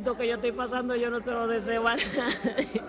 Esto 0.00 0.16
que 0.16 0.26
yo 0.26 0.36
estoy 0.36 0.52
pasando 0.52 0.96
yo 0.96 1.10
no 1.10 1.20
se 1.22 1.30
lo 1.30 1.46
deseo 1.46 1.86
a 1.86 1.94
nadie. 1.94 2.80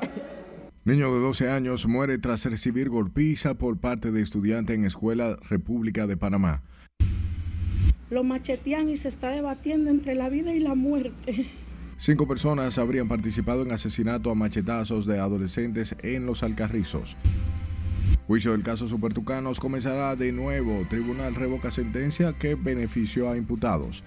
Niño 0.85 1.13
de 1.13 1.19
12 1.19 1.49
años 1.49 1.85
muere 1.85 2.17
tras 2.19 2.46
recibir 2.46 2.87
golpiza 2.87 3.55
por 3.55 3.78
parte 3.81 4.12
de 4.12 4.21
estudiante 4.21 4.76
en 4.76 4.85
Escuela 4.85 5.37
República 5.49 6.08
de 6.08 6.15
Panamá. 6.15 6.63
Lo 8.10 8.24
machetean 8.24 8.87
y 8.87 8.96
se 8.96 9.10
está 9.10 9.28
debatiendo 9.28 9.89
entre 9.89 10.15
la 10.15 10.29
vida 10.29 10.53
y 10.53 10.62
la 10.62 10.74
muerte. 10.74 11.51
Cinco 11.97 12.29
personas 12.29 12.78
habrían 12.78 13.10
participado 13.10 13.63
en 13.63 13.73
asesinato 13.73 14.31
a 14.31 14.35
machetazos 14.35 15.05
de 15.05 15.19
adolescentes 15.19 15.93
en 16.03 16.25
Los 16.25 16.43
Alcarrizos. 16.43 17.17
Juicio 18.27 18.53
del 18.53 18.63
caso 18.63 18.88
Supertucanos 18.88 19.59
comenzará 19.59 20.16
de 20.16 20.31
nuevo. 20.31 20.85
Tribunal 20.89 21.35
revoca 21.35 21.71
sentencia 21.71 22.32
que 22.40 22.55
benefició 22.55 23.30
a 23.30 23.36
imputados. 23.36 24.02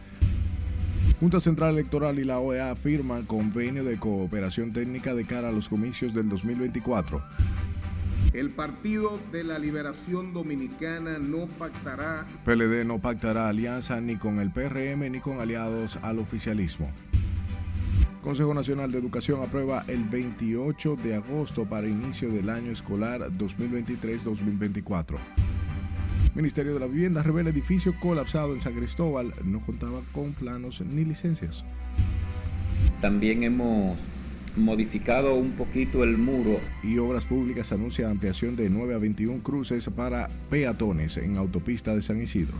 Junta 1.21 1.41
Central 1.41 1.75
Electoral 1.75 2.19
y 2.19 2.25
la 2.25 2.41
OEA 2.41 2.75
firman 2.75 3.25
convenio 3.25 3.85
de 3.85 3.99
cooperación 3.99 4.73
técnica 4.73 5.15
de 5.15 5.25
cara 5.25 5.49
a 5.49 5.53
los 5.53 5.69
comicios 5.69 6.13
del 6.13 6.29
2024. 6.29 7.23
El 8.33 8.51
Partido 8.51 9.17
de 9.31 9.45
la 9.45 9.61
Liberación 9.61 10.33
Dominicana 10.33 11.21
no 11.21 11.47
pactará. 11.47 12.27
PLD 12.45 12.85
no 12.85 12.99
pactará 12.99 13.49
alianza 13.49 14.01
ni 14.01 14.17
con 14.17 14.41
el 14.41 14.51
PRM 14.51 15.09
ni 15.13 15.21
con 15.21 15.41
aliados 15.41 15.99
al 16.03 16.19
oficialismo. 16.19 16.91
Consejo 18.25 18.53
Nacional 18.53 18.91
de 18.91 18.99
Educación 18.99 19.41
aprueba 19.43 19.85
el 19.87 20.03
28 20.05 20.97
de 20.97 21.15
agosto 21.15 21.65
para 21.65 21.87
inicio 21.87 22.29
del 22.29 22.51
año 22.51 22.73
escolar 22.73 23.31
2023-2024. 23.31 25.19
Ministerio 26.35 26.75
de 26.75 26.81
la 26.81 26.87
Vivienda 26.87 27.23
revela 27.23 27.51
edificio 27.51 27.95
colapsado 28.01 28.55
en 28.55 28.63
San 28.63 28.75
Cristóbal. 28.75 29.33
No 29.45 29.61
contaba 29.61 30.01
con 30.13 30.33
planos 30.33 30.81
ni 30.81 31.05
licencias. 31.05 31.65
También 33.01 33.45
hemos 33.45 33.97
modificado 34.57 35.35
un 35.35 35.53
poquito 35.53 36.03
el 36.03 36.19
muro. 36.19 36.59
Y 36.83 36.99
Obras 36.99 37.25
Públicas 37.25 37.71
anuncia 37.73 38.11
ampliación 38.11 38.57
de 38.57 38.69
9 38.69 38.95
a 38.95 38.99
21 38.99 39.43
cruces 39.43 39.89
para 39.95 40.29
peatones 40.51 41.17
en 41.17 41.37
autopista 41.37 41.95
de 41.95 42.03
San 42.03 42.21
Isidro. 42.21 42.57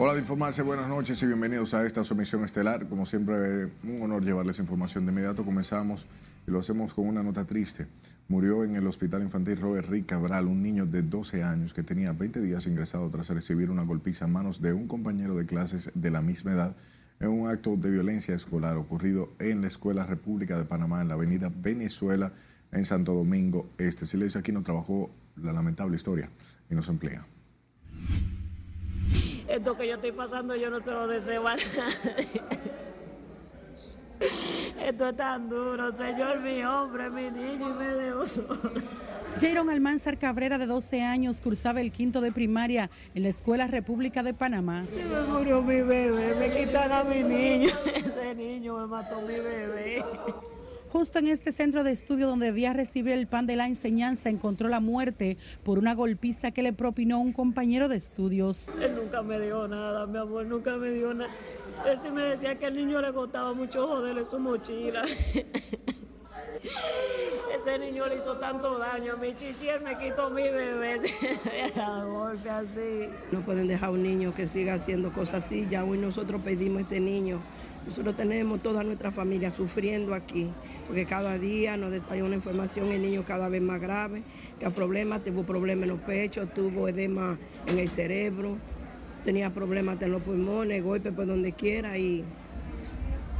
Hola 0.00 0.14
de 0.14 0.20
informarse, 0.20 0.62
buenas 0.62 0.86
noches 0.86 1.20
y 1.24 1.26
bienvenidos 1.26 1.74
a 1.74 1.84
esta 1.84 2.04
sumisión 2.04 2.44
estelar. 2.44 2.88
Como 2.88 3.04
siempre, 3.04 3.64
un 3.82 4.00
honor 4.00 4.24
llevarles 4.24 4.60
información. 4.60 5.04
De 5.04 5.10
inmediato 5.10 5.44
comenzamos 5.44 6.06
y 6.46 6.52
lo 6.52 6.60
hacemos 6.60 6.94
con 6.94 7.08
una 7.08 7.20
nota 7.20 7.44
triste. 7.44 7.88
Murió 8.28 8.62
en 8.62 8.76
el 8.76 8.86
Hospital 8.86 9.22
Infantil 9.22 9.60
Robert 9.60 9.88
Rick 9.88 10.06
Cabral 10.06 10.46
un 10.46 10.62
niño 10.62 10.86
de 10.86 11.02
12 11.02 11.42
años 11.42 11.74
que 11.74 11.82
tenía 11.82 12.12
20 12.12 12.40
días 12.40 12.68
ingresado 12.68 13.10
tras 13.10 13.28
recibir 13.30 13.72
una 13.72 13.82
golpiza 13.82 14.26
a 14.26 14.28
manos 14.28 14.62
de 14.62 14.72
un 14.72 14.86
compañero 14.86 15.34
de 15.34 15.46
clases 15.46 15.90
de 15.92 16.10
la 16.12 16.22
misma 16.22 16.52
edad 16.52 16.76
en 17.18 17.30
un 17.30 17.48
acto 17.48 17.76
de 17.76 17.90
violencia 17.90 18.36
escolar 18.36 18.76
ocurrido 18.76 19.32
en 19.40 19.62
la 19.62 19.66
Escuela 19.66 20.06
República 20.06 20.56
de 20.56 20.64
Panamá 20.64 21.02
en 21.02 21.08
la 21.08 21.14
avenida 21.14 21.50
Venezuela 21.52 22.32
en 22.70 22.84
Santo 22.84 23.14
Domingo 23.14 23.68
Este. 23.78 24.06
Silencio 24.06 24.38
aquí 24.38 24.52
no 24.52 24.62
trabajó 24.62 25.10
la 25.34 25.52
lamentable 25.52 25.96
historia 25.96 26.30
y 26.70 26.76
nos 26.76 26.88
emplea. 26.88 27.26
Esto 29.48 29.76
que 29.76 29.88
yo 29.88 29.94
estoy 29.94 30.12
pasando 30.12 30.54
yo 30.54 30.70
no 30.70 30.80
se 30.80 30.90
lo 30.90 31.06
deseo 31.06 31.46
a 31.48 31.56
nadie. 31.56 32.42
Esto 34.84 35.08
es 35.08 35.16
tan 35.16 35.48
duro, 35.48 35.96
Señor, 35.96 36.40
mi 36.40 36.62
hombre, 36.62 37.08
mi 37.10 37.30
niño, 37.30 37.70
y 37.70 37.72
me 37.72 37.86
dejó. 37.86 38.24
Jaron 39.40 39.70
Almanzar 39.70 40.18
Cabrera, 40.18 40.58
de 40.58 40.66
12 40.66 41.02
años, 41.02 41.40
cursaba 41.40 41.80
el 41.80 41.92
quinto 41.92 42.20
de 42.20 42.32
primaria 42.32 42.90
en 43.14 43.22
la 43.22 43.28
Escuela 43.28 43.68
República 43.68 44.22
de 44.22 44.34
Panamá. 44.34 44.84
Me 44.94 45.20
murió 45.22 45.62
mi 45.62 45.80
bebé, 45.82 46.34
me 46.34 46.50
quitan 46.50 46.90
a 46.90 47.04
mi 47.04 47.22
niño. 47.22 47.70
Ese 47.94 48.34
niño 48.34 48.78
me 48.78 48.86
mató 48.86 49.20
mi 49.20 49.34
bebé. 49.34 50.04
Justo 50.90 51.18
en 51.18 51.28
este 51.28 51.52
centro 51.52 51.84
de 51.84 51.92
estudio 51.92 52.26
donde 52.26 52.46
debía 52.46 52.72
recibir 52.72 53.12
el 53.12 53.26
pan 53.26 53.46
de 53.46 53.56
la 53.56 53.66
enseñanza, 53.66 54.30
encontró 54.30 54.68
la 54.68 54.80
muerte 54.80 55.36
por 55.62 55.78
una 55.78 55.94
golpiza 55.94 56.50
que 56.50 56.62
le 56.62 56.72
propinó 56.72 57.20
un 57.20 57.34
compañero 57.34 57.88
de 57.88 57.96
estudios. 57.96 58.70
Él 58.80 58.94
nunca 58.94 59.22
me 59.22 59.38
dio 59.38 59.68
nada, 59.68 60.06
mi 60.06 60.16
amor, 60.16 60.46
nunca 60.46 60.78
me 60.78 60.90
dio 60.90 61.12
nada. 61.12 61.30
Él 61.86 61.98
sí 62.00 62.10
me 62.10 62.22
decía 62.22 62.58
que 62.58 62.64
al 62.66 62.74
niño 62.74 63.02
le 63.02 63.12
costaba 63.12 63.52
mucho 63.52 63.86
joderle 63.86 64.24
su 64.24 64.38
mochila. 64.38 65.04
Ese 67.54 67.78
niño 67.78 68.06
le 68.06 68.16
hizo 68.16 68.36
tanto 68.38 68.78
daño 68.78 69.12
a 69.12 69.16
mi 69.16 69.34
chichi, 69.36 69.68
él 69.68 69.82
me 69.82 69.98
quitó 69.98 70.30
mi 70.30 70.42
bebé. 70.42 71.00
golpe 72.06 72.50
así. 72.50 73.08
No 73.30 73.40
pueden 73.40 73.68
dejar 73.68 73.90
a 73.90 73.92
un 73.92 74.02
niño 74.02 74.34
que 74.34 74.46
siga 74.46 74.74
haciendo 74.74 75.12
cosas 75.12 75.44
así. 75.44 75.66
Ya 75.68 75.84
hoy 75.84 75.98
nosotros 75.98 76.40
pedimos 76.42 76.78
a 76.78 76.82
este 76.82 77.00
niño. 77.00 77.40
Nosotros 77.88 78.16
tenemos 78.16 78.62
toda 78.62 78.84
nuestra 78.84 79.10
familia 79.10 79.50
sufriendo 79.50 80.12
aquí, 80.12 80.50
porque 80.86 81.06
cada 81.06 81.38
día 81.38 81.78
nos 81.78 81.90
hay 82.10 82.20
una 82.20 82.34
información 82.34 82.92
el 82.92 83.00
niño 83.00 83.24
cada 83.26 83.48
vez 83.48 83.62
más 83.62 83.80
grave, 83.80 84.22
que 84.60 84.66
el 84.66 84.72
problema, 84.72 85.20
tuvo 85.20 85.44
problemas 85.44 85.84
en 85.84 85.88
los 85.88 86.00
pechos, 86.00 86.52
tuvo 86.52 86.86
edema 86.88 87.38
en 87.66 87.78
el 87.78 87.88
cerebro, 87.88 88.58
tenía 89.24 89.54
problemas 89.54 90.02
en 90.02 90.12
los 90.12 90.20
pulmones, 90.20 90.84
golpes 90.84 91.14
por 91.14 91.26
donde 91.26 91.52
quiera 91.52 91.96
y 91.96 92.26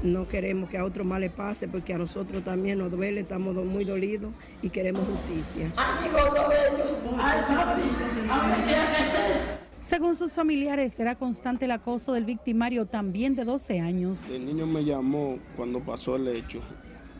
no 0.02 0.26
queremos 0.26 0.70
que 0.70 0.78
a 0.78 0.84
otro 0.86 1.04
más 1.04 1.20
le 1.20 1.28
pase 1.28 1.68
porque 1.68 1.92
a 1.92 1.98
nosotros 1.98 2.42
también 2.42 2.78
nos 2.78 2.90
duele, 2.90 3.20
estamos 3.20 3.54
muy 3.54 3.84
dolidos 3.84 4.32
y 4.62 4.70
queremos 4.70 5.02
justicia. 5.06 5.70
Según 9.80 10.16
sus 10.16 10.32
familiares, 10.32 10.98
era 10.98 11.14
constante 11.14 11.66
el 11.66 11.70
acoso 11.70 12.12
del 12.12 12.24
victimario 12.24 12.86
también 12.86 13.36
de 13.36 13.44
12 13.44 13.78
años. 13.78 14.24
El 14.28 14.44
niño 14.44 14.66
me 14.66 14.84
llamó 14.84 15.38
cuando 15.56 15.80
pasó 15.80 16.16
el 16.16 16.26
hecho 16.28 16.60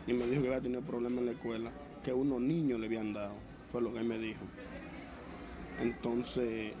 y 0.05 0.13
me 0.13 0.27
dijo 0.27 0.41
que 0.41 0.49
había 0.49 0.61
tenido 0.61 0.81
problemas 0.81 1.19
en 1.19 1.25
la 1.27 1.31
escuela, 1.31 1.71
que 2.03 2.11
unos 2.11 2.41
niños 2.41 2.79
le 2.79 2.87
habían 2.87 3.13
dado, 3.13 3.33
fue 3.69 3.81
lo 3.81 3.93
que 3.93 3.99
él 3.99 4.05
me 4.05 4.19
dijo. 4.19 4.41
Entonces 5.79 6.73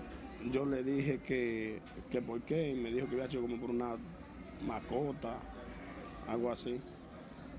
yo 0.51 0.65
le 0.65 0.83
dije 0.83 1.19
que, 1.25 1.79
que 2.11 2.21
por 2.21 2.41
qué, 2.41 2.71
y 2.71 2.75
me 2.75 2.91
dijo 2.91 3.07
que 3.07 3.15
había 3.15 3.29
sido 3.29 3.43
como 3.43 3.57
por 3.57 3.69
una 3.69 3.95
macota, 4.67 5.39
algo 6.27 6.51
así. 6.51 6.81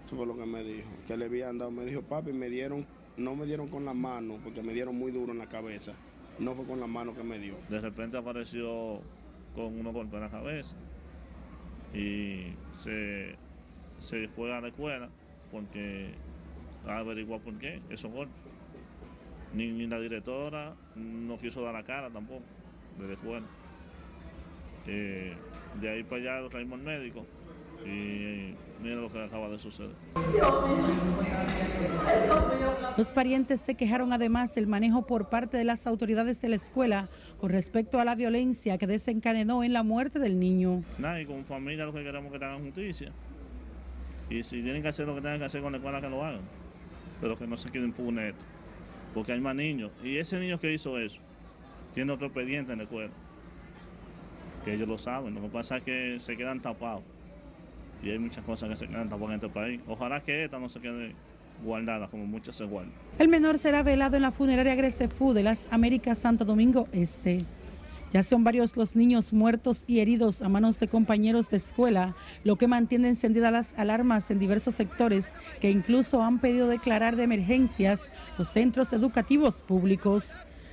Eso 0.05 0.17
fue 0.17 0.27
lo 0.27 0.37
que 0.37 0.45
me 0.45 0.63
dijo, 0.63 0.89
que 1.07 1.17
le 1.17 1.25
habían 1.25 1.57
dado. 1.57 1.71
Me 1.71 1.87
dijo, 1.87 2.03
papi, 2.03 2.35
me 2.35 2.51
dieron, 2.51 2.85
no 3.17 3.35
me 3.35 3.47
dieron 3.47 3.69
con 3.69 3.87
la 3.87 3.95
mano, 3.95 4.39
porque 4.45 4.63
me 4.63 4.75
dieron 4.75 4.95
muy 4.97 5.11
duro 5.11 5.33
en 5.33 5.39
la 5.39 5.49
cabeza. 5.49 5.95
No 6.41 6.55
fue 6.55 6.65
con 6.65 6.81
la 6.81 6.87
mano 6.87 7.15
que 7.15 7.23
me 7.23 7.39
dio. 7.39 7.55
De 7.69 7.81
repente 7.81 8.17
apareció 8.17 9.01
con 9.55 9.79
unos 9.79 9.93
golpes 9.93 10.15
en 10.15 10.21
la 10.21 10.29
cabeza 10.31 10.77
y 11.93 12.55
se, 12.73 13.37
se 13.99 14.27
fue 14.29 14.53
a 14.53 14.61
la 14.61 14.69
escuela 14.69 15.11
porque 15.53 16.15
averiguó 16.87 17.39
por 17.41 17.59
qué 17.59 17.81
esos 17.91 18.11
golpes. 18.11 18.35
Ni, 19.55 19.71
ni 19.73 19.87
la 19.87 19.99
directora 19.99 20.75
no 20.95 21.37
quiso 21.39 21.63
dar 21.63 21.75
la 21.75 21.83
cara 21.83 22.09
tampoco 22.09 22.43
de 22.99 23.07
la 23.07 23.13
escuela. 23.13 23.47
Eh, 24.87 25.35
de 25.81 25.89
ahí 25.91 26.03
para 26.05 26.23
allá 26.23 26.41
lo 26.41 26.49
traímos 26.49 26.79
al 26.79 26.85
médico 26.85 27.27
y 27.85 28.55
mira 28.83 28.97
lo 28.97 29.11
que 29.11 29.23
acaba 29.23 29.49
de 29.49 29.59
suceder. 29.59 29.91
Los 32.97 33.09
parientes 33.09 33.61
se 33.61 33.75
quejaron 33.75 34.13
además 34.13 34.55
del 34.55 34.67
manejo 34.67 35.07
por 35.07 35.29
parte 35.29 35.57
de 35.57 35.65
las 35.65 35.87
autoridades 35.87 36.41
de 36.41 36.49
la 36.49 36.57
escuela 36.57 37.09
con 37.39 37.51
respecto 37.51 38.01
a 38.01 38.05
la 38.05 38.15
violencia 38.15 38.79
que 38.79 38.87
desencadenó 38.87 39.63
en 39.65 39.73
la 39.73 39.83
muerte 39.83 40.19
del 40.19 40.39
niño. 40.39 40.83
Nada, 40.99 41.21
y 41.21 41.27
como 41.27 41.45
familia 41.45 41.85
lo 41.85 41.93
que 41.93 42.03
queremos 42.03 42.33
es 42.33 42.39
que 42.39 42.45
hagan 42.45 42.65
justicia. 42.65 43.13
Y 44.29 44.43
si 44.43 44.63
tienen 44.63 44.83
que 44.83 44.89
hacer 44.89 45.07
lo 45.07 45.15
que 45.15 45.21
tengan 45.21 45.39
que 45.39 45.47
hacer 45.47 45.61
con 45.61 45.73
la 45.73 45.79
escuela, 45.79 46.01
que 46.01 46.09
lo 46.09 46.25
hagan. 46.25 46.43
Pero 47.21 47.37
que 47.37 47.47
no 47.47 47.57
se 47.57 47.69
queden 47.69 47.87
impune 47.87 48.29
esto. 48.31 48.43
Porque 49.13 49.33
hay 49.33 49.41
más 49.41 49.57
niños. 49.57 49.91
Y 50.05 50.17
ese 50.19 50.39
niño 50.39 50.59
que 50.61 50.73
hizo 50.73 50.99
eso 50.99 51.21
tiene 51.95 52.13
otro 52.13 52.27
expediente 52.27 52.73
en 52.73 52.79
la 52.79 52.85
escuela. 52.85 53.11
Que 54.65 54.75
ellos 54.75 54.89
lo 54.89 54.99
saben. 54.99 55.35
Lo 55.35 55.43
que 55.43 55.49
pasa 55.49 55.79
es 55.79 55.85
que 55.85 56.21
se 56.21 56.37
quedan 56.37 56.61
tapados. 56.61 57.03
Y 58.03 58.11
hay 58.11 58.19
muchas 58.19 58.45
cosas 58.45 58.69
que 58.71 58.77
se 58.77 58.89
quedan 58.89 59.09
tapadas 59.09 59.31
en 59.31 59.35
este 59.37 59.49
país. 59.49 59.81
Ojalá 59.87 60.21
que 60.21 60.45
esta 60.45 60.59
no 60.59 60.69
se 60.69 60.81
quede 60.81 61.15
guardada 61.65 62.09
como 62.09 62.27
muchas 62.27 62.57
se 62.57 62.65
guardan. 62.65 62.93
El 63.19 63.29
menor 63.29 63.59
será 63.59 63.83
velado 63.83 64.17
en 64.17 64.23
la 64.23 64.33
funeraria 64.33 64.75
Gresefú 64.75 65.33
de 65.33 65.43
las 65.43 65.69
Américas 65.71 66.19
Santo 66.19 66.45
Domingo 66.45 66.89
Este. 66.93 67.45
Ya 68.13 68.25
son 68.25 68.43
varios 68.43 68.77
los 68.77 68.97
niños 68.97 69.33
muertos 69.33 69.85
y 69.87 70.01
heridos 70.01 70.43
a 70.43 70.49
manos 70.49 70.81
de 70.81 70.89
compañeros 70.89 71.49
de 71.49 71.59
escuela, 71.59 72.17
lo 72.43 72.57
que 72.57 72.67
mantiene 72.67 73.09
encendidas 73.09 73.53
las 73.53 73.79
alarmas 73.79 74.31
en 74.33 74.41
diversos 74.41 74.75
sectores 74.75 75.35
que 75.61 75.71
incluso 75.71 76.23
han 76.23 76.41
pedido 76.41 76.69
declarar 76.69 77.15
de 77.15 77.23
emergencias 77.23 78.11
los 78.37 78.49
centros 78.49 78.93
educativos 78.93 79.61
públicos. 79.61 80.33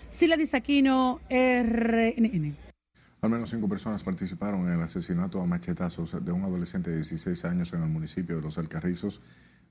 Sila 0.10 0.36
Disaquino, 0.36 1.20
RNN. 1.30 2.67
Al 3.22 3.32
menos 3.32 3.50
cinco 3.50 3.68
personas 3.68 4.04
participaron 4.04 4.68
en 4.68 4.74
el 4.74 4.82
asesinato 4.82 5.42
a 5.42 5.46
machetazos 5.46 6.24
de 6.24 6.32
un 6.32 6.44
adolescente 6.44 6.92
de 6.92 6.98
16 6.98 7.46
años 7.46 7.74
en 7.74 7.82
el 7.82 7.90
municipio 7.90 8.36
de 8.36 8.44
Los 8.44 8.60
Alcarrizos, 8.60 9.22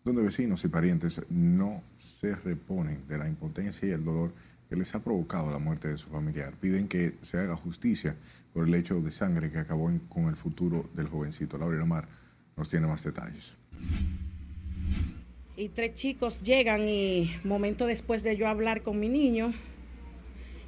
donde 0.04 0.22
vecinos 0.22 0.64
y 0.64 0.68
parientes 0.68 1.20
no 1.28 1.82
se 1.96 2.34
reponen 2.34 3.06
de 3.06 3.18
la 3.18 3.28
impotencia 3.28 3.86
y 3.86 3.92
el 3.92 4.04
dolor 4.04 4.32
que 4.68 4.74
les 4.74 4.92
ha 4.96 5.02
provocado 5.02 5.52
la 5.52 5.60
muerte 5.60 5.86
de 5.86 5.96
su 5.96 6.08
familiar. 6.08 6.54
Piden 6.60 6.88
que 6.88 7.14
se 7.22 7.38
haga 7.38 7.56
justicia 7.56 8.16
por 8.52 8.66
el 8.66 8.74
hecho 8.74 9.00
de 9.00 9.12
sangre 9.12 9.50
que 9.52 9.58
acabó 9.58 9.92
con 10.08 10.24
el 10.24 10.34
futuro 10.34 10.90
del 10.94 11.06
jovencito. 11.06 11.56
Laura 11.56 11.84
Mar 11.84 12.08
nos 12.56 12.68
tiene 12.68 12.88
más 12.88 13.04
detalles. 13.04 13.54
Y 15.56 15.68
tres 15.68 15.94
chicos 15.94 16.42
llegan 16.42 16.88
y 16.88 17.32
momento 17.44 17.86
después 17.86 18.24
de 18.24 18.36
yo 18.36 18.48
hablar 18.48 18.82
con 18.82 18.98
mi 18.98 19.08
niño 19.08 19.52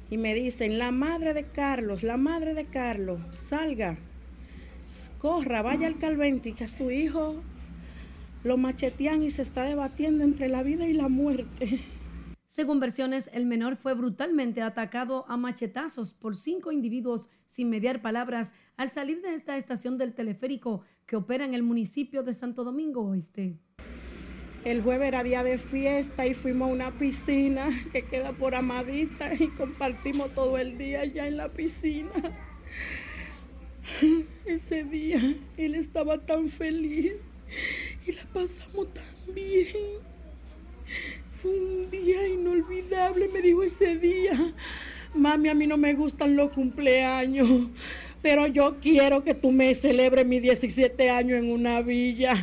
y 0.09 0.17
me 0.17 0.33
dicen, 0.33 0.79
la 0.79 0.91
madre 0.91 1.33
de 1.33 1.45
Carlos, 1.45 2.03
la 2.03 2.17
madre 2.17 2.53
de 2.53 2.65
Carlos, 2.65 3.19
salga, 3.31 3.97
corra, 5.19 5.61
vaya 5.61 5.87
al 5.87 5.99
Calventi, 5.99 6.53
que 6.53 6.63
a 6.63 6.67
su 6.67 6.89
hijo 6.91 7.43
lo 8.43 8.57
machetean 8.57 9.23
y 9.23 9.31
se 9.31 9.41
está 9.41 9.63
debatiendo 9.63 10.23
entre 10.23 10.47
la 10.47 10.63
vida 10.63 10.87
y 10.87 10.93
la 10.93 11.09
muerte. 11.09 11.81
Según 12.47 12.79
versiones, 12.79 13.29
el 13.31 13.45
menor 13.45 13.75
fue 13.75 13.93
brutalmente 13.93 14.61
atacado 14.61 15.25
a 15.27 15.37
machetazos 15.37 16.13
por 16.13 16.35
cinco 16.35 16.71
individuos 16.71 17.29
sin 17.45 17.69
mediar 17.69 18.01
palabras 18.01 18.51
al 18.75 18.89
salir 18.89 19.21
de 19.21 19.35
esta 19.35 19.55
estación 19.55 19.97
del 19.97 20.13
teleférico 20.13 20.81
que 21.05 21.15
opera 21.15 21.45
en 21.45 21.53
el 21.53 21.61
municipio 21.61 22.23
de 22.23 22.33
Santo 22.33 22.63
Domingo 22.63 23.01
Oeste. 23.01 23.59
El 24.65 24.81
jueves 24.81 25.07
era 25.07 25.23
día 25.23 25.43
de 25.43 25.57
fiesta 25.57 26.27
y 26.27 26.33
fuimos 26.33 26.69
a 26.69 26.73
una 26.73 26.91
piscina 26.91 27.69
que 27.93 28.03
queda 28.03 28.33
por 28.33 28.55
Amadita 28.55 29.33
y 29.33 29.47
compartimos 29.47 30.33
todo 30.35 30.57
el 30.57 30.77
día 30.77 31.01
allá 31.01 31.27
en 31.27 31.37
la 31.37 31.49
piscina. 31.49 32.11
Ese 34.45 34.83
día 34.83 35.19
él 35.57 35.75
estaba 35.75 36.17
tan 36.19 36.49
feliz 36.49 37.23
y 38.05 38.11
la 38.11 38.23
pasamos 38.33 38.93
tan 38.93 39.33
bien. 39.33 39.75
Fue 41.35 41.51
un 41.51 41.89
día 41.89 42.27
inolvidable, 42.27 43.29
me 43.29 43.41
dijo 43.41 43.63
ese 43.63 43.95
día. 43.95 44.33
Mami, 45.13 45.49
a 45.49 45.53
mí 45.53 45.67
no 45.67 45.77
me 45.77 45.93
gustan 45.93 46.35
los 46.35 46.51
cumpleaños, 46.51 47.47
pero 48.21 48.47
yo 48.47 48.77
quiero 48.81 49.23
que 49.23 49.33
tú 49.33 49.51
me 49.51 49.73
celebres 49.75 50.25
mis 50.25 50.41
17 50.41 51.09
años 51.09 51.39
en 51.39 51.51
una 51.51 51.81
villa. 51.81 52.33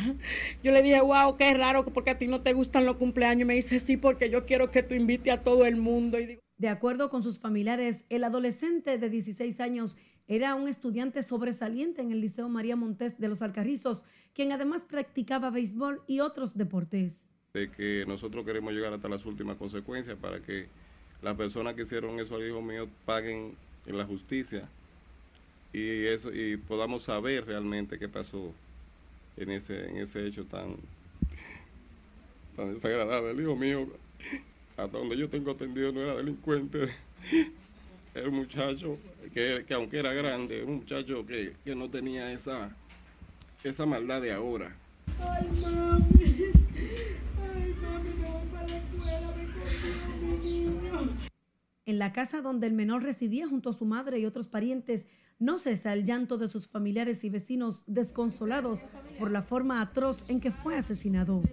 Yo 0.63 0.71
le 0.71 0.81
dije, 0.81 1.01
wow, 1.01 1.37
qué 1.37 1.53
raro, 1.53 1.85
porque 1.85 2.11
a 2.11 2.17
ti 2.17 2.27
no 2.27 2.41
te 2.41 2.53
gustan 2.53 2.85
los 2.85 2.97
cumpleaños. 2.97 3.47
Me 3.47 3.55
dice, 3.55 3.79
sí, 3.79 3.97
porque 3.97 4.29
yo 4.29 4.45
quiero 4.45 4.71
que 4.71 4.83
tú 4.83 4.95
invites 4.95 5.33
a 5.33 5.43
todo 5.43 5.65
el 5.65 5.75
mundo. 5.75 6.17
De 6.57 6.69
acuerdo 6.69 7.09
con 7.09 7.21
sus 7.21 7.39
familiares, 7.39 8.03
el 8.09 8.23
adolescente 8.23 8.97
de 8.97 9.09
16 9.09 9.59
años 9.59 9.97
era 10.27 10.55
un 10.55 10.67
estudiante 10.67 11.23
sobresaliente 11.23 12.01
en 12.01 12.11
el 12.11 12.19
Liceo 12.19 12.49
María 12.49 12.75
Montés 12.75 13.17
de 13.19 13.29
los 13.29 13.41
Alcarrizos, 13.41 14.03
quien 14.33 14.51
además 14.51 14.81
practicaba 14.81 15.51
béisbol 15.51 16.01
y 16.07 16.19
otros 16.19 16.57
deportes. 16.57 17.29
De 17.53 17.71
que 17.71 18.03
nosotros 18.07 18.43
queremos 18.43 18.73
llegar 18.73 18.91
hasta 18.91 19.07
las 19.07 19.25
últimas 19.25 19.55
consecuencias 19.55 20.17
para 20.17 20.41
que 20.41 20.67
las 21.21 21.35
personas 21.35 21.75
que 21.75 21.83
hicieron 21.83 22.19
eso 22.19 22.35
al 22.35 22.45
hijo 22.45 22.61
mío 22.61 22.89
paguen 23.05 23.55
en 23.85 23.97
la 23.97 24.05
justicia 24.05 24.69
y 25.73 26.05
eso 26.05 26.33
y 26.33 26.57
podamos 26.57 27.03
saber 27.03 27.45
realmente 27.45 27.99
qué 27.99 28.07
pasó 28.07 28.53
en 29.35 29.51
ese 29.51 29.89
en 29.89 29.97
ese 29.97 30.25
hecho 30.25 30.45
tan 30.45 30.77
tan 32.55 32.73
desagradable. 32.73 33.31
El 33.31 33.41
hijo 33.41 33.55
mío, 33.55 33.87
hasta 34.75 34.97
donde 34.97 35.15
yo 35.15 35.29
tengo 35.29 35.51
atendido, 35.51 35.91
no 35.91 36.01
era 36.01 36.15
delincuente. 36.15 36.89
Era 38.13 38.29
un 38.29 38.35
muchacho 38.35 38.97
que, 39.31 39.63
que 39.67 39.73
aunque 39.75 39.99
era 39.99 40.11
grande, 40.11 40.63
un 40.63 40.77
muchacho 40.77 41.23
que, 41.23 41.53
que 41.63 41.75
no 41.75 41.87
tenía 41.87 42.31
esa, 42.31 42.75
esa 43.63 43.85
maldad 43.85 44.23
de 44.23 44.33
ahora. 44.33 44.75
Ay, 45.19 45.47
mami. 45.61 46.15
Ay, 47.53 47.75
mami, 47.79 48.09
me 48.09 48.31
voy 48.31 48.47
para 48.51 48.67
la 48.67 48.77
escuela, 48.77 49.33
me 49.35 50.25
mi 50.25 50.37
niño. 50.37 51.09
En 51.85 51.99
la 51.99 52.11
casa 52.11 52.41
donde 52.41 52.65
el 52.65 52.73
menor 52.73 53.03
residía 53.03 53.47
junto 53.47 53.69
a 53.69 53.73
su 53.73 53.85
madre 53.85 54.19
y 54.19 54.25
otros 54.25 54.47
parientes, 54.47 55.05
no 55.39 55.57
cesa 55.57 55.93
el 55.93 56.03
llanto 56.03 56.37
de 56.37 56.47
sus 56.47 56.67
familiares 56.67 57.23
y 57.23 57.29
vecinos 57.29 57.83
desconsolados 57.85 58.85
por 59.19 59.31
la 59.31 59.43
forma 59.43 59.81
atroz 59.81 60.25
en 60.27 60.39
que 60.39 60.51
fue 60.51 60.75
asesinado. 60.75 61.43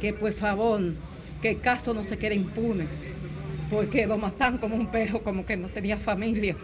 Que 0.00 0.12
por 0.12 0.32
favor, 0.32 0.80
que 1.40 1.50
el 1.50 1.60
caso 1.60 1.94
no 1.94 2.02
se 2.02 2.18
quede 2.18 2.34
impune 2.34 2.86
porque 3.70 4.06
lo 4.06 4.18
matan 4.18 4.58
como 4.58 4.76
un 4.76 4.88
pejo, 4.88 5.22
como 5.22 5.46
que 5.46 5.56
no 5.56 5.68
tenía 5.68 5.96
familia. 5.96 6.56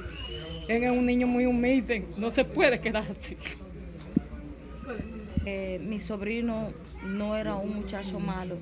Él 0.68 0.84
es 0.84 0.90
un 0.90 1.06
niño 1.06 1.26
muy 1.26 1.46
humilde, 1.46 2.06
no 2.16 2.30
se 2.30 2.44
puede 2.44 2.80
quedar 2.80 3.04
así. 3.10 3.36
Eh, 5.46 5.80
mi 5.82 5.98
sobrino 5.98 6.70
no 7.04 7.36
era 7.36 7.54
un 7.54 7.74
muchacho 7.74 8.20
malo, 8.20 8.58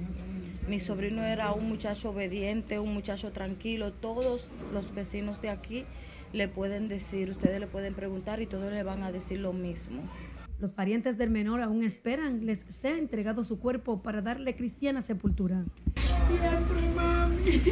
mi 0.68 0.78
sobrino 0.78 1.24
era 1.24 1.52
un 1.52 1.68
muchacho 1.68 2.10
obediente, 2.10 2.78
un 2.78 2.94
muchacho 2.94 3.32
tranquilo. 3.32 3.92
Todos 3.92 4.50
los 4.72 4.94
vecinos 4.94 5.42
de 5.42 5.50
aquí 5.50 5.84
le 6.32 6.48
pueden 6.48 6.88
decir, 6.88 7.30
ustedes 7.30 7.60
le 7.60 7.66
pueden 7.66 7.94
preguntar 7.94 8.40
y 8.40 8.46
todos 8.46 8.72
le 8.72 8.82
van 8.82 9.02
a 9.02 9.12
decir 9.12 9.40
lo 9.40 9.52
mismo. 9.52 10.00
Los 10.60 10.72
parientes 10.72 11.16
del 11.19 11.30
menor 11.30 11.62
aún 11.62 11.84
esperan 11.84 12.44
les 12.44 12.64
sea 12.80 12.98
entregado 12.98 13.44
su 13.44 13.58
cuerpo 13.58 14.02
para 14.02 14.22
darle 14.22 14.56
cristiana 14.56 15.02
sepultura. 15.02 15.64
Siempre, 16.26 16.94
mami. 16.94 17.62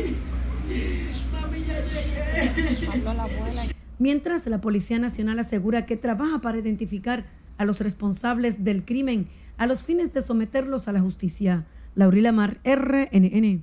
Mami, 1.32 1.64
ya 1.64 1.80
llegué. 1.84 3.74
Mientras 3.98 4.46
la 4.46 4.60
Policía 4.60 4.98
Nacional 4.98 5.38
asegura 5.38 5.86
que 5.86 5.96
trabaja 5.96 6.40
para 6.40 6.58
identificar 6.58 7.24
a 7.58 7.64
los 7.64 7.80
responsables 7.80 8.62
del 8.62 8.84
crimen 8.84 9.28
a 9.56 9.66
los 9.66 9.84
fines 9.84 10.12
de 10.12 10.22
someterlos 10.22 10.86
a 10.88 10.92
la 10.92 11.00
justicia. 11.00 11.66
Laurila 11.94 12.32
Mar, 12.32 12.58
RNN. 12.64 13.62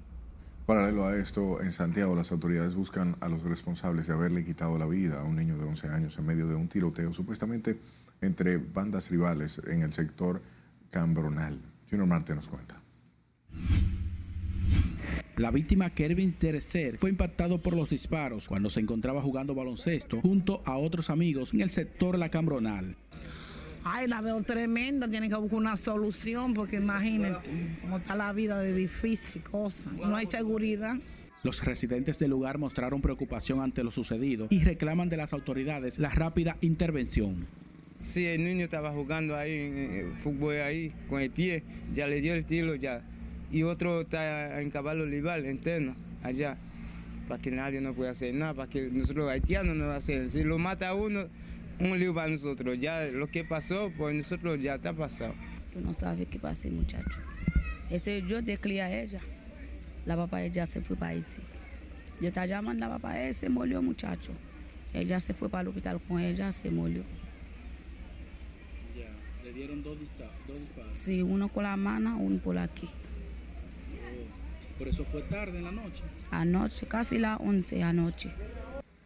Paralelo 0.65 1.05
a 1.05 1.17
esto, 1.17 1.61
en 1.61 1.73
Santiago 1.73 2.15
las 2.15 2.31
autoridades 2.31 2.75
buscan 2.75 3.17
a 3.19 3.27
los 3.27 3.43
responsables 3.43 4.07
de 4.07 4.13
haberle 4.13 4.45
quitado 4.45 4.77
la 4.77 4.85
vida 4.85 5.19
a 5.19 5.23
un 5.23 5.35
niño 5.35 5.57
de 5.57 5.65
11 5.65 5.89
años 5.89 6.17
en 6.17 6.25
medio 6.25 6.47
de 6.47 6.55
un 6.55 6.69
tiroteo 6.69 7.11
supuestamente 7.11 7.77
entre 8.21 8.57
bandas 8.57 9.09
rivales 9.09 9.61
en 9.67 9.81
el 9.81 9.91
sector 9.91 10.41
Cambronal. 10.89 11.59
Junior 11.89 12.07
Marte 12.07 12.33
nos 12.33 12.47
cuenta. 12.47 12.81
La 15.35 15.51
víctima 15.51 15.89
Kervin 15.89 16.31
Tercer 16.33 16.97
fue 16.97 17.09
impactado 17.09 17.61
por 17.61 17.75
los 17.75 17.89
disparos 17.89 18.47
cuando 18.47 18.69
se 18.69 18.79
encontraba 18.79 19.21
jugando 19.21 19.53
baloncesto 19.53 20.21
junto 20.21 20.61
a 20.63 20.77
otros 20.77 21.09
amigos 21.09 21.53
en 21.53 21.61
el 21.61 21.71
sector 21.71 22.17
La 22.17 22.29
Cambronal. 22.29 22.95
Ay, 23.85 24.07
la 24.07 24.21
veo 24.21 24.41
tremenda, 24.43 25.07
tienen 25.09 25.29
que 25.29 25.35
buscar 25.35 25.59
una 25.59 25.77
solución 25.77 26.53
porque 26.53 26.77
imagínate 26.77 27.49
cómo 27.81 27.97
está 27.97 28.15
la 28.15 28.31
vida 28.31 28.59
de 28.59 28.73
difícil 28.73 29.41
cosa. 29.43 29.91
No 29.91 30.15
hay 30.15 30.25
seguridad. 30.25 30.95
Los 31.43 31.63
residentes 31.65 32.19
del 32.19 32.29
lugar 32.31 32.57
mostraron 32.57 33.01
preocupación 33.01 33.59
ante 33.59 33.83
lo 33.83 33.91
sucedido 33.91 34.47
y 34.49 34.63
reclaman 34.63 35.09
de 35.09 35.17
las 35.17 35.33
autoridades 35.33 35.99
la 35.99 36.09
rápida 36.09 36.57
intervención. 36.61 37.45
Sí, 38.01 38.25
el 38.25 38.43
niño 38.43 38.65
estaba 38.65 38.91
jugando 38.91 39.35
ahí 39.35 39.51
en 39.51 40.15
fútbol 40.19 40.61
ahí 40.61 40.93
con 41.09 41.21
el 41.21 41.31
pie, 41.31 41.63
ya 41.93 42.07
le 42.07 42.21
dio 42.21 42.33
el 42.33 42.45
tiro 42.45 42.75
ya. 42.75 43.01
Y 43.51 43.63
otro 43.63 44.01
está 44.01 44.61
en 44.61 44.71
caballo 44.71 45.03
olivar, 45.03 45.45
interno, 45.45 45.95
allá, 46.23 46.57
para 47.27 47.41
que 47.41 47.51
nadie 47.51 47.81
no 47.81 47.93
pueda 47.93 48.11
hacer 48.11 48.33
nada, 48.33 48.53
para 48.53 48.69
que 48.69 48.89
nosotros 48.89 49.29
haitianos 49.29 49.75
no 49.75 49.91
hacer. 49.91 50.27
Si 50.27 50.43
lo 50.43 50.57
mata 50.57 50.93
uno, 50.93 51.27
un 51.79 51.99
lío 51.99 52.13
para 52.13 52.29
nosotros. 52.29 52.79
Ya 52.79 53.05
lo 53.05 53.27
que 53.27 53.43
pasó, 53.43 53.91
pues 53.97 54.15
nosotros 54.15 54.61
ya 54.61 54.75
está 54.75 54.93
pasado. 54.93 55.33
Tú 55.71 55.81
no 55.81 55.93
sabes 55.93 56.27
qué 56.29 56.39
pasa, 56.39 56.67
muchacho. 56.69 57.19
Ese 57.89 58.21
yo 58.23 58.41
declé 58.41 58.81
a 58.81 59.01
ella. 59.01 59.21
La 60.05 60.15
papá 60.15 60.43
ella 60.43 60.65
se 60.65 60.81
fue 60.81 60.95
para 60.95 61.11
Haití. 61.11 61.41
Yo 62.19 62.27
estaba 62.27 62.45
llamando 62.45 62.85
a 62.85 62.89
la 62.89 62.95
papá, 62.95 63.21
ella 63.21 63.33
se 63.33 63.49
murió, 63.49 63.81
muchacho. 63.81 64.31
Ella 64.93 65.19
se 65.19 65.33
fue 65.33 65.49
para 65.49 65.61
el 65.61 65.67
hospital 65.69 65.99
con 66.01 66.19
ella, 66.19 66.51
se 66.51 66.69
murió. 66.69 67.03
Ya, 68.95 69.09
le 69.43 69.53
dieron 69.53 69.81
dos 69.81 69.99
disparos. 69.99 70.69
Sí, 70.93 71.21
uno 71.21 71.49
con 71.49 71.63
la 71.63 71.75
mano, 71.75 72.17
uno 72.17 72.39
por 72.39 72.57
aquí. 72.57 72.87
Oh, 72.87 74.77
por 74.77 74.87
eso 74.87 75.03
fue 75.05 75.21
tarde 75.23 75.57
en 75.57 75.63
la 75.63 75.71
noche. 75.71 76.03
Anoche, 76.31 76.85
casi 76.85 77.17
las 77.17 77.39
11 77.39 77.83
anoche. 77.83 78.29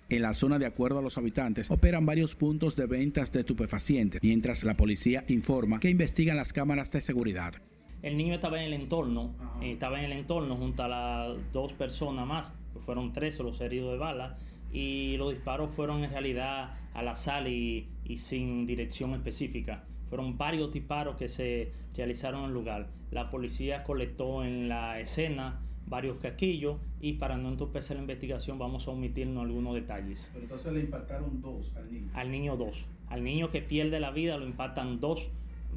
En 0.10 0.22
la 0.22 0.34
zona, 0.34 0.58
de 0.58 0.66
acuerdo 0.66 1.00
a 1.00 1.02
los 1.02 1.18
habitantes, 1.18 1.70
operan 1.70 2.06
varios 2.06 2.34
puntos 2.34 2.78
de 2.78 2.86
ventas 2.86 3.30
de 3.34 3.42
estupefacientes, 3.42 4.24
mientras 4.24 4.64
la 4.64 4.78
policía 4.78 5.26
informa 5.28 5.82
que 5.82 5.90
investigan 5.90 6.38
las 6.38 6.54
cámaras 6.54 6.94
de 6.94 7.02
seguridad. 7.02 7.56
El 8.02 8.16
niño 8.16 8.36
estaba 8.36 8.58
en 8.58 8.68
el 8.68 8.74
entorno, 8.74 9.36
eh, 9.62 9.74
estaba 9.74 10.00
en 10.00 10.06
el 10.06 10.14
entorno 10.14 10.56
junto 10.56 10.84
a 10.84 10.88
las 10.88 11.52
dos 11.52 11.74
personas 11.74 12.26
más, 12.26 12.54
fueron 12.86 13.12
tres 13.12 13.38
los 13.40 13.60
heridos 13.60 13.92
de 13.92 13.98
bala, 13.98 14.38
y 14.72 15.18
los 15.18 15.34
disparos 15.34 15.72
fueron 15.76 16.06
en 16.06 16.12
realidad 16.12 16.78
al 16.94 17.10
azar 17.10 17.46
y, 17.46 17.90
y 18.06 18.16
sin 18.16 18.66
dirección 18.66 19.14
específica. 19.14 19.84
Fueron 20.08 20.38
varios 20.38 20.72
disparos 20.72 21.18
que 21.18 21.28
se 21.28 21.74
realizaron 21.94 22.42
en 22.42 22.46
el 22.48 22.54
lugar. 22.54 22.88
La 23.12 23.30
policía 23.30 23.84
colectó 23.84 24.46
en 24.46 24.70
la 24.70 25.02
escena 25.02 25.60
varios 25.88 26.17
casquillos 26.17 26.77
y 27.01 27.13
para 27.13 27.38
no 27.38 27.50
entorpecer 27.50 27.96
la 27.98 28.01
investigación 28.01 28.60
vamos 28.60 28.88
a 28.88 28.91
omitirnos 28.91 29.44
algunos 29.46 29.74
detalles. 29.75 30.29
Pero 30.34 30.44
entonces 30.44 30.74
le 30.74 30.79
impactaron 30.82 31.41
dos 31.41 31.75
al 31.75 31.91
niño. 31.91 32.10
Al 32.13 32.32
niño 32.32 32.58
dos. 32.58 32.86
Al 33.08 33.24
niño 33.24 33.51
que 33.51 33.62
pierde 33.62 34.00
la 34.00 34.12
vida 34.12 34.38
lo 34.38 34.46
impactan 34.46 35.00
dos 35.00 35.29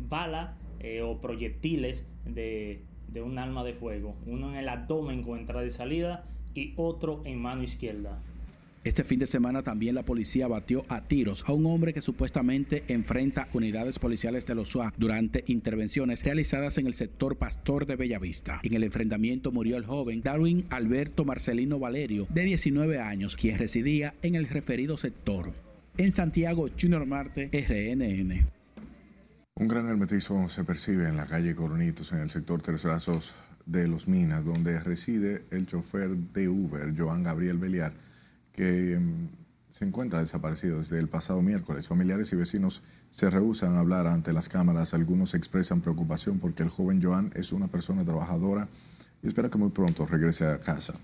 balas 0.08 0.56
eh, 0.80 1.02
o 1.02 1.20
proyectiles 1.20 2.04
de, 2.24 2.82
de 3.08 3.22
un 3.22 3.38
arma 3.38 3.64
de 3.64 3.74
fuego. 3.74 4.16
Uno 4.26 4.50
en 4.50 4.56
el 4.56 4.68
abdomen 4.68 5.22
con 5.22 5.38
entrada 5.38 5.64
y 5.64 5.70
salida 5.70 6.24
y 6.54 6.74
otro 6.76 7.22
en 7.24 7.40
mano 7.40 7.62
izquierda. 7.62 8.20
Este 8.82 9.04
fin 9.04 9.18
de 9.18 9.26
semana 9.26 9.62
también 9.62 9.94
la 9.94 10.06
policía 10.06 10.48
batió 10.48 10.86
a 10.88 11.02
tiros 11.02 11.44
a 11.46 11.52
un 11.52 11.66
hombre 11.66 11.92
que 11.92 12.00
supuestamente 12.00 12.82
enfrenta 12.88 13.46
unidades 13.52 13.98
policiales 13.98 14.46
de 14.46 14.54
los 14.54 14.70
SWAT 14.70 14.94
durante 14.96 15.44
intervenciones 15.48 16.24
realizadas 16.24 16.78
en 16.78 16.86
el 16.86 16.94
sector 16.94 17.36
Pastor 17.36 17.84
de 17.84 17.96
Bellavista. 17.96 18.58
En 18.62 18.72
el 18.72 18.82
enfrentamiento 18.82 19.52
murió 19.52 19.76
el 19.76 19.84
joven 19.84 20.22
Darwin 20.22 20.64
Alberto 20.70 21.26
Marcelino 21.26 21.78
Valerio, 21.78 22.26
de 22.30 22.42
19 22.44 22.98
años, 22.98 23.36
quien 23.36 23.58
residía 23.58 24.14
en 24.22 24.34
el 24.34 24.48
referido 24.48 24.96
sector. 24.96 25.52
En 25.98 26.10
Santiago, 26.10 26.70
Junior 26.80 27.04
Marte, 27.04 27.50
RNN. 27.52 28.48
Un 29.56 29.68
gran 29.68 29.88
hermetismo 29.88 30.48
se 30.48 30.64
percibe 30.64 31.06
en 31.06 31.18
la 31.18 31.26
calle 31.26 31.54
Coronitos, 31.54 32.12
en 32.12 32.20
el 32.20 32.30
sector 32.30 32.62
Tres 32.62 32.82
Brazos 32.84 33.34
de 33.66 33.86
Los 33.86 34.08
Minas, 34.08 34.42
donde 34.42 34.80
reside 34.80 35.42
el 35.50 35.66
chofer 35.66 36.16
de 36.16 36.48
Uber, 36.48 36.94
Joan 36.96 37.24
Gabriel 37.24 37.58
Beliar 37.58 37.92
que 38.52 38.98
mm, 38.98 39.28
se 39.70 39.84
encuentra 39.84 40.20
desaparecido 40.20 40.78
desde 40.78 40.98
el 40.98 41.08
pasado 41.08 41.42
miércoles. 41.42 41.86
Familiares 41.86 42.32
y 42.32 42.36
vecinos 42.36 42.82
se 43.10 43.30
rehusan 43.30 43.76
a 43.76 43.80
hablar 43.80 44.06
ante 44.06 44.32
las 44.32 44.48
cámaras. 44.48 44.94
Algunos 44.94 45.34
expresan 45.34 45.80
preocupación 45.80 46.38
porque 46.38 46.62
el 46.62 46.68
joven 46.68 47.00
Joan 47.02 47.30
es 47.34 47.52
una 47.52 47.68
persona 47.68 48.04
trabajadora 48.04 48.68
y 49.22 49.28
espera 49.28 49.48
que 49.48 49.58
muy 49.58 49.70
pronto 49.70 50.06
regrese 50.06 50.46
a 50.46 50.60
casa. 50.60 50.94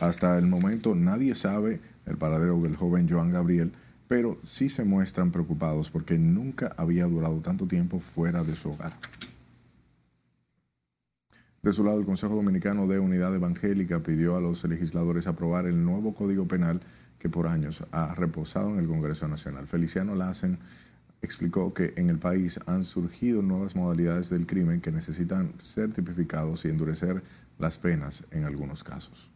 Hasta 0.00 0.38
el 0.38 0.46
momento 0.46 0.94
nadie 0.94 1.34
sabe 1.34 1.80
el 2.06 2.16
paradero 2.16 2.60
del 2.60 2.76
joven 2.76 3.08
Joan 3.08 3.30
Gabriel, 3.30 3.72
pero 4.08 4.38
sí 4.44 4.68
se 4.68 4.84
muestran 4.84 5.30
preocupados 5.30 5.90
porque 5.90 6.18
nunca 6.18 6.74
había 6.76 7.06
durado 7.06 7.40
tanto 7.40 7.66
tiempo 7.66 7.98
fuera 8.00 8.44
de 8.44 8.54
su 8.54 8.70
hogar. 8.70 8.92
De 11.66 11.72
su 11.72 11.82
lado, 11.82 11.98
el 11.98 12.06
Consejo 12.06 12.36
Dominicano 12.36 12.86
de 12.86 13.00
Unidad 13.00 13.34
Evangélica 13.34 14.00
pidió 14.00 14.36
a 14.36 14.40
los 14.40 14.62
legisladores 14.62 15.26
aprobar 15.26 15.66
el 15.66 15.84
nuevo 15.84 16.14
Código 16.14 16.46
Penal 16.46 16.80
que 17.18 17.28
por 17.28 17.48
años 17.48 17.82
ha 17.90 18.14
reposado 18.14 18.70
en 18.70 18.78
el 18.78 18.86
Congreso 18.86 19.26
Nacional. 19.26 19.66
Feliciano 19.66 20.14
Lassen 20.14 20.60
explicó 21.22 21.74
que 21.74 21.92
en 21.96 22.08
el 22.08 22.20
país 22.20 22.60
han 22.66 22.84
surgido 22.84 23.42
nuevas 23.42 23.74
modalidades 23.74 24.30
del 24.30 24.46
crimen 24.46 24.80
que 24.80 24.92
necesitan 24.92 25.60
ser 25.60 25.92
tipificados 25.92 26.64
y 26.64 26.68
endurecer 26.68 27.24
las 27.58 27.78
penas 27.78 28.24
en 28.30 28.44
algunos 28.44 28.84
casos. 28.84 29.32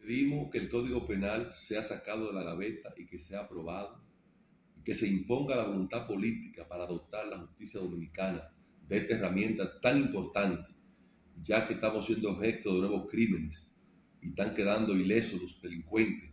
Pedimos 0.00 0.50
que 0.50 0.60
el 0.60 0.70
Código 0.70 1.06
Penal 1.06 1.50
sea 1.52 1.82
sacado 1.82 2.28
de 2.28 2.32
la 2.32 2.44
gaveta 2.44 2.94
y 2.96 3.04
que 3.04 3.18
sea 3.18 3.40
aprobado, 3.40 4.00
que 4.82 4.94
se 4.94 5.06
imponga 5.06 5.54
la 5.54 5.66
voluntad 5.66 6.06
política 6.06 6.66
para 6.66 6.84
adoptar 6.84 7.26
la 7.26 7.40
justicia 7.40 7.78
dominicana 7.78 8.42
de 8.88 8.96
esta 8.96 9.16
herramienta 9.16 9.78
tan 9.82 9.98
importante 10.00 10.73
ya 11.42 11.66
que 11.66 11.74
estamos 11.74 12.06
siendo 12.06 12.30
objeto 12.30 12.74
de 12.74 12.80
nuevos 12.80 13.10
crímenes 13.10 13.70
y 14.20 14.28
están 14.28 14.54
quedando 14.54 14.96
ilesos 14.96 15.40
los 15.40 15.60
delincuentes, 15.60 16.30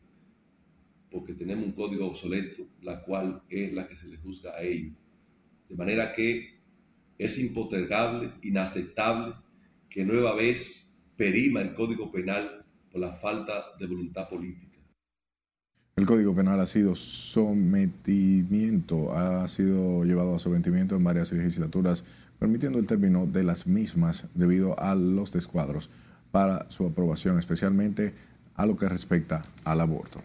porque 1.10 1.34
tenemos 1.34 1.66
un 1.66 1.74
código 1.74 2.08
obsoleto, 2.08 2.68
la 2.82 3.04
cual 3.04 3.44
es 3.50 3.74
la 3.74 3.88
que 3.88 3.96
se 3.96 4.08
les 4.08 4.22
juzga 4.22 4.56
a 4.56 4.64
ellos. 4.64 4.94
De 5.68 5.76
manera 5.76 6.14
que 6.14 6.60
es 7.18 7.40
impostergable, 7.40 8.34
inaceptable 8.42 9.36
que 9.90 10.06
nueva 10.06 10.36
vez 10.36 10.94
perima 11.18 11.62
el 11.62 11.74
código 11.74 12.12
penal 12.12 12.66
por 12.92 13.02
la 13.02 13.14
falta 13.14 13.66
de 13.78 13.88
voluntad 13.88 14.30
política. 14.30 14.72
El 15.98 16.06
Código 16.06 16.34
Penal 16.34 16.60
ha 16.60 16.66
sido 16.66 16.96
sometimiento, 16.96 19.16
ha 19.16 19.48
sido 19.50 20.04
llevado 20.04 20.34
a 20.34 20.40
sometimiento 20.40 20.96
en 20.96 21.04
varias 21.04 21.32
legislaturas 21.32 22.04
permitiendo 22.42 22.80
el 22.80 22.88
término 22.88 23.28
de 23.28 23.44
las 23.44 23.68
mismas 23.68 24.26
debido 24.34 24.78
a 24.80 24.96
los 24.96 25.32
descuadros 25.32 25.92
para 26.32 26.66
su 26.72 26.88
aprobación, 26.88 27.38
especialmente 27.38 28.16
a 28.56 28.66
lo 28.66 28.76
que 28.76 28.90
respecta 28.90 29.46
al 29.64 29.80
aborto. 29.80 30.20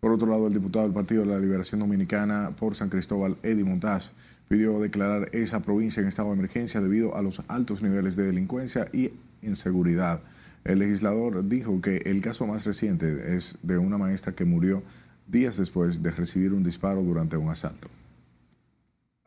Por 0.00 0.12
otro 0.12 0.28
lado, 0.28 0.46
el 0.46 0.54
diputado 0.54 0.86
del 0.86 0.94
Partido 0.94 1.24
de 1.24 1.28
la 1.28 1.38
Liberación 1.38 1.80
Dominicana 1.80 2.52
por 2.58 2.74
San 2.74 2.88
Cristóbal, 2.88 3.36
Eddie 3.42 3.64
Montaz, 3.64 4.12
pidió 4.48 4.80
declarar 4.80 5.28
esa 5.32 5.60
provincia 5.60 6.00
en 6.00 6.08
estado 6.08 6.28
de 6.28 6.36
emergencia 6.36 6.80
debido 6.80 7.16
a 7.16 7.22
los 7.22 7.42
altos 7.48 7.82
niveles 7.82 8.16
de 8.16 8.24
delincuencia 8.24 8.88
y 8.94 9.10
inseguridad. 9.42 10.20
El 10.64 10.78
legislador 10.78 11.46
dijo 11.46 11.82
que 11.82 11.98
el 12.06 12.22
caso 12.22 12.46
más 12.46 12.64
reciente 12.64 13.36
es 13.36 13.58
de 13.62 13.76
una 13.76 13.98
maestra 13.98 14.32
que 14.32 14.46
murió 14.46 14.82
días 15.26 15.58
después 15.58 16.02
de 16.02 16.12
recibir 16.12 16.54
un 16.54 16.64
disparo 16.64 17.02
durante 17.02 17.36
un 17.36 17.50
asalto. 17.50 17.88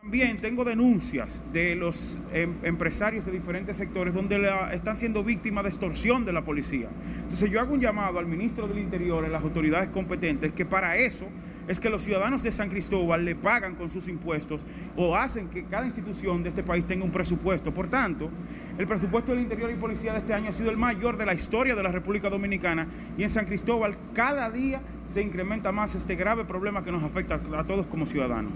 También 0.02 0.38
tengo 0.38 0.64
denuncias 0.64 1.44
de 1.52 1.76
los 1.76 2.22
em, 2.32 2.56
empresarios 2.64 3.26
de 3.26 3.32
diferentes 3.32 3.76
sectores 3.76 4.14
donde 4.14 4.50
están 4.72 4.96
siendo 4.96 5.26
víctimas 5.26 5.66
de 5.66 5.70
extorsión 5.70 6.24
de 6.24 6.32
la 6.32 6.44
policía. 6.44 6.88
Entonces 7.22 7.52
yo 7.52 7.60
hago 7.60 7.74
un 7.74 7.82
llamado 7.82 8.18
al 8.18 8.26
ministro 8.26 8.68
del 8.68 8.80
Interior, 8.80 9.26
a 9.26 9.28
las 9.28 9.44
autoridades 9.44 9.90
competentes, 9.90 10.54
que 10.54 10.66
para 10.66 10.96
eso 10.96 11.28
es 11.68 11.82
que 11.82 11.90
los 11.90 12.02
ciudadanos 12.02 12.42
de 12.44 12.52
San 12.52 12.70
Cristóbal 12.70 13.26
le 13.26 13.36
pagan 13.36 13.76
con 13.76 13.92
sus 13.92 14.08
impuestos 14.08 14.66
o 14.96 15.18
hacen 15.18 15.50
que 15.50 15.66
cada 15.66 15.86
institución 15.86 16.44
de 16.44 16.50
este 16.50 16.64
país 16.64 16.86
tenga 16.86 17.04
un 17.04 17.12
presupuesto. 17.12 17.74
Por 17.74 17.90
tanto, 17.90 18.32
el 18.78 18.88
presupuesto 18.88 19.34
del 19.34 19.42
Interior 19.42 19.70
y 19.70 19.76
Policía 19.76 20.14
de 20.14 20.20
este 20.20 20.34
año 20.34 20.50
ha 20.50 20.54
sido 20.54 20.72
el 20.72 20.78
mayor 20.78 21.18
de 21.18 21.26
la 21.26 21.34
historia 21.34 21.76
de 21.76 21.84
la 21.84 21.92
República 21.92 22.30
Dominicana 22.30 22.88
y 23.18 23.24
en 23.24 23.30
San 23.30 23.46
Cristóbal 23.46 23.98
cada 24.14 24.50
día 24.50 24.82
se 25.06 25.22
incrementa 25.22 25.74
más 25.74 25.94
este 25.94 26.16
grave 26.16 26.46
problema 26.46 26.84
que 26.84 26.92
nos 26.92 27.04
afecta 27.04 27.36
a 27.36 27.68
todos 27.68 27.86
como 27.86 28.06
ciudadanos. 28.06 28.54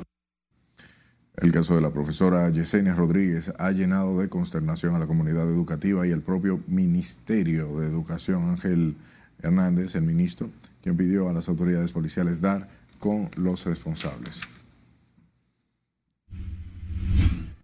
El 1.37 1.51
caso 1.51 1.75
de 1.75 1.81
la 1.81 1.89
profesora 1.89 2.47
Yesenia 2.49 2.93
Rodríguez 2.93 3.51
ha 3.57 3.71
llenado 3.71 4.19
de 4.19 4.29
consternación 4.29 4.93
a 4.93 4.99
la 4.99 5.07
comunidad 5.07 5.49
educativa 5.49 6.05
y 6.05 6.11
el 6.11 6.21
propio 6.21 6.61
Ministerio 6.67 7.79
de 7.79 7.87
Educación, 7.87 8.49
Ángel 8.49 8.95
Hernández, 9.41 9.95
el 9.95 10.03
ministro, 10.03 10.51
quien 10.83 10.95
pidió 10.95 11.27
a 11.29 11.33
las 11.33 11.49
autoridades 11.49 11.91
policiales 11.91 12.39
dar 12.39 12.69
con 12.99 13.29
los 13.35 13.65
responsables. 13.65 14.41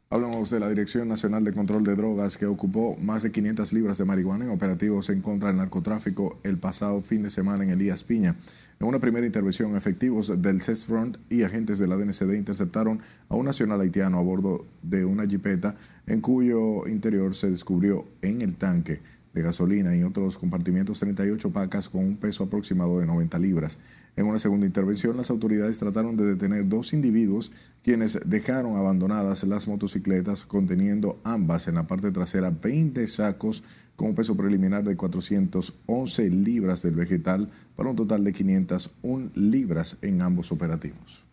Hablamos 0.09 0.49
de 0.49 0.59
la 0.59 0.69
Dirección 0.69 1.07
Nacional 1.07 1.43
de 1.43 1.53
Control 1.53 1.83
de 1.83 1.95
Drogas 1.95 2.35
que 2.35 2.47
ocupó 2.47 2.97
más 2.97 3.21
de 3.21 3.31
500 3.31 3.71
libras 3.73 3.99
de 3.99 4.05
marihuana 4.05 4.45
en 4.45 4.51
operativos 4.51 5.11
en 5.11 5.21
contra 5.21 5.49
del 5.49 5.57
narcotráfico 5.57 6.39
el 6.41 6.57
pasado 6.57 6.99
fin 7.01 7.21
de 7.21 7.29
semana 7.29 7.63
en 7.63 7.69
Elías 7.69 8.03
Piña. 8.03 8.35
En 8.81 8.87
una 8.87 8.99
primera 8.99 9.25
intervención, 9.25 9.75
efectivos 9.75 10.41
del 10.41 10.61
CESFRONT 10.61 11.17
y 11.29 11.43
agentes 11.43 11.79
de 11.79 11.87
la 11.87 11.97
DNCD 11.97 12.35
interceptaron 12.35 13.01
a 13.27 13.35
un 13.35 13.45
nacional 13.45 13.81
haitiano 13.81 14.17
a 14.17 14.21
bordo 14.21 14.65
de 14.83 15.03
una 15.03 15.27
jipeta 15.27 15.75
en 16.07 16.21
cuyo 16.21 16.87
interior 16.87 17.35
se 17.35 17.49
descubrió 17.49 18.05
en 18.21 18.41
el 18.41 18.55
tanque 18.55 19.01
de 19.33 19.41
gasolina 19.41 19.95
y 19.95 20.03
otros 20.03 20.37
compartimientos 20.37 20.99
38 20.99 21.51
pacas 21.51 21.89
con 21.89 22.03
un 22.03 22.17
peso 22.17 22.45
aproximado 22.45 22.99
de 22.99 23.05
90 23.05 23.37
libras. 23.39 23.79
En 24.15 24.25
una 24.25 24.39
segunda 24.39 24.65
intervención, 24.65 25.15
las 25.17 25.29
autoridades 25.29 25.79
trataron 25.79 26.17
de 26.17 26.25
detener 26.25 26.67
dos 26.67 26.93
individuos 26.93 27.51
quienes 27.83 28.19
dejaron 28.25 28.75
abandonadas 28.75 29.43
las 29.43 29.67
motocicletas 29.67 30.45
conteniendo 30.45 31.19
ambas 31.23 31.67
en 31.67 31.75
la 31.75 31.87
parte 31.87 32.11
trasera 32.11 32.49
20 32.49 33.05
sacos 33.07 33.63
con 33.95 34.09
un 34.09 34.15
peso 34.15 34.35
preliminar 34.35 34.83
de 34.83 34.95
411 34.95 36.29
libras 36.29 36.81
del 36.81 36.95
vegetal 36.95 37.49
para 37.75 37.89
un 37.89 37.95
total 37.95 38.23
de 38.23 38.33
501 38.33 39.31
libras 39.35 39.97
en 40.01 40.21
ambos 40.21 40.51
operativos. 40.51 41.23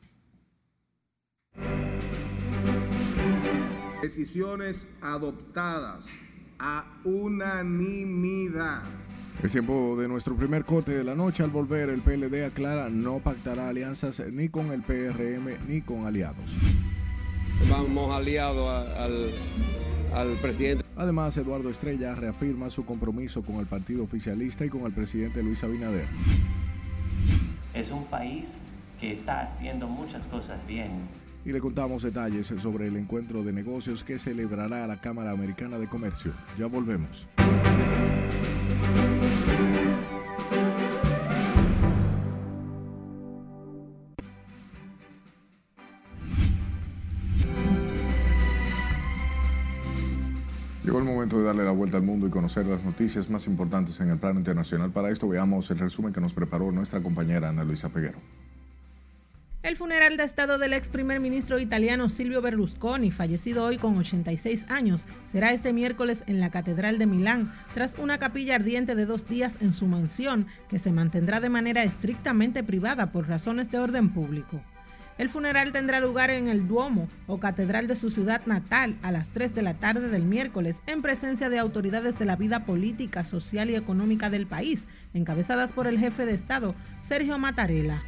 Decisiones 4.02 4.86
adoptadas 5.00 6.04
a 6.58 6.84
unanimidad. 7.04 8.82
Es 9.42 9.52
tiempo 9.52 9.96
de 9.98 10.08
nuestro 10.08 10.34
primer 10.34 10.64
corte 10.64 10.92
de 10.92 11.04
la 11.04 11.14
noche. 11.14 11.42
Al 11.42 11.50
volver, 11.50 11.90
el 11.90 12.00
PLD 12.00 12.44
aclara 12.44 12.88
no 12.88 13.18
pactará 13.18 13.68
alianzas 13.68 14.22
ni 14.32 14.48
con 14.48 14.72
el 14.72 14.82
PRM 14.82 15.68
ni 15.68 15.82
con 15.82 16.06
aliados. 16.06 16.50
Vamos 17.70 18.14
aliados 18.14 18.88
al 18.96 19.30
al 20.16 20.32
presidente. 20.38 20.84
Además, 20.96 21.36
Eduardo 21.36 21.68
Estrella 21.68 22.14
reafirma 22.14 22.70
su 22.70 22.84
compromiso 22.84 23.42
con 23.42 23.56
el 23.56 23.66
partido 23.66 24.04
oficialista 24.04 24.64
y 24.64 24.70
con 24.70 24.82
el 24.82 24.92
presidente 24.92 25.42
Luis 25.42 25.62
Abinader. 25.62 26.06
Es 27.74 27.90
un 27.90 28.04
país 28.06 28.64
que 28.98 29.10
está 29.10 29.42
haciendo 29.42 29.86
muchas 29.86 30.26
cosas 30.26 30.66
bien. 30.66 30.90
Y 31.46 31.52
le 31.52 31.60
contamos 31.60 32.02
detalles 32.02 32.48
sobre 32.60 32.88
el 32.88 32.96
encuentro 32.96 33.44
de 33.44 33.52
negocios 33.52 34.02
que 34.02 34.18
celebrará 34.18 34.84
la 34.84 35.00
Cámara 35.00 35.30
Americana 35.30 35.78
de 35.78 35.86
Comercio. 35.86 36.32
Ya 36.58 36.66
volvemos. 36.66 37.28
Llegó 50.82 50.98
el 50.98 51.04
momento 51.04 51.38
de 51.38 51.44
darle 51.44 51.62
la 51.62 51.70
vuelta 51.70 51.96
al 51.96 52.02
mundo 52.02 52.26
y 52.26 52.30
conocer 52.30 52.66
las 52.66 52.82
noticias 52.82 53.30
más 53.30 53.46
importantes 53.46 54.00
en 54.00 54.10
el 54.10 54.18
plano 54.18 54.40
internacional. 54.40 54.90
Para 54.90 55.10
esto 55.10 55.28
veamos 55.28 55.70
el 55.70 55.78
resumen 55.78 56.12
que 56.12 56.20
nos 56.20 56.34
preparó 56.34 56.72
nuestra 56.72 57.00
compañera 57.00 57.50
Ana 57.50 57.62
Luisa 57.62 57.88
Peguero. 57.88 58.18
El 59.66 59.76
funeral 59.76 60.16
de 60.16 60.22
Estado 60.22 60.58
del 60.58 60.74
ex 60.74 60.88
primer 60.88 61.18
ministro 61.18 61.58
italiano 61.58 62.08
Silvio 62.08 62.40
Berlusconi, 62.40 63.10
fallecido 63.10 63.64
hoy 63.64 63.78
con 63.78 63.98
86 63.98 64.66
años, 64.68 65.04
será 65.28 65.50
este 65.50 65.72
miércoles 65.72 66.22
en 66.28 66.38
la 66.38 66.52
Catedral 66.52 66.98
de 66.98 67.06
Milán, 67.06 67.52
tras 67.74 67.98
una 67.98 68.18
capilla 68.18 68.54
ardiente 68.54 68.94
de 68.94 69.06
dos 69.06 69.28
días 69.28 69.60
en 69.60 69.72
su 69.72 69.88
mansión, 69.88 70.46
que 70.68 70.78
se 70.78 70.92
mantendrá 70.92 71.40
de 71.40 71.48
manera 71.48 71.82
estrictamente 71.82 72.62
privada 72.62 73.10
por 73.10 73.26
razones 73.26 73.68
de 73.72 73.80
orden 73.80 74.10
público. 74.10 74.62
El 75.18 75.30
funeral 75.30 75.72
tendrá 75.72 75.98
lugar 75.98 76.30
en 76.30 76.46
el 76.46 76.68
Duomo 76.68 77.08
o 77.26 77.40
Catedral 77.40 77.88
de 77.88 77.96
su 77.96 78.10
ciudad 78.10 78.46
natal 78.46 78.94
a 79.02 79.10
las 79.10 79.30
3 79.30 79.52
de 79.52 79.62
la 79.62 79.74
tarde 79.74 80.10
del 80.10 80.26
miércoles 80.26 80.78
en 80.86 81.02
presencia 81.02 81.50
de 81.50 81.58
autoridades 81.58 82.20
de 82.20 82.24
la 82.24 82.36
vida 82.36 82.64
política, 82.66 83.24
social 83.24 83.68
y 83.68 83.74
económica 83.74 84.30
del 84.30 84.46
país, 84.46 84.84
encabezadas 85.12 85.72
por 85.72 85.88
el 85.88 85.98
jefe 85.98 86.24
de 86.24 86.34
Estado, 86.34 86.76
Sergio 87.08 87.36
Mattarella. 87.36 88.00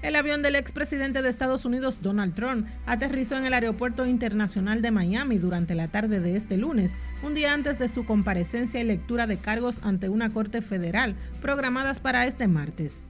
El 0.00 0.14
avión 0.14 0.42
del 0.42 0.54
expresidente 0.54 1.22
de 1.22 1.28
Estados 1.28 1.64
Unidos, 1.64 2.02
Donald 2.02 2.32
Trump, 2.32 2.68
aterrizó 2.86 3.36
en 3.36 3.46
el 3.46 3.52
Aeropuerto 3.52 4.06
Internacional 4.06 4.80
de 4.80 4.92
Miami 4.92 5.38
durante 5.38 5.74
la 5.74 5.88
tarde 5.88 6.20
de 6.20 6.36
este 6.36 6.56
lunes, 6.56 6.92
un 7.24 7.34
día 7.34 7.52
antes 7.52 7.80
de 7.80 7.88
su 7.88 8.04
comparecencia 8.04 8.80
y 8.80 8.84
lectura 8.84 9.26
de 9.26 9.38
cargos 9.38 9.82
ante 9.82 10.08
una 10.08 10.30
corte 10.30 10.62
federal 10.62 11.16
programadas 11.42 11.98
para 11.98 12.26
este 12.26 12.46
martes. 12.46 13.02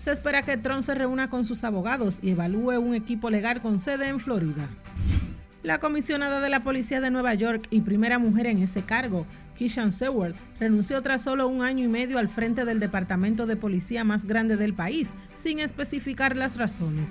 Se 0.00 0.12
espera 0.12 0.42
que 0.42 0.56
Trump 0.56 0.82
se 0.82 0.94
reúna 0.94 1.30
con 1.30 1.44
sus 1.44 1.64
abogados 1.64 2.20
y 2.22 2.30
evalúe 2.30 2.78
un 2.78 2.94
equipo 2.94 3.28
legal 3.28 3.60
con 3.60 3.80
sede 3.80 4.08
en 4.08 4.20
Florida. 4.20 4.68
La 5.64 5.80
comisionada 5.80 6.38
de 6.38 6.48
la 6.48 6.60
Policía 6.60 7.00
de 7.00 7.10
Nueva 7.10 7.34
York 7.34 7.66
y 7.70 7.80
primera 7.80 8.20
mujer 8.20 8.46
en 8.46 8.62
ese 8.62 8.82
cargo, 8.82 9.26
Kishan 9.56 9.92
Seward, 9.92 10.34
renunció 10.60 11.02
tras 11.02 11.22
solo 11.22 11.48
un 11.48 11.62
año 11.62 11.84
y 11.84 11.88
medio 11.88 12.18
al 12.18 12.28
frente 12.28 12.64
del 12.64 12.78
departamento 12.78 13.46
de 13.46 13.56
policía 13.56 14.04
más 14.04 14.24
grande 14.24 14.56
del 14.56 14.74
país, 14.74 15.08
sin 15.36 15.58
especificar 15.58 16.36
las 16.36 16.56
razones. 16.56 17.10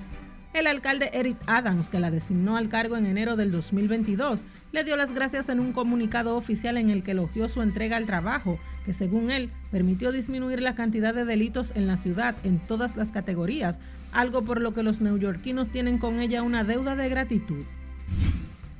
El 0.55 0.67
alcalde 0.67 1.09
Eric 1.11 1.37
Adams, 1.47 1.89
que 1.89 1.99
la 1.99 2.11
designó 2.11 2.55
al 2.55 2.69
cargo 2.69 2.95
en 2.95 3.05
enero 3.05 3.35
del 3.35 3.51
2022, 3.51 4.45
le 4.71 4.85
dio 4.85 4.95
las 4.95 5.13
gracias 5.13 5.49
en 5.49 5.59
un 5.59 5.73
comunicado 5.73 6.37
oficial 6.37 6.77
en 6.77 6.89
el 6.89 7.03
que 7.03 7.11
elogió 7.11 7.49
su 7.49 7.61
entrega 7.61 7.97
al 7.97 8.05
trabajo, 8.05 8.57
que 8.85 8.93
según 8.93 9.31
él 9.31 9.49
permitió 9.69 10.13
disminuir 10.13 10.61
la 10.61 10.73
cantidad 10.73 11.13
de 11.13 11.25
delitos 11.25 11.75
en 11.75 11.87
la 11.87 11.97
ciudad 11.97 12.35
en 12.45 12.59
todas 12.59 12.95
las 12.95 13.09
categorías, 13.09 13.79
algo 14.13 14.43
por 14.43 14.61
lo 14.61 14.73
que 14.73 14.83
los 14.83 15.01
neoyorquinos 15.01 15.67
tienen 15.67 15.97
con 15.97 16.21
ella 16.21 16.41
una 16.41 16.63
deuda 16.63 16.95
de 16.95 17.09
gratitud. 17.09 17.65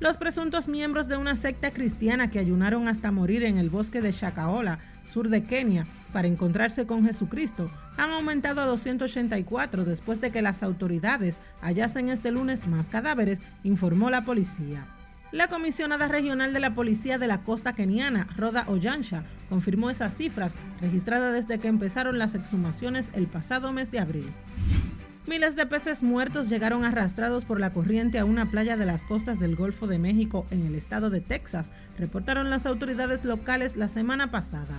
Los 0.01 0.17
presuntos 0.17 0.67
miembros 0.67 1.07
de 1.07 1.15
una 1.15 1.37
secta 1.37 1.71
cristiana 1.71 2.29
que 2.29 2.39
ayunaron 2.39 2.89
hasta 2.89 3.11
morir 3.11 3.43
en 3.43 3.57
el 3.57 3.69
bosque 3.69 4.01
de 4.01 4.11
Shakaola, 4.11 4.79
sur 5.07 5.29
de 5.29 5.43
Kenia, 5.43 5.85
para 6.11 6.27
encontrarse 6.27 6.85
con 6.85 7.05
Jesucristo, 7.05 7.69
han 7.95 8.11
aumentado 8.11 8.59
a 8.59 8.65
284 8.65 9.85
después 9.85 10.19
de 10.19 10.31
que 10.31 10.41
las 10.41 10.63
autoridades 10.63 11.37
hallasen 11.61 12.09
este 12.09 12.31
lunes 12.31 12.67
más 12.67 12.89
cadáveres, 12.89 13.39
informó 13.63 14.09
la 14.09 14.25
policía. 14.25 14.85
La 15.31 15.47
comisionada 15.47 16.09
regional 16.09 16.51
de 16.51 16.59
la 16.59 16.73
Policía 16.73 17.17
de 17.17 17.27
la 17.27 17.43
Costa 17.43 17.73
Keniana, 17.73 18.27
Roda 18.35 18.65
Oyansha, 18.67 19.23
confirmó 19.49 19.89
esas 19.89 20.15
cifras 20.15 20.51
registradas 20.81 21.33
desde 21.33 21.59
que 21.59 21.69
empezaron 21.69 22.19
las 22.19 22.35
exhumaciones 22.35 23.11
el 23.13 23.27
pasado 23.27 23.71
mes 23.71 23.91
de 23.91 23.99
abril. 23.99 24.29
Miles 25.27 25.55
de 25.55 25.65
peces 25.65 26.03
muertos 26.03 26.49
llegaron 26.49 26.85
arrastrados 26.85 27.45
por 27.45 27.59
la 27.59 27.73
corriente 27.73 28.19
a 28.19 28.25
una 28.25 28.45
playa 28.51 28.77
de 28.77 28.85
las 28.85 29.03
costas 29.03 29.39
del 29.39 29.55
Golfo 29.55 29.87
de 29.87 29.97
México 29.97 30.45
en 30.51 30.67
el 30.67 30.75
estado 30.75 31.09
de 31.09 31.19
Texas, 31.19 31.71
reportaron 31.97 32.51
las 32.51 32.67
autoridades 32.67 33.25
locales 33.25 33.75
la 33.75 33.87
semana 33.87 34.29
pasada. 34.29 34.75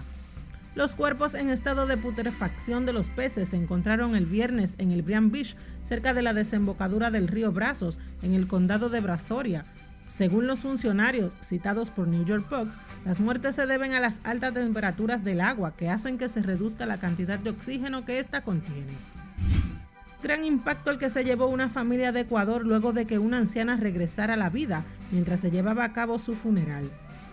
Los 0.76 0.94
cuerpos 0.94 1.34
en 1.34 1.50
estado 1.50 1.88
de 1.88 1.96
putrefacción 1.96 2.86
de 2.86 2.92
los 2.92 3.08
peces 3.08 3.48
se 3.48 3.56
encontraron 3.56 4.14
el 4.14 4.26
viernes 4.26 4.74
en 4.78 4.92
el 4.92 5.02
Brian 5.02 5.32
Beach, 5.32 5.56
cerca 5.82 6.14
de 6.14 6.22
la 6.22 6.32
desembocadura 6.32 7.10
del 7.10 7.26
río 7.26 7.50
Brazos, 7.50 7.98
en 8.22 8.34
el 8.34 8.46
condado 8.46 8.88
de 8.88 9.00
Brazoria. 9.00 9.64
Según 10.06 10.46
los 10.46 10.60
funcionarios 10.60 11.34
citados 11.42 11.90
por 11.90 12.06
New 12.06 12.24
York 12.24 12.46
Post, 12.48 12.70
las 13.04 13.18
muertes 13.18 13.56
se 13.56 13.66
deben 13.66 13.94
a 13.94 14.00
las 14.00 14.20
altas 14.22 14.54
temperaturas 14.54 15.24
del 15.24 15.40
agua 15.40 15.74
que 15.76 15.90
hacen 15.90 16.18
que 16.18 16.28
se 16.28 16.40
reduzca 16.40 16.86
la 16.86 16.98
cantidad 16.98 17.40
de 17.40 17.50
oxígeno 17.50 18.04
que 18.04 18.20
ésta 18.20 18.42
contiene. 18.42 18.92
Gran 20.26 20.44
impacto 20.44 20.90
el 20.90 20.98
que 20.98 21.08
se 21.08 21.22
llevó 21.22 21.46
una 21.46 21.68
familia 21.68 22.10
de 22.10 22.22
Ecuador 22.22 22.66
luego 22.66 22.92
de 22.92 23.06
que 23.06 23.20
una 23.20 23.36
anciana 23.36 23.76
regresara 23.76 24.34
a 24.34 24.36
la 24.36 24.50
vida 24.50 24.82
mientras 25.12 25.38
se 25.38 25.52
llevaba 25.52 25.84
a 25.84 25.92
cabo 25.92 26.18
su 26.18 26.34
funeral. 26.34 26.82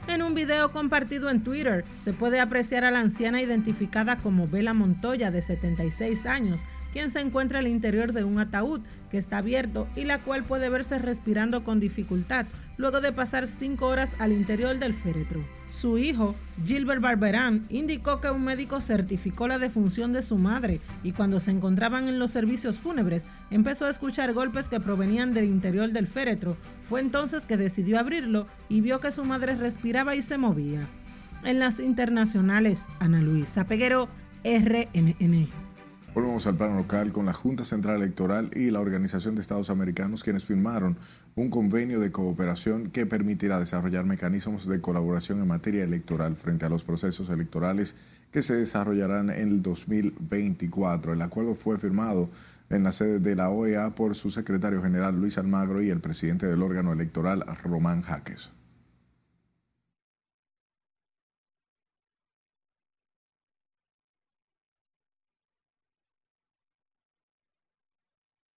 En 0.08 0.22
un 0.22 0.36
video 0.36 0.72
compartido 0.72 1.32
en 1.32 1.44
Twitter 1.44 1.86
se 2.04 2.14
puede 2.14 2.40
apreciar 2.40 2.84
a 2.84 2.92
la 2.92 3.00
anciana 3.00 3.42
identificada 3.42 4.18
como 4.18 4.48
Bela 4.48 4.76
Montoya 4.76 5.32
de 5.32 5.42
76 5.42 6.28
años, 6.28 6.66
quien 6.94 7.12
se 7.12 7.20
encuentra 7.20 7.60
al 7.60 7.68
interior 7.68 8.14
de 8.14 8.24
un 8.24 8.40
ataúd 8.40 8.82
que 9.12 9.18
está 9.18 9.40
abierto 9.40 9.88
y 9.96 10.06
la 10.06 10.20
cual 10.20 10.44
puede 10.44 10.70
verse 10.70 11.00
respirando 11.00 11.64
con 11.64 11.80
dificultad 11.80 12.46
luego 12.78 13.02
de 13.02 13.12
pasar 13.12 13.48
cinco 13.48 13.88
horas 13.88 14.12
al 14.20 14.32
interior 14.32 14.78
del 14.80 14.94
féretro. 14.94 15.44
Su 15.72 15.98
hijo, 15.98 16.36
Gilbert 16.66 17.02
Barberán, 17.02 17.66
indicó 17.70 18.22
que 18.22 18.30
un 18.30 18.44
médico 18.44 18.80
certificó 18.82 19.48
la 19.48 19.58
defunción 19.58 20.14
de 20.14 20.24
su 20.24 20.38
madre 20.38 20.80
y 21.04 21.12
cuando 21.12 21.40
se 21.40 21.52
encontraban 21.52 22.08
en 22.08 22.20
los 22.20 22.32
servicios 22.32 22.80
fúnebres 22.80 23.24
empezó 23.52 23.86
a 23.86 23.90
escuchar 23.90 24.34
golpes 24.34 24.70
que 24.70 24.80
provenían 24.80 25.34
del 25.34 25.46
interior 25.46 25.92
del 25.92 26.08
féretro. 26.08 26.58
Fue 26.88 27.02
entonces 27.02 27.46
que 27.46 27.58
decidió 27.58 28.00
abrirlo 28.00 28.48
y 28.70 28.82
vio 28.82 29.00
que 29.00 29.12
su 29.12 29.26
madre 29.26 29.56
respiraba 29.56 30.16
y 30.16 30.22
se 30.22 30.38
movía. 30.38 30.82
En 31.44 31.60
las 31.60 31.80
internacionales, 31.80 32.82
Ana 33.00 33.22
Luisa 33.22 33.66
Peguero, 33.66 34.08
RNN. 34.44 35.63
Volvemos 36.14 36.46
al 36.46 36.56
plano 36.56 36.76
local 36.76 37.12
con 37.12 37.26
la 37.26 37.34
Junta 37.34 37.66
Central 37.66 37.96
Electoral 37.96 38.52
y 38.56 38.70
la 38.70 38.82
Organización 38.82 39.34
de 39.34 39.42
Estados 39.42 39.72
Americanos, 39.72 40.24
quienes 40.24 40.46
firmaron 40.46 40.96
un 41.36 41.50
convenio 41.50 42.00
de 42.00 42.12
cooperación 42.12 42.92
que 42.92 43.08
permitirá 43.08 43.60
desarrollar 43.60 44.06
mecanismos 44.06 44.68
de 44.68 44.80
colaboración 44.80 45.42
en 45.42 45.48
materia 45.48 45.84
electoral 45.84 46.36
frente 46.36 46.68
a 46.68 46.70
los 46.70 46.84
procesos 46.84 47.32
electorales 47.32 47.96
que 48.32 48.44
se 48.44 48.54
desarrollarán 48.54 49.32
en 49.32 49.48
el 49.48 49.64
2024. 49.64 51.14
El 51.14 51.22
acuerdo 51.24 51.56
fue 51.56 51.80
firmado 51.80 52.30
en 52.70 52.84
la 52.84 52.92
sede 52.92 53.18
de 53.18 53.36
la 53.36 53.50
OEA 53.50 53.96
por 53.96 54.14
su 54.14 54.30
secretario 54.30 54.84
general 54.84 55.20
Luis 55.20 55.40
Almagro 55.40 55.82
y 55.82 55.90
el 55.90 56.00
presidente 56.00 56.46
del 56.46 56.62
órgano 56.62 56.94
electoral 56.94 57.44
Román 57.64 58.04
Jaques. 58.04 58.52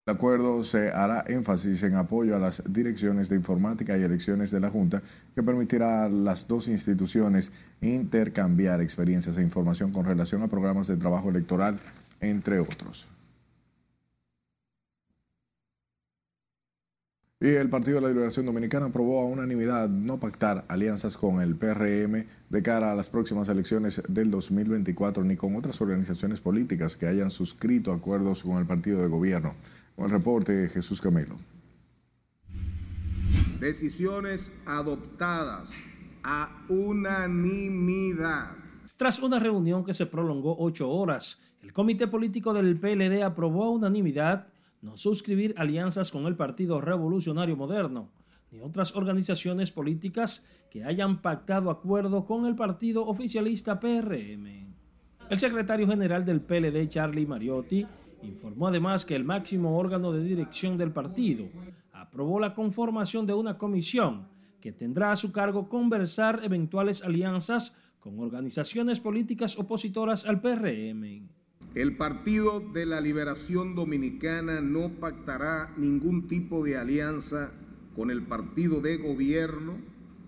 El 0.07 0.15
acuerdo 0.15 0.63
se 0.63 0.91
hará 0.91 1.25
énfasis 1.27 1.83
en 1.83 1.97
apoyo 1.97 2.37
a 2.37 2.39
las 2.39 2.63
direcciones 2.65 3.29
de 3.29 3.35
informática 3.35 3.99
y 3.99 4.05
elecciones 4.05 4.53
de 4.53 4.61
la 4.61 4.71
Junta, 4.71 5.03
que 5.35 5.43
permitirá 5.43 6.05
a 6.05 6.09
las 6.09 6.47
dos 6.47 6.69
instituciones 6.69 7.51
intercambiar 7.81 8.81
experiencias 8.81 9.37
e 9.37 9.43
información 9.43 9.91
con 9.91 10.07
relación 10.07 10.43
a 10.43 10.47
programas 10.47 10.87
de 10.87 10.97
trabajo 10.97 11.31
electoral, 11.31 11.81
entre 12.21 12.61
otros. 12.61 13.09
Y 17.41 17.49
el 17.49 17.69
Partido 17.69 17.97
de 17.97 18.03
la 18.03 18.09
Liberación 18.09 18.47
Dominicana 18.47 18.87
aprobó 18.87 19.21
a 19.21 19.27
unanimidad 19.27 19.89
no 19.89 20.21
pactar 20.21 20.65
alianzas 20.69 21.17
con 21.17 21.41
el 21.41 21.57
PRM 21.57 22.27
de 22.49 22.63
cara 22.63 22.93
a 22.93 22.95
las 22.95 23.11
próximas 23.11 23.49
elecciones 23.49 24.01
del 24.09 24.31
2024 24.31 25.25
ni 25.25 25.35
con 25.35 25.57
otras 25.57 25.81
organizaciones 25.81 26.41
políticas 26.41 26.95
que 26.95 27.09
hayan 27.09 27.31
suscrito 27.31 27.93
acuerdos 27.93 28.45
con 28.45 28.59
el 28.59 28.67
partido 28.67 29.03
de 29.03 29.09
gobierno. 29.09 29.57
Con 29.97 30.05
el 30.05 30.11
reporte 30.11 30.69
Jesús 30.69 31.01
Camilo. 31.01 31.37
Decisiones 33.59 34.53
adoptadas 34.67 35.71
a 36.23 36.65
unanimidad. 36.69 38.51
Tras 38.97 39.21
una 39.23 39.39
reunión 39.39 39.85
que 39.85 39.95
se 39.95 40.07
prolongó 40.07 40.57
ocho 40.59 40.91
horas, 40.91 41.41
el 41.63 41.73
Comité 41.73 42.07
Político 42.07 42.53
del 42.53 42.79
PLD 42.79 43.23
aprobó 43.23 43.65
a 43.65 43.71
unanimidad 43.71 44.49
no 44.83 44.97
suscribir 44.97 45.55
alianzas 45.57 46.13
con 46.13 46.27
el 46.27 46.37
Partido 46.37 46.81
Revolucionario 46.81 47.57
Moderno 47.57 48.11
ni 48.51 48.61
otras 48.61 48.95
organizaciones 48.95 49.73
políticas 49.73 50.47
que 50.71 50.85
hayan 50.85 51.21
pactado 51.23 51.71
acuerdo 51.71 52.25
con 52.25 52.47
el 52.47 52.55
partido 52.55 53.07
oficialista 53.07 53.81
PRM. 53.81 54.75
El 55.29 55.39
secretario 55.39 55.87
general 55.89 56.25
del 56.25 56.41
PLD, 56.41 56.89
Charlie 56.89 57.27
Mariotti, 57.27 57.87
Informó 58.23 58.69
además 58.69 59.05
que 59.05 59.15
el 59.15 59.25
máximo 59.25 59.79
órgano 59.79 60.13
de 60.13 60.25
dirección 60.25 60.79
del 60.79 60.93
partido 60.93 61.49
aprobó 61.93 62.41
la 62.41 62.55
conformación 62.55 63.27
de 63.27 63.35
una 63.35 63.59
comisión 63.59 64.29
que 64.61 64.73
tendrá 64.73 65.13
a 65.13 65.17
su 65.17 65.33
cargo 65.33 65.69
conversar 65.69 66.41
eventuales 66.43 67.03
alianzas 67.03 67.77
con 68.01 68.19
organizaciones 68.19 69.01
políticas 69.01 69.59
opositoras 69.59 70.27
al 70.27 70.41
PRM. 70.41 71.29
El 71.75 71.97
Partido 71.97 72.61
de 72.61 72.87
la 72.87 73.01
Liberación 73.01 73.75
Dominicana 73.75 74.61
no 74.61 74.93
pactará 74.99 75.75
ningún 75.77 76.27
tipo 76.27 76.65
de 76.65 76.79
alianza 76.79 77.53
con 77.95 78.11
el 78.11 78.23
partido 78.23 78.81
de 78.81 78.97
gobierno, 78.97 79.75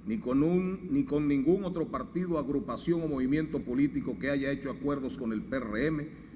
ni 0.07 0.19
con, 0.19 0.43
un, 0.43 0.89
ni 0.91 1.05
con 1.05 1.27
ningún 1.27 1.65
otro 1.65 1.89
partido, 1.89 2.39
agrupación 2.39 3.03
o 3.03 3.09
movimiento 3.09 3.61
político 3.61 4.19
que 4.19 4.31
haya 4.31 4.51
hecho 4.51 4.71
acuerdos 4.71 5.17
con 5.17 5.33
el 5.33 5.43
PRM 5.43 6.28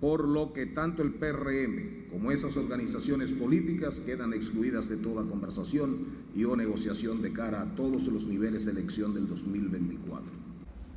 por 0.00 0.26
lo 0.28 0.52
que 0.52 0.66
tanto 0.66 1.02
el 1.02 1.14
PRM 1.14 2.10
como 2.10 2.30
esas 2.30 2.56
organizaciones 2.56 3.32
políticas 3.32 4.00
quedan 4.00 4.32
excluidas 4.32 4.88
de 4.88 4.96
toda 4.96 5.28
conversación 5.28 6.06
y 6.34 6.44
o 6.44 6.56
negociación 6.56 7.22
de 7.22 7.32
cara 7.32 7.62
a 7.62 7.74
todos 7.74 8.06
los 8.08 8.26
niveles 8.26 8.64
de 8.64 8.72
elección 8.72 9.14
del 9.14 9.26
2024. 9.26 10.44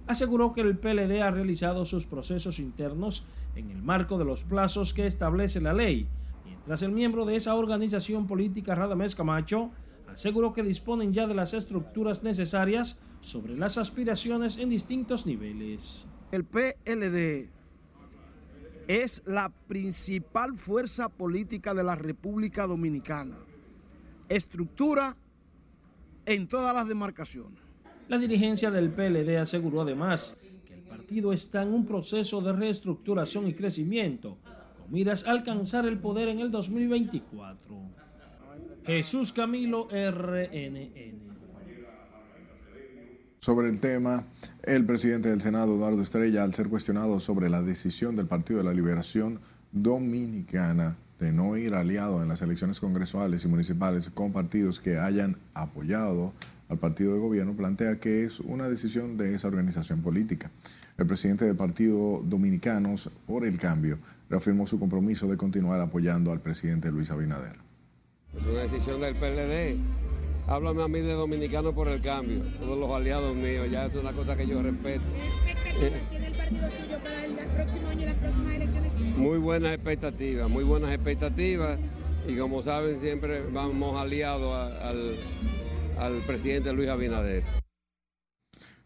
Aseguró 0.07 0.53
que 0.53 0.61
el 0.61 0.77
PLD 0.77 1.21
ha 1.21 1.31
realizado 1.31 1.85
sus 1.85 2.05
procesos 2.05 2.59
internos 2.59 3.25
en 3.55 3.71
el 3.71 3.81
marco 3.81 4.17
de 4.17 4.25
los 4.25 4.43
plazos 4.43 4.93
que 4.93 5.05
establece 5.05 5.59
la 5.59 5.73
ley, 5.73 6.07
mientras 6.45 6.81
el 6.81 6.91
miembro 6.91 7.25
de 7.25 7.35
esa 7.35 7.55
organización 7.55 8.27
política 8.27 8.75
Radamés 8.75 9.15
Camacho 9.15 9.71
aseguró 10.07 10.53
que 10.53 10.63
disponen 10.63 11.13
ya 11.13 11.27
de 11.27 11.33
las 11.33 11.53
estructuras 11.53 12.23
necesarias 12.23 12.99
sobre 13.21 13.57
las 13.57 13.77
aspiraciones 13.77 14.57
en 14.57 14.69
distintos 14.69 15.25
niveles. 15.25 16.07
El 16.31 16.43
PLD 16.45 17.56
es 18.87 19.21
la 19.25 19.49
principal 19.67 20.55
fuerza 20.55 21.09
política 21.09 21.73
de 21.73 21.83
la 21.83 21.95
República 21.95 22.65
Dominicana. 22.65 23.35
Estructura 24.29 25.15
en 26.25 26.47
todas 26.47 26.73
las 26.73 26.87
demarcaciones. 26.87 27.59
La 28.07 28.17
dirigencia 28.17 28.71
del 28.71 28.91
PLD 28.91 29.37
aseguró 29.37 29.81
además 29.81 30.37
que 30.65 30.73
el 30.73 30.81
partido 30.81 31.33
está 31.33 31.63
en 31.63 31.73
un 31.73 31.85
proceso 31.85 32.41
de 32.41 32.53
reestructuración 32.53 33.47
y 33.47 33.53
crecimiento 33.53 34.37
con 34.77 34.91
miras 34.91 35.27
a 35.27 35.31
alcanzar 35.31 35.85
el 35.85 35.99
poder 35.99 36.29
en 36.29 36.39
el 36.39 36.49
2024. 36.49 37.75
Jesús 38.85 39.33
Camilo 39.33 39.89
RNN. 39.89 41.36
Sobre 43.39 43.69
el 43.69 43.79
tema, 43.79 44.23
el 44.63 44.85
presidente 44.85 45.29
del 45.29 45.41
Senado, 45.41 45.75
Eduardo 45.75 46.01
Estrella, 46.01 46.43
al 46.43 46.53
ser 46.53 46.67
cuestionado 46.67 47.19
sobre 47.19 47.49
la 47.49 47.61
decisión 47.61 48.15
del 48.15 48.25
Partido 48.25 48.59
de 48.59 48.65
la 48.65 48.73
Liberación 48.73 49.39
Dominicana 49.71 50.97
de 51.19 51.31
no 51.31 51.57
ir 51.57 51.73
aliado 51.73 52.21
en 52.21 52.29
las 52.29 52.41
elecciones 52.41 52.79
congresuales 52.79 53.43
y 53.43 53.47
municipales 53.47 54.09
con 54.09 54.31
partidos 54.31 54.79
que 54.79 54.99
hayan 54.99 55.37
apoyado 55.53 56.33
al 56.69 56.77
partido 56.77 57.13
de 57.13 57.19
gobierno, 57.19 57.53
plantea 57.53 57.99
que 57.99 58.25
es 58.25 58.39
una 58.39 58.67
decisión 58.67 59.17
de 59.17 59.33
esa 59.33 59.47
organización 59.47 60.01
política. 60.01 60.51
El 60.97 61.07
presidente 61.07 61.45
del 61.45 61.55
Partido 61.55 62.21
Dominicanos 62.23 63.09
por 63.25 63.45
el 63.45 63.57
Cambio 63.57 63.99
reafirmó 64.29 64.67
su 64.67 64.79
compromiso 64.79 65.27
de 65.27 65.37
continuar 65.37 65.79
apoyando 65.79 66.31
al 66.31 66.41
presidente 66.41 66.91
Luis 66.91 67.09
Abinader. 67.09 67.57
Es 68.35 68.43
una 68.45 68.59
decisión 68.59 68.99
del 68.99 69.15
PLD 69.15 69.79
háblame 70.47 70.83
a 70.83 70.87
mí 70.87 71.01
de 71.01 71.13
dominicano 71.13 71.73
por 71.73 71.89
el 71.89 72.01
cambio, 72.01 72.41
todos 72.59 72.79
los 72.79 72.89
aliados 72.89 73.35
míos, 73.35 73.67
ya 73.69 73.85
es 73.85 73.95
una 73.95 74.13
cosa 74.13 74.35
que 74.35 74.47
yo 74.47 74.61
respeto. 74.61 75.03
¿Qué 75.45 75.51
expectativas 75.51 76.09
tiene 76.09 76.27
el 76.27 76.33
partido 76.33 76.69
suyo 76.69 76.99
para 77.03 77.25
el 77.25 77.33
próximo 77.33 77.89
año 77.89 78.01
y 78.01 78.05
las 78.05 78.15
próximas 78.15 78.55
elecciones? 78.55 78.99
Muy 79.17 79.37
buenas 79.37 79.73
expectativas, 79.73 80.49
muy 80.49 80.63
buenas 80.63 80.91
expectativas 80.91 81.79
y 82.27 82.35
como 82.37 82.61
saben 82.61 82.99
siempre 82.99 83.43
vamos 83.51 83.99
aliados 83.99 84.53
al, 84.81 85.15
al 85.97 86.13
presidente 86.25 86.73
Luis 86.73 86.89
Abinader. 86.89 87.43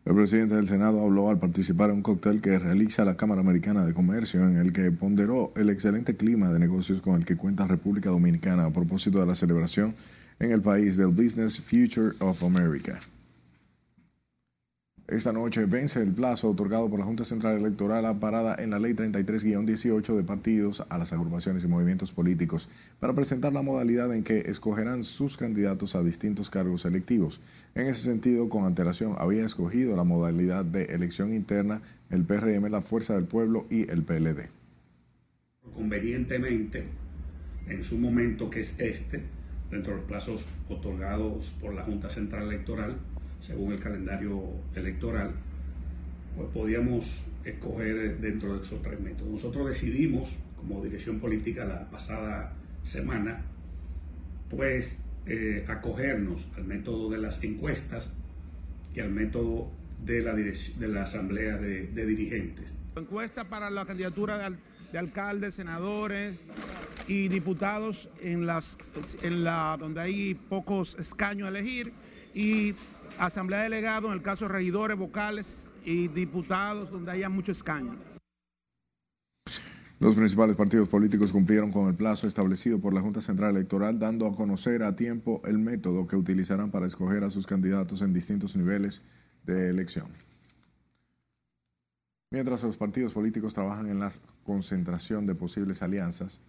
El 0.03 0.15
presidente 0.15 0.55
del 0.55 0.67
Senado 0.67 0.99
habló 0.99 1.29
al 1.29 1.37
participar 1.37 1.91
en 1.91 1.97
un 1.97 2.01
cóctel 2.01 2.41
que 2.41 2.57
realiza 2.57 3.05
la 3.05 3.15
Cámara 3.15 3.41
Americana 3.41 3.85
de 3.85 3.93
Comercio, 3.93 4.43
en 4.43 4.57
el 4.57 4.73
que 4.73 4.91
ponderó 4.91 5.53
el 5.55 5.69
excelente 5.69 6.15
clima 6.15 6.49
de 6.49 6.57
negocios 6.57 7.01
con 7.01 7.15
el 7.15 7.25
que 7.25 7.37
cuenta 7.37 7.67
República 7.67 8.09
Dominicana 8.09 8.65
a 8.65 8.73
propósito 8.73 9.19
de 9.19 9.27
la 9.27 9.35
celebración 9.35 9.93
en 10.39 10.51
el 10.51 10.61
país 10.61 10.97
del 10.97 11.07
Business 11.07 11.61
Future 11.61 12.15
of 12.19 12.43
America. 12.43 12.99
Esta 15.11 15.33
noche 15.33 15.65
vence 15.65 16.01
el 16.01 16.13
plazo 16.13 16.49
otorgado 16.49 16.89
por 16.89 16.97
la 16.97 17.05
Junta 17.05 17.25
Central 17.25 17.57
Electoral 17.57 18.05
amparada 18.05 18.55
en 18.57 18.69
la 18.69 18.79
Ley 18.79 18.93
33-18 18.93 20.15
de 20.15 20.23
partidos 20.23 20.85
a 20.87 20.97
las 20.97 21.11
agrupaciones 21.11 21.65
y 21.65 21.67
movimientos 21.67 22.13
políticos 22.13 22.69
para 23.01 23.11
presentar 23.11 23.51
la 23.51 23.61
modalidad 23.61 24.15
en 24.15 24.23
que 24.23 24.39
escogerán 24.49 25.03
sus 25.03 25.35
candidatos 25.35 25.95
a 25.95 26.01
distintos 26.01 26.49
cargos 26.49 26.85
electivos. 26.85 27.41
En 27.75 27.87
ese 27.87 28.03
sentido, 28.03 28.47
con 28.47 28.63
antelación, 28.63 29.15
había 29.17 29.45
escogido 29.45 29.97
la 29.97 30.05
modalidad 30.05 30.63
de 30.63 30.85
elección 30.85 31.33
interna 31.33 31.81
el 32.09 32.23
PRM, 32.23 32.71
la 32.71 32.81
Fuerza 32.81 33.13
del 33.13 33.25
Pueblo 33.25 33.65
y 33.69 33.89
el 33.91 34.03
PLD. 34.03 34.47
Convenientemente, 35.75 36.85
en 37.67 37.83
su 37.83 37.97
momento 37.97 38.49
que 38.49 38.61
es 38.61 38.79
este, 38.79 39.23
dentro 39.71 39.93
de 39.93 39.99
los 39.99 40.07
plazos 40.07 40.45
otorgados 40.69 41.53
por 41.61 41.73
la 41.73 41.83
Junta 41.83 42.09
Central 42.09 42.43
Electoral, 42.47 42.97
según 43.41 43.73
el 43.73 43.79
calendario 43.79 44.43
electoral, 44.75 45.31
pues 46.35 46.49
podíamos 46.49 47.25
escoger 47.43 48.19
dentro 48.19 48.55
de 48.55 48.63
esos 48.63 48.81
tres 48.81 48.99
métodos. 48.99 49.31
Nosotros 49.31 49.67
decidimos, 49.67 50.29
como 50.57 50.83
dirección 50.83 51.19
política 51.19 51.65
la 51.65 51.89
pasada 51.89 52.53
semana, 52.83 53.41
pues 54.49 54.99
eh, 55.25 55.65
acogernos 55.67 56.47
al 56.57 56.65
método 56.65 57.09
de 57.09 57.17
las 57.17 57.43
encuestas 57.43 58.09
y 58.93 58.99
al 58.99 59.11
método 59.11 59.71
de 60.05 60.21
la, 60.21 60.33
de 60.33 60.87
la 60.87 61.03
asamblea 61.03 61.57
de, 61.57 61.87
de 61.87 62.05
dirigentes. 62.05 62.65
Encuesta 62.95 63.45
para 63.45 63.69
la 63.69 63.85
candidatura 63.85 64.37
de, 64.37 64.57
de 64.91 64.97
alcaldes, 64.97 65.55
senadores, 65.55 66.35
y 67.11 67.27
diputados 67.27 68.07
en 68.21 68.45
las 68.45 68.77
en 69.21 69.43
la 69.43 69.75
donde 69.77 69.99
hay 69.99 70.33
pocos 70.33 70.95
escaños 70.97 71.45
a 71.45 71.49
elegir 71.49 71.91
y 72.33 72.73
asamblea 73.19 73.59
de 73.59 73.63
delegados 73.65 74.05
en 74.05 74.13
el 74.13 74.21
caso 74.21 74.45
de 74.45 74.53
regidores 74.53 74.97
vocales 74.97 75.73
y 75.83 76.07
diputados 76.07 76.89
donde 76.89 77.11
haya 77.11 77.27
mucho 77.27 77.51
escaño. 77.51 77.97
Los 79.99 80.15
principales 80.15 80.55
partidos 80.55 80.87
políticos 80.87 81.33
cumplieron 81.33 81.69
con 81.69 81.89
el 81.89 81.95
plazo 81.95 82.27
establecido 82.27 82.79
por 82.79 82.93
la 82.93 83.01
Junta 83.01 83.19
Central 83.19 83.57
Electoral, 83.57 83.99
dando 83.99 84.25
a 84.25 84.33
conocer 84.33 84.81
a 84.81 84.95
tiempo 84.95 85.41
el 85.43 85.57
método 85.59 86.07
que 86.07 86.15
utilizarán 86.15 86.71
para 86.71 86.87
escoger 86.87 87.25
a 87.25 87.29
sus 87.29 87.45
candidatos 87.45 88.01
en 88.01 88.13
distintos 88.13 88.55
niveles 88.55 89.01
de 89.45 89.69
elección. 89.69 90.07
Mientras 92.31 92.63
los 92.63 92.77
partidos 92.77 93.11
políticos 93.11 93.53
trabajan 93.53 93.89
en 93.89 93.99
la 93.99 94.13
concentración 94.45 95.27
de 95.27 95.35
posibles 95.35 95.81
alianzas, 95.81 96.39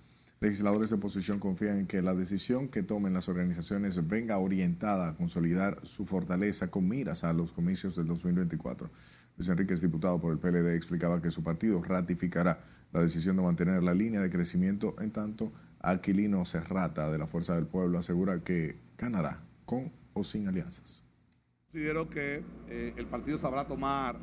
Legisladores 0.43 0.91
de 0.91 0.97
oposición 0.97 1.39
confían 1.39 1.79
en 1.79 1.87
que 1.87 2.03
la 2.03 2.17
decisión 2.17 2.67
que 2.67 2.83
tomen 2.83 3.15
las 3.15 3.29
organizaciones 3.29 4.09
venga 4.09 4.39
orientada 4.39 5.11
a 5.11 5.15
consolidar 5.15 5.79
su 5.85 6.05
fortaleza 6.05 6.69
con 6.69 6.89
miras 6.89 7.23
a 7.23 7.33
los 7.33 7.53
comicios 7.53 7.95
del 7.95 8.09
2024. 8.09 8.91
Luis 9.37 9.49
Enrique, 9.49 9.77
diputado 9.77 10.21
por 10.21 10.33
el 10.33 10.41
PLD, 10.41 10.75
explicaba 10.75 11.23
que 11.23 11.31
su 11.31 11.45
partido 11.45 11.81
ratificará 11.81 12.59
la 12.93 13.01
decisión 13.01 13.37
de 13.37 13.43
mantener 13.45 13.85
la 13.85 13.95
línea 13.95 14.21
de 14.21 14.31
crecimiento, 14.31 14.97
en 14.99 15.13
tanto 15.13 15.53
Aquilino 15.79 16.45
Serrata 16.45 17.09
de 17.09 17.19
la 17.19 17.29
Fuerza 17.29 17.55
del 17.55 17.69
Pueblo 17.69 18.01
asegura 18.01 18.41
que 18.41 18.75
ganará 18.99 19.39
con 19.65 19.93
o 20.13 20.25
sin 20.25 20.49
alianzas. 20.49 21.05
Considero 21.71 22.11
que 22.11 22.43
eh, 22.69 22.95
el 22.97 23.07
partido 23.07 23.39
sabrá 23.39 23.69
tomar 23.69 24.17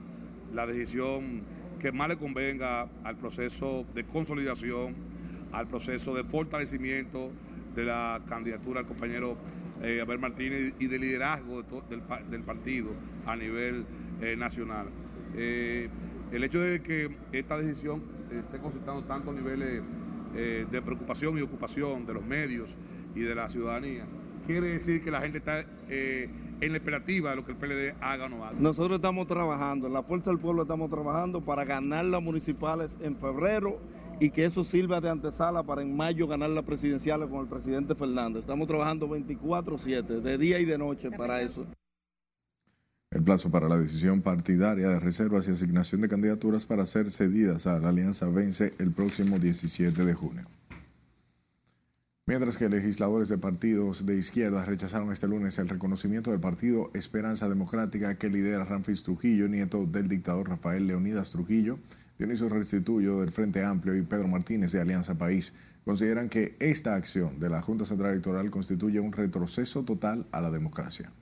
la 0.53 0.67
decisión 0.67 1.43
que 1.79 1.93
más 1.93 2.10
le 2.10 2.17
convenga 2.17 2.89
al 3.05 3.15
proceso 3.15 3.86
de 3.95 4.03
consolidación 4.03 5.18
al 5.51 5.67
proceso 5.67 6.13
de 6.13 6.23
fortalecimiento 6.23 7.31
de 7.75 7.85
la 7.85 8.21
candidatura 8.27 8.81
al 8.81 8.88
compañero 8.88 9.38
eh, 9.81 10.01
Abel 10.01 10.19
Martínez 10.19 10.73
y 10.79 10.88
de 10.88 10.99
liderazgo 10.99 11.63
del, 11.89 12.41
partido 12.41 12.89
a 13.25 13.35
nivel 13.35 13.85
eh, 14.21 14.35
nacional. 14.35 14.88
Eh, 15.35 15.88
el 16.31 16.43
hecho 16.43 16.59
de 16.59 16.81
que 16.81 17.09
esta 17.31 17.57
decisión 17.57 18.03
esté 18.31 18.57
concentrando 18.59 19.03
tantos 19.03 19.33
niveles 19.33 19.81
de 20.33 20.81
preocupación 20.83 21.39
y 21.39 21.41
ocupación 21.41 22.05
de 22.05 22.13
los 22.13 22.23
medios 22.23 22.77
y 23.15 23.21
de 23.21 23.33
la 23.33 23.49
ciudadanía, 23.49 24.05
quiere 24.45 24.67
decir 24.67 25.03
que 25.03 25.09
la 25.09 25.21
gente 25.21 25.39
está 25.39 25.65
en 25.89 26.71
la 26.71 26.77
esperativa 26.77 27.31
de 27.31 27.35
lo 27.38 27.45
que 27.45 27.53
el 27.53 27.57
PLD 27.57 27.95
haga 27.99 28.25
o 28.25 28.29
no 28.29 28.45
haga. 28.45 28.55
Nosotros 28.59 28.97
estamos 28.97 29.25
trabajando, 29.25 29.88
en 29.88 29.93
la 29.93 30.03
Fuerza 30.03 30.29
del 30.29 30.39
Pueblo 30.39 30.62
estamos 30.62 30.91
trabajando 30.91 31.41
para 31.41 31.65
ganar 31.65 32.05
las 32.05 32.21
municipales 32.21 32.95
en 33.01 33.17
febrero 33.17 33.79
y 34.19 34.29
que 34.32 34.45
eso 34.45 34.63
sirva 34.63 34.99
de 34.99 35.10
antesala 35.10 35.63
para 35.63 35.82
en 35.82 35.95
mayo 35.95 36.27
ganar 36.27 36.49
la 36.49 36.63
presidencial 36.63 37.27
con 37.29 37.41
el 37.41 37.47
presidente 37.47 37.95
Fernández. 37.95 38.41
Estamos 38.41 38.67
trabajando 38.67 39.08
24/7, 39.08 40.21
de 40.21 40.38
día 40.38 40.60
y 40.60 40.65
de 40.65 40.77
noche 40.77 41.10
para 41.12 41.41
eso. 41.41 41.65
El 43.12 43.23
plazo 43.23 43.49
para 43.49 43.67
la 43.67 43.77
decisión 43.77 44.21
partidaria 44.21 44.89
de 44.89 44.99
reservas 44.99 45.47
y 45.47 45.51
asignación 45.51 46.01
de 46.01 46.10
candidaturas 46.10 46.65
para 46.67 46.86
ser 46.86 47.12
cedidas 47.12 47.65
a 47.65 47.79
la 47.79 47.89
alianza 47.89 48.29
vence 48.29 48.73
el 48.77 48.91
próximo 48.91 49.39
17 49.39 50.05
de 50.05 50.13
junio. 50.13 50.45
Mientras 52.27 52.58
que 52.58 52.69
legisladores 52.69 53.27
de 53.27 53.39
partidos 53.39 54.05
de 54.05 54.15
izquierda 54.15 54.63
rechazaron 54.63 55.12
este 55.12 55.27
lunes 55.27 55.58
el 55.58 55.67
reconocimiento 55.67 56.29
del 56.29 56.39
partido 56.39 56.91
Esperanza 56.93 57.49
Democrática 57.49 58.19
que 58.19 58.29
lidera 58.29 58.65
Ramfis 58.65 59.01
Trujillo, 59.01 59.47
nieto 59.47 59.88
del 59.88 60.08
dictador 60.08 60.47
Rafael 60.47 60.86
Leonidas 60.86 61.32
Trujillo, 61.32 61.79
Dionisio 62.19 62.49
Restituyo 62.49 63.21
del 63.21 63.32
Frente 63.32 63.63
Amplio 63.63 63.95
y 63.95 64.01
Pedro 64.01 64.27
Martínez 64.27 64.73
de 64.73 64.82
Alianza 64.82 65.17
País 65.17 65.53
consideran 65.86 66.27
que 66.27 66.58
esta 66.60 66.95
acción 66.95 67.39
de 67.39 67.49
la 67.49 67.62
Junta 67.62 67.86
Central 67.86 68.12
Electoral 68.12 68.51
constituye 68.51 68.99
un 68.99 69.13
retroceso 69.13 69.84
total 69.84 70.25
a 70.34 70.41
la 70.41 70.51
democracia. 70.51 71.13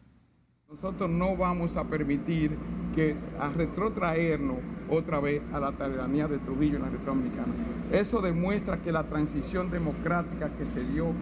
Nosotros 0.68 1.08
no 1.08 1.38
vamos 1.38 1.78
a 1.78 1.84
permitir 1.84 2.58
que 2.96 3.16
a 3.40 3.50
retrotraernos 3.50 4.58
otra 4.90 5.20
vez 5.20 5.44
a 5.54 5.60
la 5.60 5.72
tiranía 5.72 6.28
de 6.28 6.40
Trujillo 6.40 6.78
en 6.78 6.82
la 6.82 6.90
República 6.90 7.12
Dominicana. 7.12 7.54
Eso 7.92 8.20
demuestra 8.20 8.82
que 8.82 8.92
la 8.92 9.04
transición 9.04 9.70
democrática 9.70 10.50
que 10.58 10.66
se 10.66 10.84
dio, 10.84 11.14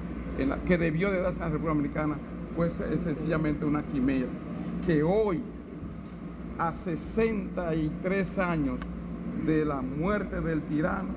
que 0.65 0.77
debió 0.77 1.11
de 1.11 1.19
darse 1.19 1.39
en 1.39 1.47
la 1.47 1.49
República 1.49 1.73
Dominicana, 1.73 2.17
fue 2.55 2.69
sencillamente 2.69 3.65
una 3.65 3.83
quimera. 3.83 4.29
Que 4.85 5.03
hoy, 5.03 5.41
a 6.57 6.71
63 6.71 8.39
años 8.39 8.79
de 9.45 9.65
la 9.65 9.81
muerte 9.81 10.41
del 10.41 10.61
tirano, 10.63 11.09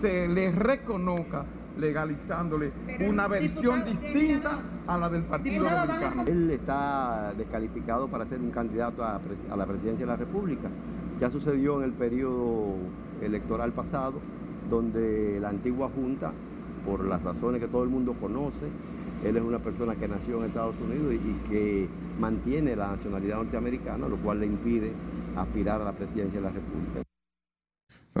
se 0.00 0.28
le 0.28 0.52
reconozca 0.52 1.44
legalizándole 1.78 2.72
una 3.08 3.28
versión 3.28 3.84
distinta 3.84 4.60
a 4.86 4.98
la 4.98 5.08
del 5.08 5.22
Partido 5.22 5.64
Republicano. 5.64 6.24
Él 6.26 6.50
está 6.50 7.32
descalificado 7.36 8.08
para 8.08 8.26
ser 8.26 8.40
un 8.40 8.50
candidato 8.50 9.04
a, 9.04 9.20
a, 9.50 9.56
la 9.56 9.66
presidencia 9.66 10.06
de 10.06 10.12
la 10.12 10.16
República. 10.16 10.68
Ya 11.20 11.30
sucedió 11.30 11.78
en 11.78 11.84
el 11.84 11.92
periodo 11.92 12.74
electoral 13.20 13.72
pasado, 13.72 14.20
donde 14.68 15.38
la 15.40 15.48
antigua 15.48 15.90
Junta, 15.94 16.32
por 16.84 17.04
las 17.04 17.22
razones 17.22 17.60
que 17.60 17.68
todo 17.68 17.84
el 17.84 17.90
mundo 17.90 18.14
conoce, 18.20 18.66
él 19.24 19.36
es 19.36 19.42
una 19.42 19.58
persona 19.58 19.94
que 19.94 20.08
nació 20.08 20.38
en 20.38 20.46
Estados 20.46 20.74
Unidos 20.80 21.14
y, 21.14 21.16
y 21.16 21.50
que 21.50 21.88
mantiene 22.18 22.74
la 22.74 22.96
nacionalidad 22.96 23.36
norteamericana, 23.36 24.08
lo 24.08 24.16
cual 24.16 24.40
le 24.40 24.46
impide 24.46 24.92
aspirar 25.36 25.80
a 25.82 25.84
la 25.84 25.92
presidencia 25.92 26.40
de 26.40 26.46
la 26.46 26.52
República. 26.52 27.09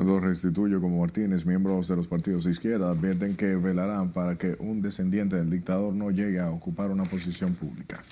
Tanto 0.00 0.18
Restituyo 0.18 0.80
como 0.80 1.00
Martínez, 1.00 1.44
miembros 1.44 1.86
de 1.88 1.94
los 1.94 2.08
partidos 2.08 2.44
de 2.44 2.52
izquierda, 2.52 2.88
advierten 2.88 3.36
que 3.36 3.54
velarán 3.56 4.12
para 4.12 4.38
que 4.38 4.56
un 4.58 4.80
descendiente 4.80 5.36
del 5.36 5.50
dictador 5.50 5.92
no 5.92 6.10
llegue 6.10 6.40
a 6.40 6.50
ocupar 6.50 6.90
una 6.90 7.04
posición 7.04 7.54
pública. 7.54 8.02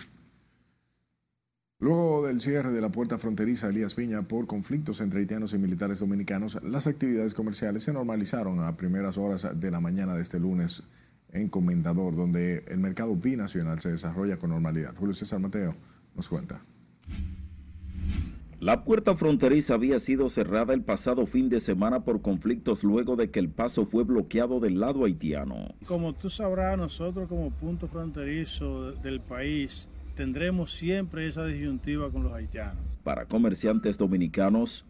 Luego 1.79 2.27
del 2.27 2.42
cierre 2.42 2.72
de 2.72 2.83
la 2.83 2.90
puerta 2.90 3.16
fronteriza 3.16 3.68
Elías 3.68 3.94
Piña 3.94 4.20
por 4.20 4.46
conflictos 4.46 5.01
entre 5.01 5.20
haitianos 5.20 5.55
y 5.55 5.59
militares 5.59 6.01
dominicanos, 6.01 6.59
las 6.62 6.87
actividades 6.87 7.33
comerciales 7.33 7.85
se 7.85 7.94
normalizaron 7.94 8.61
a 8.61 8.77
primeras 8.77 9.16
horas 9.16 9.48
de 9.59 9.70
la 9.70 9.81
mañana 9.81 10.14
de 10.14 10.20
este 10.20 10.38
lunes 10.38 10.83
en 11.33 11.48
Comendador, 11.48 12.14
donde 12.14 12.64
el 12.68 12.81
mercado 12.81 13.16
binacional 13.16 13.81
se 13.81 13.92
desarrolla 13.92 14.38
con 14.38 14.51
normalidad. 14.51 14.94
Julio 14.94 15.14
César 15.14 15.40
Mateo 15.40 15.74
nos 16.14 16.29
cuenta. 16.29 16.61
La 18.61 18.83
puerta 18.83 19.14
fronteriza 19.14 19.75
había 19.75 20.01
sido 20.01 20.29
cerrada 20.29 20.75
el 20.75 20.83
pasado 20.83 21.27
fin 21.27 21.49
de 21.49 21.61
semana 21.61 22.01
por 22.01 22.23
conflictos 22.23 22.83
luego 22.83 23.14
de 23.14 23.31
que 23.31 23.38
el 23.38 23.51
paso 23.51 23.87
fue 23.87 24.03
bloqueado 24.03 24.59
del 24.59 24.81
lado 24.81 25.05
haitiano. 25.05 25.77
Como 25.87 26.12
tú 26.12 26.29
sabrás, 26.29 26.77
nosotros 26.77 27.29
como 27.29 27.51
punto 27.53 27.87
fronterizo 27.87 28.90
del 28.94 29.21
país 29.21 29.87
tendremos 30.16 30.73
siempre 30.73 31.29
esa 31.29 31.47
disyuntiva 31.47 32.11
con 32.11 32.25
los 32.25 32.33
haitianos. 32.33 32.83
Para 33.05 33.27
comerciantes 33.27 33.97
dominicanos, 33.97 34.85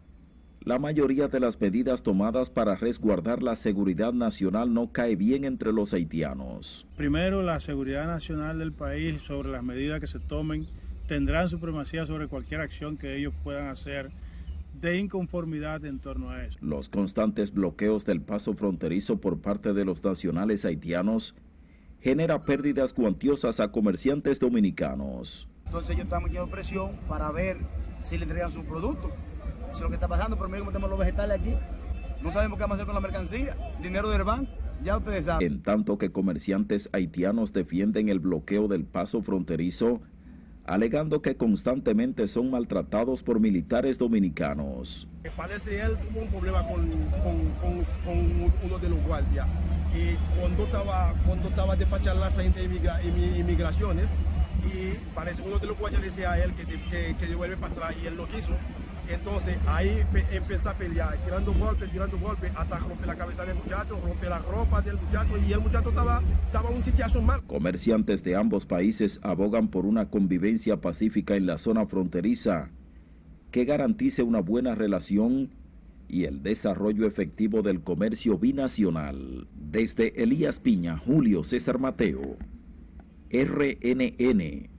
la 0.61 0.79
mayoría 0.79 1.27
de 1.27 1.39
las 1.39 1.61
medidas 1.61 2.01
tomadas 2.01 2.49
para 2.49 2.75
resguardar 2.75 3.43
la 3.43 3.55
seguridad 3.55 4.13
nacional 4.13 4.73
no 4.73 4.91
cae 4.91 5.15
bien 5.15 5.45
entre 5.45 5.73
los 5.73 5.93
haitianos. 5.93 6.87
Primero, 6.97 7.43
la 7.43 7.59
seguridad 7.59 8.07
nacional 8.07 8.57
del 8.57 8.71
país 8.71 9.21
sobre 9.21 9.49
las 9.49 9.63
medidas 9.63 10.01
que 10.01 10.07
se 10.07 10.19
tomen 10.19 10.65
tendrán 11.09 11.49
supremacía 11.49 12.05
sobre 12.05 12.27
cualquier 12.27 12.61
acción 12.61 12.95
que 12.95 13.17
ellos 13.17 13.33
puedan 13.43 13.67
hacer 13.67 14.11
de 14.79 14.99
inconformidad 14.99 15.83
en 15.83 15.97
torno 15.97 16.29
a 16.29 16.43
eso. 16.45 16.59
Los 16.61 16.87
constantes 16.87 17.51
bloqueos 17.51 18.05
del 18.05 18.21
paso 18.21 18.53
fronterizo 18.53 19.19
por 19.19 19.41
parte 19.41 19.73
de 19.73 19.85
los 19.85 20.03
nacionales 20.03 20.65
haitianos 20.65 21.35
genera 21.99 22.45
pérdidas 22.45 22.93
cuantiosas 22.93 23.59
a 23.59 23.71
comerciantes 23.71 24.39
dominicanos. 24.39 25.49
Entonces 25.65 25.89
ellos 25.89 26.03
están 26.03 26.23
metiendo 26.23 26.47
presión 26.47 26.91
para 27.07 27.31
ver 27.31 27.57
si 28.03 28.19
le 28.19 28.23
entregan 28.25 28.51
su 28.51 28.63
producto. 28.63 29.11
Eso 29.63 29.77
es 29.77 29.81
lo 29.81 29.89
que 29.89 29.95
está 29.95 30.07
pasando, 30.07 30.37
por 30.37 30.47
medio 30.47 30.63
como 30.63 30.71
tenemos 30.71 30.91
los 30.91 30.99
vegetales 30.99 31.41
aquí. 31.41 31.55
No 32.21 32.29
sabemos 32.29 32.57
qué 32.59 32.63
vamos 32.63 32.75
a 32.75 32.83
hacer 32.83 32.85
con 32.85 32.95
la 32.95 33.01
mercancía, 33.01 33.57
dinero 33.81 34.09
del 34.11 34.23
banco. 34.23 34.51
Ya 34.83 34.95
ustedes 34.95 35.25
saben. 35.25 35.51
En 35.51 35.63
tanto 35.63 35.97
que 35.97 36.11
comerciantes 36.11 36.87
haitianos 36.93 37.51
defienden 37.51 38.09
el 38.09 38.19
bloqueo 38.19 38.67
del 38.67 38.85
paso 38.85 39.23
fronterizo, 39.23 40.01
alegando 40.69 41.21
que 41.21 41.35
constantemente 41.35 42.27
son 42.27 42.51
maltratados 42.51 43.23
por 43.23 43.39
militares 43.39 43.97
dominicanos. 43.97 45.07
Parece 45.35 45.81
él 45.81 45.97
tuvo 45.97 46.21
un 46.21 46.29
problema 46.29 46.63
con, 46.63 46.79
uno 48.63 48.77
de 48.79 48.89
los 48.89 49.03
guardias 49.03 49.47
y 49.95 50.15
cuando 50.39 50.65
estaba, 50.65 51.15
cuando 51.25 51.49
estaba 51.49 51.75
despachando 51.75 52.21
las 52.21 52.37
inmigra, 52.37 53.01
inmigraciones 53.03 54.11
y 54.63 54.95
parece 55.15 55.41
uno 55.41 55.57
de 55.57 55.67
los 55.67 55.77
guardias 55.77 56.03
decía 56.03 56.33
a 56.33 56.43
él 56.43 56.53
que, 56.53 56.65
que, 56.65 57.15
que 57.19 57.25
devuelve 57.25 57.57
para 57.57 57.73
atrás 57.73 57.95
y 58.01 58.05
él 58.05 58.15
lo 58.15 58.27
quiso. 58.27 58.51
Entonces 59.09 59.57
ahí 59.65 60.03
empezó 60.31 60.69
a 60.69 60.73
pelear, 60.73 61.17
tirando 61.23 61.53
golpes, 61.53 61.91
tirando 61.91 62.17
golpes, 62.19 62.51
hasta 62.55 62.77
romper 62.77 63.07
la 63.07 63.15
cabeza 63.15 63.43
del 63.43 63.55
muchacho, 63.55 63.99
romper 63.99 64.29
la 64.29 64.39
ropa 64.39 64.81
del 64.81 64.97
muchacho 64.97 65.37
y 65.37 65.51
el 65.51 65.59
muchacho 65.59 65.89
estaba, 65.89 66.21
estaba 66.45 66.69
un 66.69 66.83
situación 66.83 67.25
mal. 67.25 67.41
Comerciantes 67.47 68.23
de 68.23 68.35
ambos 68.35 68.67
países 68.67 69.19
abogan 69.23 69.69
por 69.69 69.85
una 69.85 70.09
convivencia 70.09 70.77
pacífica 70.77 71.35
en 71.35 71.47
la 71.47 71.57
zona 71.57 71.87
fronteriza 71.87 72.69
que 73.51 73.65
garantice 73.65 74.21
una 74.21 74.41
buena 74.41 74.75
relación 74.75 75.49
y 76.07 76.25
el 76.25 76.43
desarrollo 76.43 77.07
efectivo 77.07 77.61
del 77.61 77.81
comercio 77.81 78.37
binacional. 78.37 79.47
Desde 79.55 80.21
Elías 80.21 80.59
Piña, 80.59 80.97
Julio 80.97 81.43
César 81.43 81.79
Mateo, 81.79 82.37
RNN. 83.31 84.78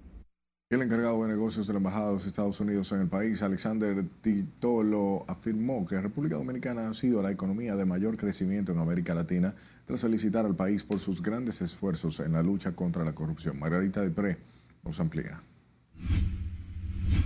El 0.71 0.83
encargado 0.83 1.21
de 1.25 1.29
negocios 1.29 1.67
de 1.67 1.73
la 1.73 1.79
Embajada 1.79 2.07
de 2.07 2.13
los 2.13 2.27
Estados 2.27 2.61
Unidos 2.61 2.93
en 2.93 3.01
el 3.01 3.09
país, 3.09 3.43
Alexander 3.43 4.05
Titolo, 4.21 5.25
afirmó 5.27 5.85
que 5.85 6.01
República 6.01 6.37
Dominicana 6.37 6.89
ha 6.89 6.95
sido 6.95 7.21
la 7.21 7.33
economía 7.33 7.75
de 7.75 7.85
mayor 7.85 8.17
crecimiento 8.17 8.71
en 8.71 8.79
América 8.79 9.13
Latina 9.13 9.53
tras 9.85 10.03
felicitar 10.03 10.47
al 10.47 10.55
país 10.55 10.85
por 10.85 11.01
sus 11.01 11.21
grandes 11.23 11.61
esfuerzos 11.61 12.21
en 12.21 12.35
la 12.35 12.45
lucha 12.45 12.71
contra 12.77 13.03
la 13.03 13.17
corrupción. 13.17 13.59
Margarita 13.59 14.01
Depré 14.01 14.39
nos 14.85 15.01
amplía. 15.01 15.43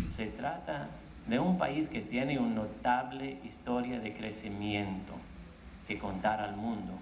Se 0.09 0.29
trata 0.29 0.89
de 1.29 1.39
un 1.39 1.59
país 1.59 1.91
que 1.91 2.01
tiene 2.01 2.39
una 2.39 2.55
notable 2.55 3.41
historia 3.45 4.01
de 4.01 4.15
crecimiento 4.15 5.13
que 5.87 5.99
contar 5.99 6.41
al 6.41 6.57
mundo. 6.57 6.99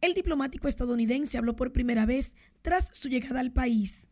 El 0.00 0.14
diplomático 0.14 0.68
estadounidense 0.68 1.36
habló 1.36 1.54
por 1.54 1.70
primera 1.70 2.06
vez 2.06 2.32
tras 2.62 2.88
su 2.94 3.10
llegada 3.10 3.40
al 3.40 3.52
país. 3.52 4.08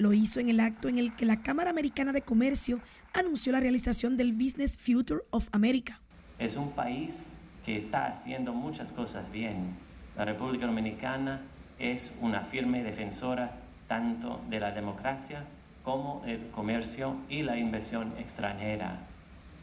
Lo 0.00 0.14
hizo 0.14 0.40
en 0.40 0.48
el 0.48 0.60
acto 0.60 0.88
en 0.88 0.96
el 0.96 1.14
que 1.14 1.26
la 1.26 1.42
Cámara 1.42 1.68
Americana 1.68 2.14
de 2.14 2.22
Comercio 2.22 2.80
anunció 3.12 3.52
la 3.52 3.60
realización 3.60 4.16
del 4.16 4.32
Business 4.32 4.78
Future 4.78 5.20
of 5.28 5.48
America. 5.52 6.00
Es 6.38 6.56
un 6.56 6.70
país 6.70 7.34
que 7.66 7.76
está 7.76 8.06
haciendo 8.06 8.54
muchas 8.54 8.94
cosas 8.94 9.30
bien. 9.30 9.74
La 10.16 10.24
República 10.24 10.64
Dominicana 10.64 11.42
es 11.78 12.16
una 12.22 12.40
firme 12.40 12.82
defensora 12.82 13.58
tanto 13.88 14.40
de 14.48 14.58
la 14.58 14.70
democracia 14.72 15.44
como 15.84 16.22
el 16.24 16.48
comercio 16.48 17.16
y 17.28 17.42
la 17.42 17.58
inversión 17.58 18.14
extranjera, 18.18 19.00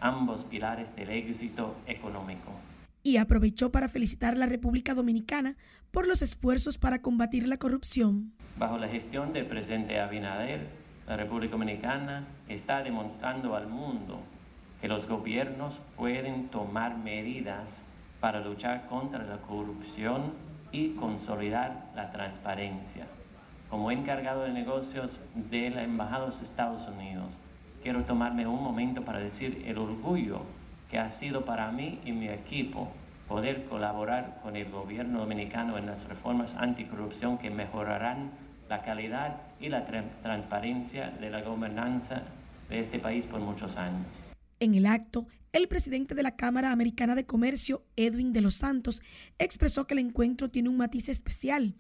ambos 0.02 0.44
pilares 0.44 0.96
del 0.96 1.10
éxito 1.10 1.78
económico. 1.88 2.52
Y 3.04 3.18
aprovechó 3.18 3.72
para 3.72 3.90
felicitar 3.90 4.34
a 4.34 4.38
la 4.38 4.46
República 4.48 4.94
Dominicana 4.94 5.56
por 5.92 6.08
los 6.08 6.22
esfuerzos 6.22 6.78
para 6.78 7.02
combatir 7.02 7.48
la 7.48 7.58
corrupción. 7.58 8.34
Bajo 8.58 8.78
la 8.78 8.88
gestión 8.88 9.34
del 9.34 9.46
presidente 9.46 10.00
Abinader, 10.00 10.68
la 11.08 11.16
República 11.16 11.54
Dominicana 11.54 12.28
está 12.50 12.84
demostrando 12.84 13.56
al 13.56 13.68
mundo 13.68 14.20
que 14.82 14.88
los 14.88 15.08
gobiernos 15.08 15.80
pueden 15.96 16.50
tomar 16.50 16.98
medidas 16.98 17.86
para 18.20 18.42
luchar 18.42 18.88
contra 18.88 19.24
la 19.24 19.38
corrupción 19.38 20.34
y 20.72 20.90
consolidar 20.96 21.92
la 21.96 22.12
transparencia. 22.12 23.08
Como 23.70 23.92
encargado 23.92 24.44
de 24.44 24.52
negocios 24.52 25.30
de 25.36 25.70
la 25.70 25.84
Embajada 25.84 26.22
de 26.22 26.32
los 26.32 26.42
Estados 26.42 26.88
Unidos, 26.88 27.40
quiero 27.82 28.04
tomarme 28.04 28.48
un 28.48 28.64
momento 28.64 29.04
para 29.04 29.20
decir 29.20 29.64
el 29.66 29.78
orgullo 29.78 30.42
que 30.90 30.98
ha 30.98 31.10
sido 31.10 31.46
para 31.46 31.72
mí 31.72 32.00
y 32.06 32.12
mi 32.12 32.30
equipo 32.30 32.92
poder 33.28 33.66
colaborar 33.66 34.40
con 34.42 34.56
el 34.56 34.70
gobierno 34.70 35.20
dominicano 35.20 35.78
en 35.78 35.86
las 35.86 36.08
reformas 36.08 36.56
anticorrupción 36.56 37.38
que 37.38 37.50
mejorarán 37.50 38.32
la 38.70 38.82
calidad 38.82 39.42
y 39.60 39.70
la 39.70 39.86
tra 39.86 40.04
transparencia 40.22 41.10
de 41.10 41.30
la 41.30 41.42
gobernanza 41.42 42.24
de 42.70 42.80
este 42.80 43.00
país 43.00 43.28
por 43.28 43.40
muchos 43.40 43.78
años. 43.78 44.06
En 44.60 44.76
el 44.76 44.86
acto, 44.86 45.28
el 45.52 45.68
presidente 45.68 46.16
de 46.16 46.24
la 46.24 46.36
Cámara 46.36 46.72
Americana 46.72 47.16
de 47.16 47.26
Comercio, 47.26 47.84
Edwin 47.96 48.34
de 48.34 48.42
los 48.42 48.56
Santos, 48.56 49.02
expresó 49.38 49.88
que 49.88 49.94
el 49.94 50.00
encuentro 50.00 50.50
tiene 50.50 50.70
un 50.70 50.78
matiz 50.78 51.10
especial 51.10 51.76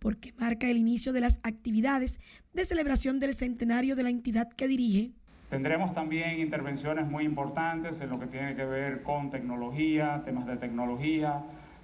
porque 0.00 0.32
marca 0.38 0.68
el 0.68 0.78
inicio 0.78 1.12
de 1.12 1.20
las 1.20 1.38
actividades 1.42 2.18
de 2.52 2.64
celebración 2.64 3.20
del 3.20 3.34
centenario 3.34 3.94
de 3.94 4.02
la 4.02 4.10
entidad 4.10 4.48
que 4.48 4.66
dirige. 4.66 5.12
Tendremos 5.50 5.92
también 5.92 6.38
intervenciones 6.38 7.08
muy 7.08 7.24
importantes 7.24 8.00
en 8.00 8.10
lo 8.10 8.20
que 8.20 8.26
tiene 8.26 8.54
que 8.54 8.64
ver 8.64 9.02
con 9.02 9.30
tecnología, 9.30 10.22
temas 10.24 10.46
de 10.46 10.56
tecnología, 10.56 11.42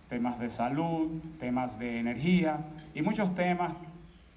temas 0.09 0.39
de 0.39 0.51
salud, 0.51 1.09
temas 1.41 1.77
de 1.77 1.99
energía 1.99 2.61
y 2.95 3.03
muchos 3.03 3.35
temas 3.35 3.73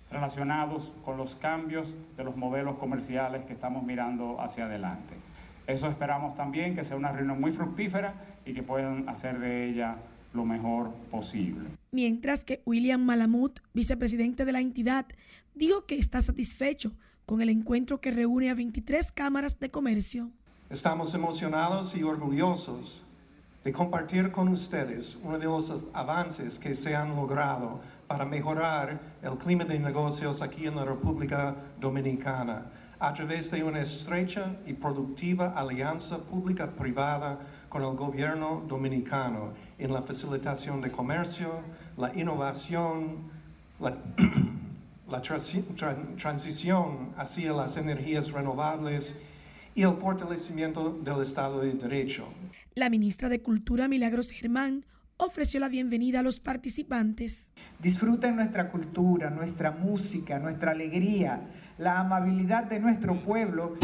relacionados 0.09 0.91
con 1.05 1.17
los 1.17 1.35
cambios 1.35 1.95
de 2.17 2.23
los 2.23 2.37
modelos 2.37 2.79
comerciales 2.79 3.45
que 3.45 3.53
estamos 3.53 3.83
mirando 3.83 4.41
hacia 4.41 4.65
adelante. 4.65 5.13
Eso 5.67 5.87
esperamos 5.87 6.33
también 6.33 6.73
que 6.73 6.83
sea 6.83 6.97
una 6.97 7.11
reunión 7.11 7.39
muy 7.39 7.51
fructífera 7.51 8.15
y 8.47 8.53
que 8.53 8.63
puedan 8.63 9.07
hacer 9.07 9.37
de 9.37 9.69
ella 9.69 9.97
lo 10.33 10.43
mejor 10.43 10.91
posible. 11.11 11.69
Mientras 11.91 12.43
que 12.43 12.63
William 12.65 13.01
Malamud, 13.01 13.51
vicepresidente 13.75 14.45
de 14.45 14.51
la 14.51 14.61
entidad, 14.61 15.05
dijo 15.53 15.85
que 15.85 15.99
está 15.99 16.23
satisfecho 16.23 16.93
con 17.29 17.43
el 17.43 17.49
encuentro 17.49 18.01
que 18.01 18.09
reúne 18.09 18.49
a 18.49 18.55
23 18.55 19.11
cámaras 19.11 19.59
de 19.59 19.69
comercio. 19.69 20.31
Estamos 20.67 21.13
emocionados 21.13 21.95
y 21.95 22.01
orgullosos 22.01 23.05
de 23.63 23.71
compartir 23.71 24.31
con 24.31 24.47
ustedes 24.47 25.19
uno 25.21 25.37
de 25.37 25.45
los 25.45 25.71
avances 25.93 26.57
que 26.57 26.73
se 26.73 26.95
han 26.95 27.15
logrado 27.15 27.81
para 28.07 28.25
mejorar 28.25 28.99
el 29.21 29.37
clima 29.37 29.63
de 29.63 29.77
negocios 29.77 30.41
aquí 30.41 30.65
en 30.65 30.77
la 30.77 30.85
República 30.85 31.55
Dominicana 31.79 32.65
a 32.97 33.13
través 33.13 33.51
de 33.51 33.63
una 33.63 33.81
estrecha 33.81 34.55
y 34.65 34.73
productiva 34.73 35.53
alianza 35.55 36.17
pública-privada 36.17 37.37
con 37.69 37.83
el 37.83 37.95
gobierno 37.95 38.63
dominicano 38.67 39.53
en 39.77 39.93
la 39.93 40.01
facilitación 40.01 40.81
de 40.81 40.89
comercio, 40.89 41.61
la 41.95 42.11
innovación, 42.15 43.29
la, 43.79 43.95
la 45.11 45.21
transición 45.21 47.13
hacia 47.17 47.53
las 47.53 47.77
energías 47.77 48.31
renovables 48.31 49.23
y 49.75 49.83
el 49.83 49.95
fortalecimiento 49.95 50.99
del 51.03 51.21
Estado 51.21 51.61
de 51.61 51.73
Derecho. 51.73 52.27
La 52.75 52.89
ministra 52.89 53.29
de 53.29 53.41
Cultura, 53.41 53.87
Milagros 53.87 54.31
Germán, 54.31 54.85
ofreció 55.17 55.59
la 55.59 55.67
bienvenida 55.67 56.19
a 56.19 56.23
los 56.23 56.39
participantes. 56.39 57.51
Disfruten 57.79 58.35
nuestra 58.35 58.69
cultura, 58.69 59.29
nuestra 59.29 59.71
música, 59.71 60.39
nuestra 60.39 60.71
alegría, 60.71 61.41
la 61.77 61.99
amabilidad 61.99 62.63
de 62.65 62.79
nuestro 62.79 63.21
pueblo. 63.21 63.77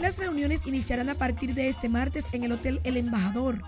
Las 0.00 0.18
reuniones 0.18 0.66
iniciarán 0.66 1.08
a 1.08 1.14
partir 1.14 1.54
de 1.54 1.68
este 1.68 1.88
martes 1.88 2.24
en 2.32 2.44
el 2.44 2.52
Hotel 2.52 2.80
El 2.84 2.98
Embajador 2.98 3.62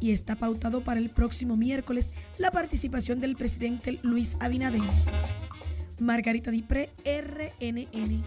y 0.00 0.12
está 0.12 0.36
pautado 0.36 0.80
para 0.80 1.00
el 1.00 1.10
próximo 1.10 1.56
miércoles 1.56 2.10
la 2.38 2.50
participación 2.50 3.20
del 3.20 3.36
presidente 3.36 3.98
Luis 4.02 4.36
Abinader. 4.40 4.80
Margarita 6.00 6.50
Dipré, 6.50 6.90
RNN. 7.04 8.22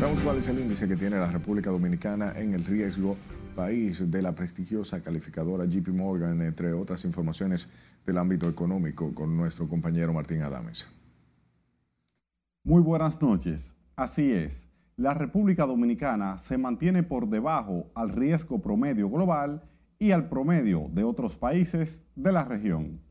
Veamos 0.00 0.20
cuál 0.20 0.38
es 0.38 0.48
el 0.48 0.60
índice 0.60 0.86
que 0.86 0.96
tiene 0.96 1.18
la 1.18 1.30
República 1.30 1.70
Dominicana 1.70 2.32
en 2.36 2.54
el 2.54 2.64
riesgo 2.64 3.16
país 3.54 4.10
de 4.10 4.22
la 4.22 4.34
prestigiosa 4.34 5.02
calificadora 5.02 5.64
JP 5.64 5.88
Morgan, 5.88 6.42
entre 6.42 6.72
otras 6.74 7.04
informaciones 7.04 7.68
del 8.04 8.18
ámbito 8.18 8.48
económico, 8.48 9.14
con 9.14 9.36
nuestro 9.36 9.66
compañero 9.66 10.12
Martín 10.12 10.42
Adames. 10.42 10.88
Muy 12.62 12.82
buenas 12.82 13.20
noches. 13.20 13.74
Así 13.96 14.30
es, 14.30 14.68
la 14.96 15.14
República 15.14 15.66
Dominicana 15.66 16.36
se 16.38 16.58
mantiene 16.58 17.02
por 17.02 17.28
debajo 17.28 17.90
al 17.94 18.10
riesgo 18.10 18.60
promedio 18.60 19.08
global 19.08 19.62
y 19.98 20.10
al 20.10 20.28
promedio 20.28 20.90
de 20.92 21.04
otros 21.04 21.38
países 21.38 22.04
de 22.14 22.32
la 22.32 22.44
región. 22.44 23.05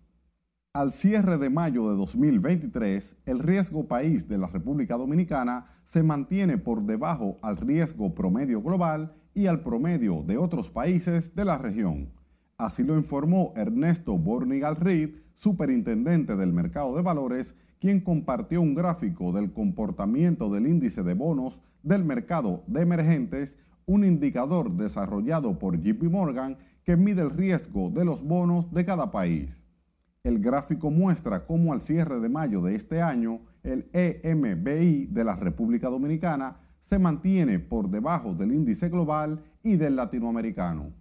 Al 0.76 0.92
cierre 0.92 1.38
de 1.38 1.50
mayo 1.50 1.90
de 1.90 1.96
2023, 1.96 3.16
el 3.28 3.40
riesgo 3.40 3.88
país 3.88 4.28
de 4.28 4.38
la 4.38 4.48
República 4.48 4.98
Dominicana 4.98 5.68
se 5.86 6.04
mantiene 6.04 6.58
por 6.58 6.84
debajo 6.84 7.38
al 7.42 7.56
riesgo 7.56 8.14
promedio 8.14 8.62
global 8.62 9.14
y 9.34 9.46
al 9.46 9.62
promedio 9.62 10.22
de 10.28 10.36
otros 10.36 10.70
países 10.70 11.34
de 11.34 11.46
la 11.46 11.58
región. 11.58 12.10
Así 12.58 12.84
lo 12.84 12.98
informó 12.98 13.54
Ernesto 13.56 14.18
Bornigal 14.18 14.76
Reed, 14.76 15.12
superintendente 15.36 16.36
del 16.36 16.52
mercado 16.52 16.94
de 16.94 17.04
valores, 17.04 17.56
quien 17.80 18.02
compartió 18.02 18.60
un 18.60 18.76
gráfico 18.76 19.32
del 19.32 19.54
comportamiento 19.54 20.50
del 20.50 20.68
índice 20.68 21.04
de 21.04 21.14
bonos 21.14 21.62
del 21.84 22.04
mercado 22.04 22.66
de 22.68 22.82
emergentes, 22.82 23.56
un 23.86 24.04
indicador 24.04 24.70
desarrollado 24.72 25.58
por 25.58 25.80
JP 25.80 26.04
Morgan 26.12 26.58
que 26.84 26.98
mide 26.98 27.22
el 27.22 27.30
riesgo 27.32 27.90
de 27.90 28.04
los 28.04 28.22
bonos 28.22 28.74
de 28.74 28.84
cada 28.84 29.10
país. 29.10 29.65
El 30.26 30.40
gráfico 30.40 30.90
muestra 30.90 31.46
cómo 31.46 31.72
al 31.72 31.84
cierre 31.84 32.20
de 32.20 32.30
mayo 32.30 32.64
de 32.64 32.74
este 32.74 33.00
año, 33.00 33.42
el 33.62 33.88
EMBI 33.94 35.06
de 35.06 35.24
la 35.24 35.36
República 35.36 35.88
Dominicana 35.88 36.58
se 36.82 36.98
mantiene 36.98 37.60
por 37.60 37.92
debajo 37.92 38.34
del 38.34 38.52
índice 38.52 38.90
global 38.90 39.44
y 39.62 39.76
del 39.76 39.96
latinoamericano. 39.96 40.94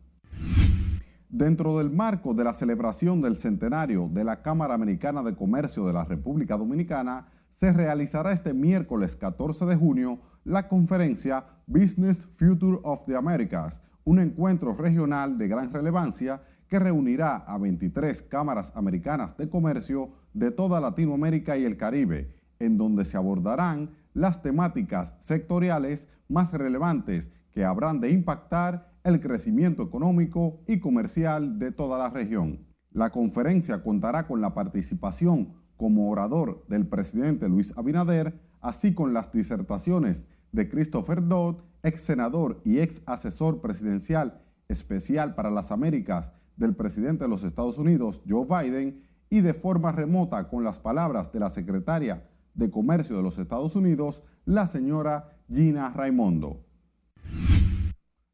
Dentro 1.30 1.78
del 1.78 1.90
marco 1.90 2.34
de 2.34 2.44
la 2.44 2.52
celebración 2.52 3.22
del 3.22 3.38
centenario 3.38 4.10
de 4.12 4.24
la 4.24 4.42
Cámara 4.42 4.74
Americana 4.74 5.22
de 5.22 5.34
Comercio 5.34 5.86
de 5.86 5.94
la 5.94 6.04
República 6.04 6.58
Dominicana, 6.58 7.28
se 7.54 7.72
realizará 7.72 8.30
este 8.30 8.52
miércoles 8.52 9.16
14 9.16 9.64
de 9.64 9.76
junio 9.76 10.18
la 10.44 10.68
conferencia 10.68 11.46
Business 11.66 12.26
Future 12.26 12.78
of 12.82 13.06
the 13.06 13.16
Americas, 13.16 13.80
un 14.04 14.18
encuentro 14.18 14.74
regional 14.74 15.38
de 15.38 15.48
gran 15.48 15.72
relevancia 15.72 16.42
que 16.74 16.80
reunirá 16.80 17.36
a 17.36 17.56
23 17.56 18.22
cámaras 18.22 18.72
americanas 18.74 19.36
de 19.36 19.48
comercio 19.48 20.10
de 20.32 20.50
toda 20.50 20.80
Latinoamérica 20.80 21.56
y 21.56 21.64
el 21.64 21.76
Caribe, 21.76 22.34
en 22.58 22.76
donde 22.76 23.04
se 23.04 23.16
abordarán 23.16 23.90
las 24.12 24.42
temáticas 24.42 25.12
sectoriales 25.20 26.08
más 26.26 26.50
relevantes 26.50 27.28
que 27.52 27.64
habrán 27.64 28.00
de 28.00 28.10
impactar 28.10 28.90
el 29.04 29.20
crecimiento 29.20 29.84
económico 29.84 30.64
y 30.66 30.80
comercial 30.80 31.60
de 31.60 31.70
toda 31.70 31.96
la 31.96 32.10
región. 32.10 32.66
La 32.90 33.10
conferencia 33.10 33.80
contará 33.84 34.26
con 34.26 34.40
la 34.40 34.52
participación 34.52 35.52
como 35.76 36.10
orador 36.10 36.64
del 36.66 36.88
presidente 36.88 37.48
Luis 37.48 37.72
Abinader, 37.76 38.36
así 38.60 38.94
con 38.94 39.14
las 39.14 39.30
disertaciones 39.30 40.24
de 40.50 40.68
Christopher 40.68 41.24
Dodd, 41.28 41.58
ex 41.84 42.00
senador 42.00 42.60
y 42.64 42.80
ex 42.80 43.00
asesor 43.06 43.60
presidencial 43.60 44.40
especial 44.66 45.36
para 45.36 45.52
las 45.52 45.70
Américas 45.70 46.32
del 46.56 46.74
presidente 46.74 47.24
de 47.24 47.30
los 47.30 47.44
Estados 47.44 47.78
Unidos, 47.78 48.22
Joe 48.28 48.46
Biden, 48.46 49.02
y 49.30 49.40
de 49.40 49.54
forma 49.54 49.92
remota 49.92 50.48
con 50.48 50.64
las 50.64 50.78
palabras 50.78 51.32
de 51.32 51.40
la 51.40 51.50
secretaria 51.50 52.28
de 52.54 52.70
Comercio 52.70 53.16
de 53.16 53.22
los 53.22 53.38
Estados 53.38 53.74
Unidos, 53.74 54.22
la 54.44 54.68
señora 54.68 55.36
Gina 55.48 55.90
Raimondo. 55.90 56.64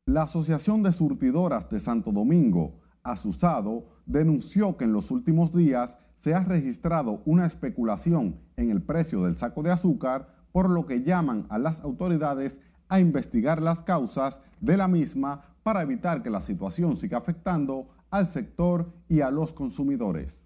La 0.06 0.24
Asociación 0.24 0.82
de 0.82 0.92
Surtidoras 0.92 1.70
de 1.70 1.80
Santo 1.80 2.12
Domingo, 2.12 2.80
Asusado, 3.02 3.86
denunció 4.06 4.76
que 4.76 4.84
en 4.84 4.92
los 4.92 5.10
últimos 5.10 5.54
días 5.54 5.96
se 6.16 6.34
ha 6.34 6.44
registrado 6.44 7.22
una 7.24 7.46
especulación 7.46 8.40
en 8.56 8.70
el 8.70 8.82
precio 8.82 9.22
del 9.22 9.36
saco 9.36 9.62
de 9.62 9.70
azúcar, 9.70 10.28
por 10.52 10.68
lo 10.68 10.84
que 10.84 11.02
llaman 11.02 11.46
a 11.48 11.58
las 11.58 11.80
autoridades 11.80 12.58
a 12.88 13.00
investigar 13.00 13.62
las 13.62 13.82
causas 13.82 14.40
de 14.60 14.76
la 14.76 14.88
misma 14.88 15.42
para 15.62 15.82
evitar 15.82 16.22
que 16.22 16.30
la 16.30 16.40
situación 16.40 16.96
siga 16.96 17.18
afectando 17.18 17.88
al 18.10 18.26
sector 18.26 18.92
y 19.08 19.20
a 19.20 19.30
los 19.30 19.52
consumidores. 19.52 20.44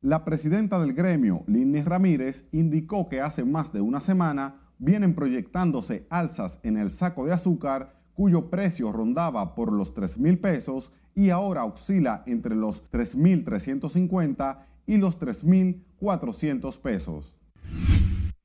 La 0.00 0.24
presidenta 0.24 0.78
del 0.78 0.92
gremio, 0.92 1.42
Linny 1.46 1.82
Ramírez, 1.82 2.46
indicó 2.52 3.08
que 3.08 3.20
hace 3.20 3.44
más 3.44 3.72
de 3.72 3.80
una 3.80 4.00
semana 4.00 4.60
vienen 4.78 5.14
proyectándose 5.14 6.06
alzas 6.10 6.58
en 6.62 6.76
el 6.76 6.90
saco 6.90 7.26
de 7.26 7.32
azúcar 7.32 7.96
cuyo 8.14 8.50
precio 8.50 8.92
rondaba 8.92 9.54
por 9.54 9.72
los 9.72 9.94
3 9.94 10.18
mil 10.18 10.38
pesos 10.38 10.92
y 11.14 11.30
ahora 11.30 11.64
oscila 11.64 12.22
entre 12.26 12.54
los 12.54 12.82
3.350 12.90 14.58
y 14.86 14.98
los 14.98 15.18
3.400 15.18 16.78
pesos. 16.80 17.34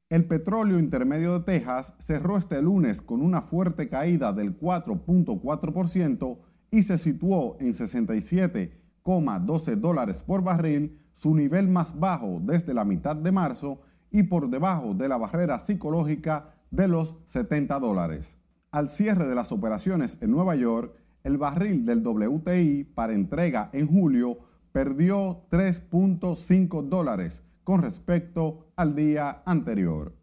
El 0.10 0.25
petróleo 0.25 0.79
intermedio 0.79 1.39
de 1.39 1.45
Texas 1.45 1.93
cerró 1.99 2.38
este 2.38 2.62
lunes 2.62 3.01
con 3.01 3.21
una 3.21 3.41
fuerte 3.41 3.88
caída 3.88 4.34
del 4.34 4.60
4.4% 4.60 6.39
y 6.71 6.81
se 6.84 6.97
situó 6.97 7.57
en 7.60 7.73
67,12 7.73 9.75
dólares 9.75 10.23
por 10.25 10.41
barril, 10.41 10.97
su 11.13 11.36
nivel 11.36 11.67
más 11.67 11.99
bajo 11.99 12.39
desde 12.41 12.73
la 12.73 12.86
mitad 12.86 13.15
de 13.15 13.31
marzo 13.31 13.81
y 14.10 14.23
por 14.23 14.49
debajo 14.49 14.95
de 14.95 15.07
la 15.07 15.17
barrera 15.17 15.60
psicológica 15.60 16.55
de 16.71 16.88
los 16.88 17.15
70 17.27 17.79
dólares. 17.79 18.39
Al 18.71 18.89
cierre 18.89 19.27
de 19.27 19.36
las 19.36 19.51
operaciones 19.51 20.17
en 20.21 20.31
Nueva 20.31 20.55
York, 20.55 20.95
el 21.23 21.38
barril 21.38 21.86
del 21.86 22.05
WTI 22.05 22.86
para 22.95 23.13
entrega 23.13 23.69
en 23.73 23.88
julio 23.88 24.39
perdió 24.72 25.43
3.5 25.51 26.88
dólares 26.88 27.43
con 27.63 27.82
respecto 27.82 28.67
al 28.76 28.95
día 28.95 29.43
anterior. 29.45 30.15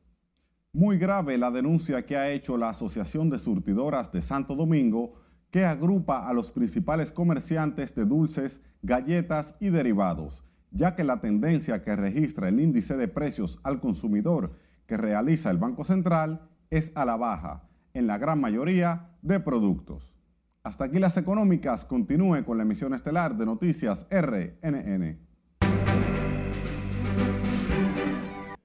Muy 0.72 0.98
grave 0.98 1.38
la 1.38 1.50
denuncia 1.50 2.04
que 2.04 2.16
ha 2.16 2.30
hecho 2.30 2.56
la 2.56 2.70
Asociación 2.70 3.30
de 3.30 3.38
Surtidoras 3.38 4.12
de 4.12 4.22
Santo 4.22 4.54
Domingo 4.54 5.14
que 5.50 5.64
agrupa 5.64 6.28
a 6.28 6.32
los 6.32 6.50
principales 6.50 7.12
comerciantes 7.12 7.94
de 7.94 8.04
dulces, 8.04 8.60
galletas 8.82 9.54
y 9.60 9.70
derivados, 9.70 10.44
ya 10.70 10.94
que 10.94 11.04
la 11.04 11.20
tendencia 11.20 11.82
que 11.82 11.96
registra 11.96 12.48
el 12.48 12.60
índice 12.60 12.96
de 12.96 13.08
precios 13.08 13.58
al 13.62 13.80
consumidor 13.80 14.52
que 14.86 14.96
realiza 14.96 15.50
el 15.50 15.58
Banco 15.58 15.84
Central 15.84 16.48
es 16.70 16.92
a 16.94 17.04
la 17.04 17.16
baja 17.16 17.68
en 17.94 18.06
la 18.06 18.18
gran 18.18 18.40
mayoría 18.40 19.10
de 19.22 19.40
productos. 19.40 20.14
Hasta 20.62 20.84
aquí 20.84 20.98
las 20.98 21.16
económicas. 21.16 21.84
Continúe 21.84 22.44
con 22.44 22.58
la 22.58 22.64
emisión 22.64 22.92
estelar 22.92 23.36
de 23.36 23.46
Noticias 23.46 24.06
RNN. 24.10 25.18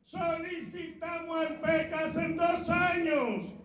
Solicitamos 0.04 1.46
al 1.48 1.62
PECA 1.62 2.00
hace 2.08 2.34
dos 2.34 2.70
años 2.70 3.63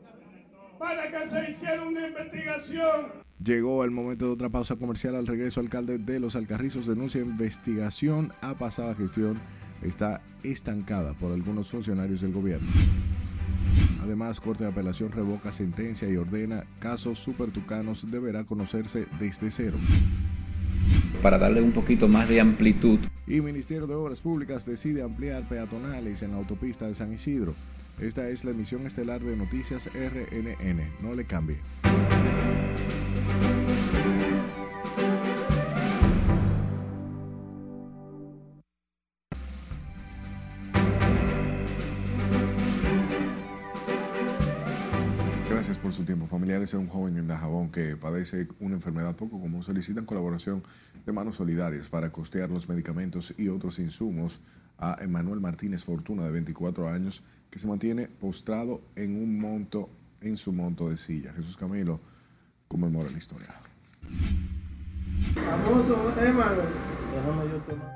para 0.79 1.11
que 1.11 1.29
se 1.29 1.51
hiciera 1.51 1.83
una 1.83 2.07
investigación. 2.07 3.29
Llegó 3.43 3.85
el 3.85 3.91
momento 3.91 4.27
de 4.27 4.33
otra 4.33 4.49
pausa 4.49 4.77
comercial. 4.77 5.15
Al 5.15 5.27
regreso, 5.27 5.61
alcalde 5.61 5.99
de 5.99 6.21
Los 6.21 6.37
Alcarrizos 6.37 6.87
denuncia 6.87 7.21
investigación 7.21 8.33
a 8.41 8.55
pasada 8.55 8.95
gestión 8.95 9.37
está 9.83 10.21
estancada 10.43 11.15
por 11.15 11.33
algunos 11.33 11.71
funcionarios 11.71 12.21
del 12.21 12.33
gobierno. 12.33 12.69
Además, 14.03 14.41
Corte 14.41 14.65
de 14.65 14.71
Apelación 14.71 15.13
revoca 15.13 15.53
sentencia 15.53 16.09
y 16.09 16.17
ordena 16.17 16.65
casos 16.79 17.19
supertucanos 17.19 18.11
deberá 18.11 18.45
conocerse 18.45 19.07
desde 19.21 19.51
cero. 19.51 19.77
Para 21.23 21.39
darle 21.39 21.61
un 21.61 21.73
poquito 21.73 22.09
más 22.09 22.29
de 22.29 22.41
amplitud. 22.41 23.01
Y 23.27 23.41
Ministerio 23.41 23.87
de 23.87 23.95
Obras 23.95 24.21
Públicas 24.21 24.65
decide 24.65 25.03
ampliar 25.03 25.43
peatonales 25.49 26.23
en 26.23 26.31
la 26.31 26.39
autopista 26.39 26.87
de 26.87 26.95
San 26.95 27.13
Isidro. 27.13 27.55
Esta 28.01 28.29
es 28.29 28.45
la 28.45 28.53
emisión 28.53 28.87
estelar 28.87 29.21
de 29.21 29.37
Noticias 29.37 29.89
RNN. 29.93 31.03
No 31.03 31.15
le 31.17 31.25
cambie. 31.25 31.59
Gracias 45.51 45.77
por 45.79 45.93
su 45.93 46.05
tiempo. 46.05 46.29
Familiares 46.29 46.71
de 46.71 46.79
un 46.79 46.87
joven 46.87 47.19
en 47.19 47.27
Dajabón 47.27 47.73
que 47.73 47.97
padece 47.97 48.47
una 48.61 48.77
enfermedad 48.77 49.17
poco 49.17 49.41
común 49.41 49.65
solicitan 49.65 50.05
colaboración 50.05 50.63
de 51.05 51.13
manos 51.13 51.35
solidarias 51.35 51.89
para 51.89 52.13
costear 52.13 52.49
los 52.49 52.69
medicamentos 52.69 53.35
y 53.37 53.49
otros 53.49 53.81
insumos 53.81 54.41
a 54.79 54.97
Emanuel 55.01 55.41
Martínez 55.41 55.83
Fortuna, 55.85 56.25
de 56.25 56.31
24 56.31 56.89
años, 56.89 57.25
que 57.51 57.59
se 57.59 57.67
mantiene 57.67 58.09
postrado 58.09 58.81
en 58.97 59.17
un 59.17 59.39
monto, 59.39 59.91
en 60.21 60.37
su 60.37 60.53
monto 60.53 60.89
de 60.91 60.97
silla. 60.97 61.33
Jesús 61.33 61.57
Camilo 61.57 62.01
conmemora 62.69 63.11
la 63.11 63.19
historia. 63.19 63.49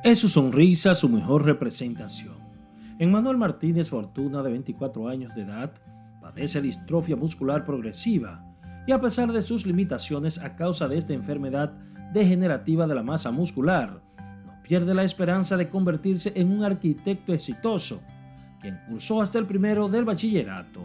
Es 0.03 0.19
su 0.19 0.29
sonrisa 0.29 0.95
su 0.95 1.09
mejor 1.09 1.45
representación. 1.45 2.35
Emmanuel 2.99 3.37
Martínez 3.37 3.91
Fortuna, 3.91 4.43
de 4.43 4.51
24 4.51 5.09
años 5.09 5.35
de 5.35 5.43
edad, 5.43 5.73
padece 6.21 6.61
distrofia 6.61 7.17
muscular 7.17 7.65
progresiva 7.65 8.45
y 8.87 8.93
a 8.93 9.01
pesar 9.01 9.33
de 9.33 9.43
sus 9.43 9.67
limitaciones 9.67 10.39
a 10.39 10.57
causa 10.57 10.89
de 10.89 10.99
esta 10.99 11.13
enfermedad 11.13 11.73
degenerativa 12.13 12.87
de 12.87 12.95
la 12.95 13.03
masa 13.03 13.31
muscular, 13.31 14.03
no 14.45 14.63
pierde 14.63 14.95
la 14.95 15.05
esperanza 15.05 15.57
de 15.57 15.69
convertirse 15.69 16.33
en 16.35 16.51
un 16.51 16.65
arquitecto 16.65 17.33
exitoso, 17.33 18.03
quien 18.63 18.81
cursó 18.89 19.21
hasta 19.21 19.39
el 19.39 19.45
primero 19.45 19.89
del 19.89 20.07
bachillerato. 20.07 20.83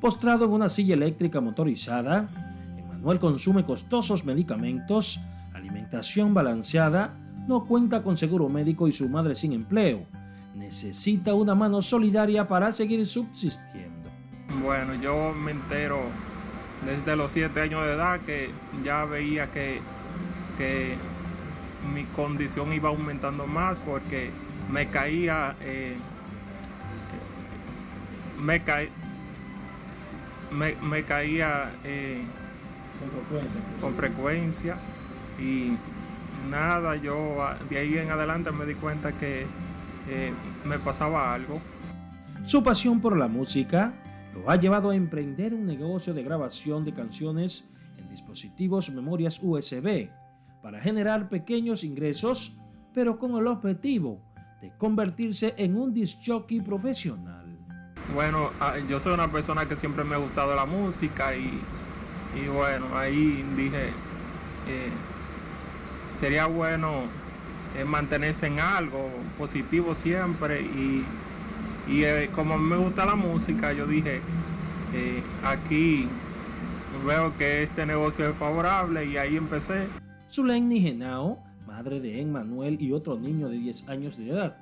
Postrado 0.00 0.46
en 0.46 0.50
una 0.50 0.68
silla 0.68 0.94
eléctrica 0.94 1.40
motorizada, 1.40 2.28
Emmanuel 2.76 3.18
consume 3.18 3.64
costosos 3.64 4.24
medicamentos, 4.24 5.20
alimentación 5.52 6.34
balanceada, 6.34 7.14
no 7.46 7.64
cuenta 7.64 8.02
con 8.02 8.16
seguro 8.16 8.48
médico 8.48 8.88
y 8.88 8.92
su 8.92 9.08
madre 9.08 9.34
sin 9.34 9.52
empleo. 9.52 10.06
Necesita 10.56 11.34
una 11.34 11.54
mano 11.54 11.82
solidaria 11.82 12.48
para 12.48 12.72
seguir 12.72 13.06
subsistiendo. 13.06 14.10
Bueno, 14.62 14.94
yo 14.94 15.32
me 15.32 15.52
entero 15.52 16.00
desde 16.84 17.14
los 17.14 17.32
siete 17.32 17.60
años 17.60 17.84
de 17.84 17.92
edad 17.92 18.20
que 18.20 18.50
ya 18.82 19.04
veía 19.04 19.50
que, 19.50 19.80
que 20.56 20.96
mi 21.94 22.04
condición 22.04 22.72
iba 22.72 22.88
aumentando 22.88 23.46
más 23.46 23.78
porque 23.78 24.30
me 24.70 24.88
caía, 24.88 25.56
eh, 25.60 25.96
me, 28.40 28.62
ca, 28.62 28.80
me, 30.50 30.74
me, 30.76 31.02
caía 31.04 31.72
eh, 31.84 32.22
con, 32.98 33.10
frecuencia, 33.10 33.60
con 33.80 33.94
frecuencia 33.94 34.76
y 35.38 35.76
nada, 36.50 36.96
yo 36.96 37.38
de 37.68 37.78
ahí 37.78 37.98
en 37.98 38.10
adelante 38.10 38.50
me 38.50 38.66
di 38.66 38.74
cuenta 38.74 39.12
que 39.12 39.46
eh, 40.08 40.32
me 40.64 40.78
pasaba 40.78 41.32
algo. 41.32 41.60
Su 42.44 42.62
pasión 42.62 43.00
por 43.00 43.16
la 43.16 43.28
música 43.28 43.92
lo 44.34 44.50
ha 44.50 44.56
llevado 44.56 44.90
a 44.90 44.96
emprender 44.96 45.54
un 45.54 45.66
negocio 45.66 46.14
de 46.14 46.22
grabación 46.22 46.84
de 46.84 46.92
canciones 46.92 47.68
en 47.98 48.08
dispositivos 48.08 48.90
memorias 48.90 49.40
USB 49.42 50.08
para 50.62 50.80
generar 50.80 51.28
pequeños 51.28 51.84
ingresos, 51.84 52.56
pero 52.92 53.18
con 53.18 53.36
el 53.36 53.46
objetivo 53.46 54.20
de 54.60 54.72
convertirse 54.76 55.54
en 55.56 55.76
un 55.76 55.92
disc 55.92 56.18
jockey 56.24 56.60
profesional. 56.60 57.49
Bueno, 58.14 58.50
yo 58.88 58.98
soy 59.00 59.14
una 59.14 59.30
persona 59.30 59.66
que 59.66 59.76
siempre 59.76 60.04
me 60.04 60.16
ha 60.16 60.18
gustado 60.18 60.54
la 60.56 60.66
música 60.66 61.36
y, 61.36 61.60
y 62.42 62.48
bueno, 62.48 62.86
ahí 62.96 63.44
dije, 63.56 63.88
eh, 64.68 64.90
sería 66.18 66.46
bueno 66.46 67.04
eh, 67.76 67.84
mantenerse 67.84 68.48
en 68.48 68.58
algo 68.58 69.08
positivo 69.38 69.94
siempre 69.94 70.60
y, 70.60 71.04
y 71.88 72.04
eh, 72.04 72.28
como 72.34 72.58
me 72.58 72.76
gusta 72.76 73.06
la 73.06 73.14
música, 73.14 73.72
yo 73.72 73.86
dije, 73.86 74.20
eh, 74.92 75.22
aquí 75.44 76.08
veo 77.06 77.36
que 77.36 77.62
este 77.62 77.86
negocio 77.86 78.28
es 78.28 78.36
favorable 78.36 79.04
y 79.06 79.16
ahí 79.16 79.36
empecé. 79.36 79.86
Zuleini 80.28 80.80
Genao, 80.80 81.38
madre 81.64 82.00
de 82.00 82.20
Emmanuel 82.20 82.76
y 82.80 82.92
otro 82.92 83.16
niño 83.16 83.48
de 83.48 83.58
10 83.58 83.88
años 83.88 84.16
de 84.18 84.30
edad, 84.30 84.56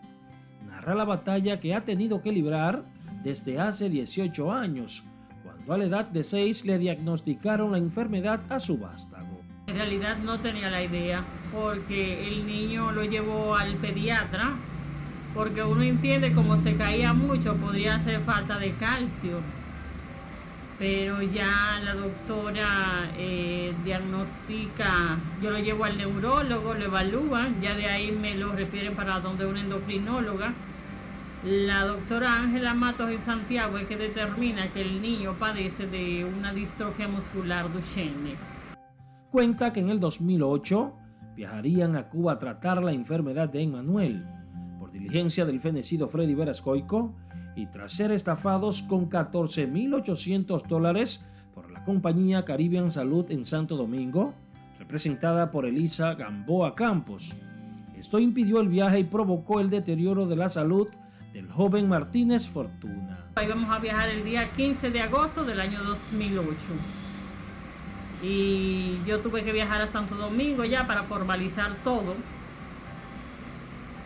narra 0.67 0.95
la 0.95 1.05
batalla 1.05 1.59
que 1.61 1.75
ha 1.75 1.85
tenido 1.85 2.23
que 2.23 2.31
librar 2.31 2.85
desde 3.23 3.59
hace 3.59 3.89
18 3.89 4.53
años, 4.53 5.05
cuando 5.45 5.73
a 5.73 5.79
la 5.79 5.85
edad 5.85 6.05
de 6.07 6.25
6 6.25 6.65
le 6.65 6.79
diagnosticaron 6.79 7.73
la 7.73 7.79
enfermedad 7.79 8.41
a 8.49 8.59
su 8.59 8.79
vástago. 8.79 9.41
En 9.67 9.75
realidad 9.75 10.17
no 10.19 10.39
tenía 10.41 10.71
la 10.71 10.83
idea, 10.83 11.23
porque 11.53 12.27
el 12.27 12.47
niño 12.47 12.91
lo 12.91 13.05
llevó 13.05 13.55
al 13.55 13.75
pediatra, 13.75 14.55
porque 15.35 15.63
uno 15.63 15.83
entiende 15.83 16.33
como 16.33 16.57
se 16.57 16.75
caía 16.75 17.13
mucho, 17.13 17.55
podría 17.57 17.97
hacer 17.97 18.21
falta 18.21 18.59
de 18.59 18.73
calcio. 18.73 19.41
Pero 20.79 21.21
ya 21.23 21.81
la 21.85 21.95
doctora 21.95 23.11
eh, 23.19 23.75
diagnostica, 23.85 25.19
yo 25.43 25.51
lo 25.51 25.59
llevo 25.59 25.85
al 25.85 25.99
neurólogo, 25.99 26.75
lo 26.75 26.85
evalúan, 26.85 27.61
ya 27.61 27.75
de 27.75 27.89
ahí 27.89 28.13
me 28.13 28.37
lo 28.37 28.53
refieren 28.53 28.95
para 28.95 29.21
donde 29.21 29.45
una 29.45 29.61
endocrinóloga. 29.61 30.55
La 31.45 31.85
doctora 31.85 32.35
Ángela 32.35 32.75
Matos 32.75 33.11
en 33.11 33.23
Santiago 33.23 33.79
es 33.79 33.87
que 33.87 33.97
determina 33.97 34.73
que 34.73 34.83
el 34.83 35.01
niño 35.01 35.37
padece 35.39 35.87
de 35.87 36.25
una 36.25 36.53
distrofia 36.53 37.07
muscular 37.07 37.73
Duchenne. 37.73 38.35
Cuenta 39.31 39.73
que 39.73 39.79
en 39.79 39.89
el 39.89 40.01
2008 40.01 40.95
viajarían 41.37 41.95
a 41.95 42.09
Cuba 42.09 42.33
a 42.33 42.39
tratar 42.41 42.83
la 42.83 42.93
enfermedad 42.93 43.49
de 43.49 43.63
Emmanuel 43.63 44.27
por 44.81 44.91
diligencia 44.91 45.47
del 45.47 45.61
fenecido 45.61 46.09
Freddy 46.09 46.35
Verascoico 46.35 47.15
y 47.55 47.67
tras 47.67 47.93
ser 47.93 48.11
estafados 48.11 48.83
con 48.83 49.09
14.800 49.09 50.67
dólares 50.67 51.25
por 51.55 51.71
la 51.71 51.85
compañía 51.85 52.45
Caribbean 52.45 52.91
Salud 52.91 53.31
en 53.31 53.45
Santo 53.45 53.77
Domingo, 53.77 54.35
representada 54.81 55.53
por 55.53 55.67
Elisa 55.67 56.15
Gamboa 56.15 56.75
Campos. 56.75 57.37
Esto 57.97 58.19
impidió 58.19 58.59
el 58.61 58.69
viaje 58.69 58.99
y 58.99 59.05
provocó 59.05 59.61
el 59.61 59.71
deterioro 59.71 60.27
de 60.27 60.35
la 60.35 60.49
salud 60.49 60.89
del 61.33 61.51
joven 61.51 61.89
Martínez 61.89 62.49
Fortuna. 62.49 63.27
Íbamos 63.43 63.71
a 63.71 63.79
viajar 63.79 64.09
el 64.09 64.25
día 64.25 64.51
15 64.53 64.91
de 64.91 65.01
agosto 65.03 65.45
del 65.45 65.61
año 65.61 65.83
2008 65.85 66.57
y 68.23 68.99
yo 69.07 69.21
tuve 69.21 69.45
que 69.45 69.53
viajar 69.53 69.81
a 69.81 69.87
Santo 69.87 70.17
Domingo 70.17 70.65
ya 70.65 70.87
para 70.87 71.05
formalizar 71.05 71.75
todo. 71.85 72.15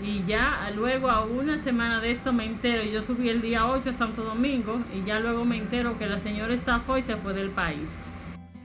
Y 0.03 0.25
ya 0.25 0.71
luego 0.75 1.11
a 1.11 1.25
una 1.25 1.59
semana 1.59 2.01
de 2.01 2.11
esto 2.11 2.33
me 2.33 2.45
entero, 2.45 2.83
yo 2.83 3.03
subí 3.03 3.29
el 3.29 3.41
día 3.41 3.69
8 3.69 3.91
a 3.91 3.93
Santo 3.93 4.25
Domingo 4.25 4.81
y 4.95 5.07
ya 5.07 5.21
luego 5.21 5.45
me 5.45 5.57
entero 5.57 5.97
que 5.97 6.07
la 6.07 6.19
señora 6.19 6.53
estafó 6.53 6.99
y 6.99 7.03
se 7.03 7.17
fue 7.17 7.33
del 7.33 7.51
país. 7.51 7.89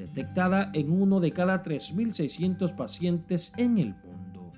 detectada 0.03 0.69
en 0.73 0.91
uno 0.91 1.19
de 1.19 1.31
cada 1.31 1.63
3.600 1.63 2.75
pacientes 2.75 3.53
en 3.57 3.77
el 3.77 3.95
mundo. 3.95 4.51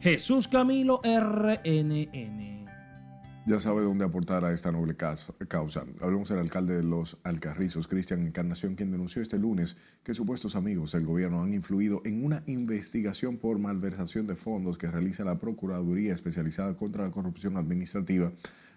Jesús 0.00 0.48
Camilo 0.48 1.00
RNN. 1.04 2.52
Ya 3.44 3.58
sabe 3.58 3.82
dónde 3.82 4.04
aportar 4.04 4.44
a 4.44 4.52
esta 4.52 4.70
noble 4.70 4.94
causa. 4.96 5.84
Hablemos 6.00 6.28
del 6.28 6.38
alcalde 6.38 6.76
de 6.76 6.84
los 6.84 7.18
Alcarrizos, 7.24 7.88
Cristian 7.88 8.24
Encarnación, 8.24 8.76
quien 8.76 8.92
denunció 8.92 9.20
este 9.20 9.36
lunes 9.36 9.76
que 10.04 10.14
supuestos 10.14 10.54
amigos 10.54 10.92
del 10.92 11.04
gobierno 11.04 11.42
han 11.42 11.52
influido 11.52 12.02
en 12.04 12.24
una 12.24 12.44
investigación 12.46 13.38
por 13.38 13.58
malversación 13.58 14.28
de 14.28 14.36
fondos 14.36 14.78
que 14.78 14.90
realiza 14.90 15.24
la 15.24 15.40
Procuraduría 15.40 16.14
Especializada 16.14 16.76
contra 16.76 17.04
la 17.04 17.10
Corrupción 17.10 17.56
Administrativa 17.56 18.32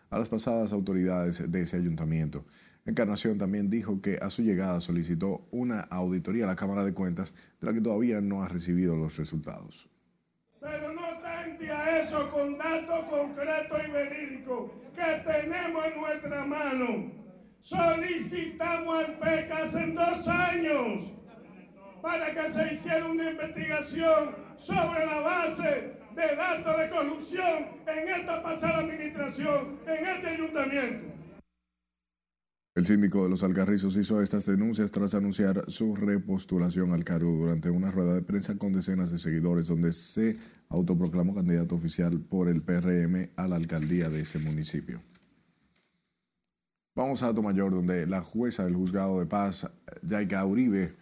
a 0.09 0.17
las 0.17 0.29
pasadas 0.29 0.73
autoridades 0.73 1.51
de 1.51 1.61
ese 1.61 1.77
ayuntamiento. 1.77 2.43
Encarnación 2.85 3.39
también 3.39 3.71
dijo 3.71 3.99
que 3.99 4.19
a 4.21 4.29
su 4.29 4.43
llegada 4.43 4.79
solicitó 4.79 5.47
una 5.49 5.81
auditoría 5.81 6.43
a 6.43 6.47
la 6.47 6.55
Cámara 6.55 6.85
de 6.85 6.93
Cuentas, 6.93 7.33
de 7.59 7.65
la 7.65 7.73
que 7.73 7.81
todavía 7.81 8.21
no 8.21 8.43
ha 8.43 8.47
recibido 8.47 8.95
los 8.95 9.17
resultados. 9.17 9.89
Pero 10.59 10.93
no 10.93 11.01
tente 11.19 11.71
a 11.71 11.99
eso 11.99 12.29
con 12.29 12.59
datos 12.59 13.05
concretos 13.09 13.81
y 13.87 13.91
verídicos 13.91 14.71
que 14.93 15.23
tenemos 15.25 15.85
en 15.85 15.99
nuestra 15.99 16.45
mano. 16.45 17.11
Solicitamos 17.61 19.03
al 19.03 19.17
PECA 19.17 19.63
hace 19.63 19.87
dos 19.87 20.27
años 20.27 21.05
para 22.03 22.35
que 22.35 22.49
se 22.49 22.73
hiciera 22.75 23.07
una 23.07 23.31
investigación 23.31 24.35
sobre 24.57 25.07
la 25.07 25.21
base 25.21 25.93
de 26.15 26.35
datos 26.35 26.79
de 26.79 26.89
corrupción 26.89 27.65
en 27.87 28.09
esta 28.09 28.43
pasada 28.43 28.77
administración, 28.77 29.79
en 29.87 30.05
este 30.05 30.27
ayuntamiento. 30.27 31.24
El 32.75 32.85
síndico 32.85 33.23
de 33.23 33.29
los 33.29 33.41
Alcarrizos 33.41 33.95
hizo 33.95 34.21
estas 34.21 34.45
denuncias 34.45 34.91
tras 34.91 35.13
anunciar 35.13 35.63
su 35.69 35.95
repostulación 35.95 36.91
al 36.91 37.05
cargo 37.05 37.31
durante 37.31 37.69
una 37.69 37.89
rueda 37.89 38.13
de 38.13 38.21
prensa 38.21 38.57
con 38.57 38.73
decenas 38.73 39.11
de 39.11 39.17
seguidores 39.17 39.67
donde 39.67 39.93
se 39.93 40.37
autoproclamó 40.67 41.33
candidato 41.33 41.75
oficial 41.75 42.19
por 42.19 42.49
el 42.49 42.61
PRM 42.61 43.29
a 43.37 43.47
la 43.47 43.55
alcaldía 43.55 44.09
de 44.09 44.19
ese 44.19 44.39
municipio. 44.39 45.01
Vamos 46.95 47.23
a 47.23 47.31
Mayor, 47.31 47.71
donde 47.71 48.05
la 48.07 48.21
jueza 48.21 48.65
del 48.65 48.75
juzgado 48.75 49.21
de 49.21 49.25
paz, 49.25 49.69
Yaika 50.01 50.45
Uribe, 50.45 50.97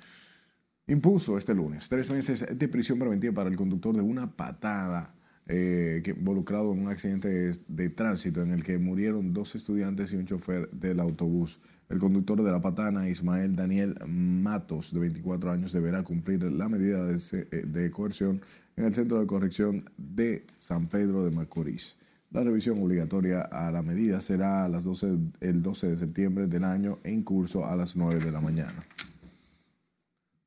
impuso 0.86 1.40
este 1.40 1.56
lunes 1.56 1.90
tres 1.90 2.08
meses 2.12 2.46
de 2.56 2.68
prisión 2.68 3.00
preventiva 3.00 3.34
para 3.34 3.50
el 3.50 3.56
conductor 3.56 3.96
de 3.96 4.02
una 4.02 4.36
patada 4.36 5.16
eh, 5.48 6.02
involucrado 6.06 6.72
en 6.72 6.80
un 6.80 6.88
accidente 6.88 7.54
de, 7.68 7.90
tránsito 7.90 8.42
en 8.42 8.52
el 8.52 8.64
que 8.64 8.78
murieron 8.78 9.34
dos 9.34 9.56
estudiantes 9.56 10.14
y 10.14 10.16
un 10.16 10.26
chofer 10.26 10.70
del 10.72 11.00
autobús. 11.00 11.60
El 11.90 12.00
conductor 12.00 12.42
de 12.42 12.52
la 12.52 12.62
patana, 12.62 13.10
Ismael 13.10 13.56
Daniel 13.56 13.96
Matos, 14.08 14.94
de 14.94 15.00
24 15.02 15.52
años, 15.52 15.74
deberá 15.74 16.04
cumplir 16.04 16.44
la 16.44 16.70
medida 16.70 17.06
de, 17.06 17.20
eh, 17.52 17.64
de 17.66 17.92
coerción 17.92 18.42
en 18.78 18.86
el 18.86 18.94
Centro 18.94 19.20
de 19.20 19.28
Corrección 19.28 19.90
de 19.98 20.46
San 20.58 20.88
Pedro 20.88 21.24
de 21.26 21.32
Macorís. 21.32 21.98
La 22.32 22.42
revisión 22.42 22.82
obligatoria 22.82 23.42
a 23.42 23.70
la 23.70 23.84
medida 23.84 24.20
será 24.20 24.66
a 24.66 24.70
las 24.70 24.84
12, 24.86 25.18
el 25.42 25.62
12 25.62 25.90
de 25.90 25.98
septiembre 25.98 26.48
del 26.48 26.64
año 26.64 26.98
en 27.04 27.22
curso 27.22 27.66
a 27.66 27.76
las 27.76 27.96
9 27.96 28.22
de 28.22 28.32
la 28.32 28.42
mañana. 28.42 28.84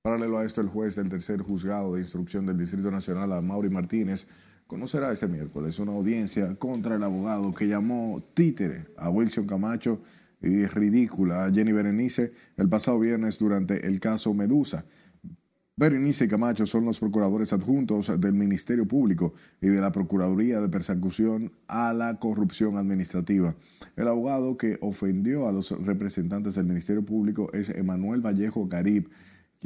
Paralelo 0.03 0.39
a 0.39 0.45
esto, 0.45 0.61
el 0.61 0.69
juez 0.69 0.97
del 0.97 1.11
tercer 1.11 1.43
juzgado 1.43 1.95
de 1.95 2.01
instrucción 2.01 2.47
del 2.47 2.59
Distrito 2.59 2.91
Nacional, 2.91 3.41
Mauri 3.43 3.71
Martínez, 3.71 4.27
conocerá 4.67 5.13
este 5.13 5.29
miércoles 5.29 5.79
una 5.79 5.93
audiencia 5.93 6.57
contra 6.57 6.97
el 6.97 7.03
abogado 7.03 7.55
que 7.55 7.69
llamó 7.69 8.23
títere 8.35 8.87
a 8.97 9.11
Wilson 9.11 9.47
Camacho 9.47 10.01
y 10.43 10.67
ridícula 10.67 11.45
a 11.45 11.53
Jenny 11.53 11.73
Berenice 11.73 12.33
el 12.57 12.69
pasado 12.69 12.99
viernes 12.99 13.39
durante 13.39 13.87
el 13.87 14.01
caso 14.01 14.35
Medusa. 14.35 14.85
Berenice 15.79 16.25
y 16.25 16.29
Camacho 16.29 16.65
son 16.65 16.87
los 16.87 16.99
procuradores 16.99 17.53
adjuntos 17.53 18.11
del 18.19 18.33
Ministerio 18.33 18.89
Público 18.89 19.35
y 19.61 19.69
de 19.69 19.81
la 19.81 19.93
Procuraduría 19.93 20.59
de 20.59 20.71
Persecución 20.71 21.53
a 21.69 21.93
la 21.93 22.19
Corrupción 22.19 22.79
Administrativa. 22.79 23.55
El 23.95 24.09
abogado 24.09 24.57
que 24.57 24.79
ofendió 24.81 25.47
a 25.47 25.53
los 25.53 25.73
representantes 25.85 26.55
del 26.55 26.65
Ministerio 26.65 27.05
Público 27.05 27.53
es 27.53 27.69
Emanuel 27.69 28.23
Vallejo 28.25 28.71
Carib, 28.71 29.11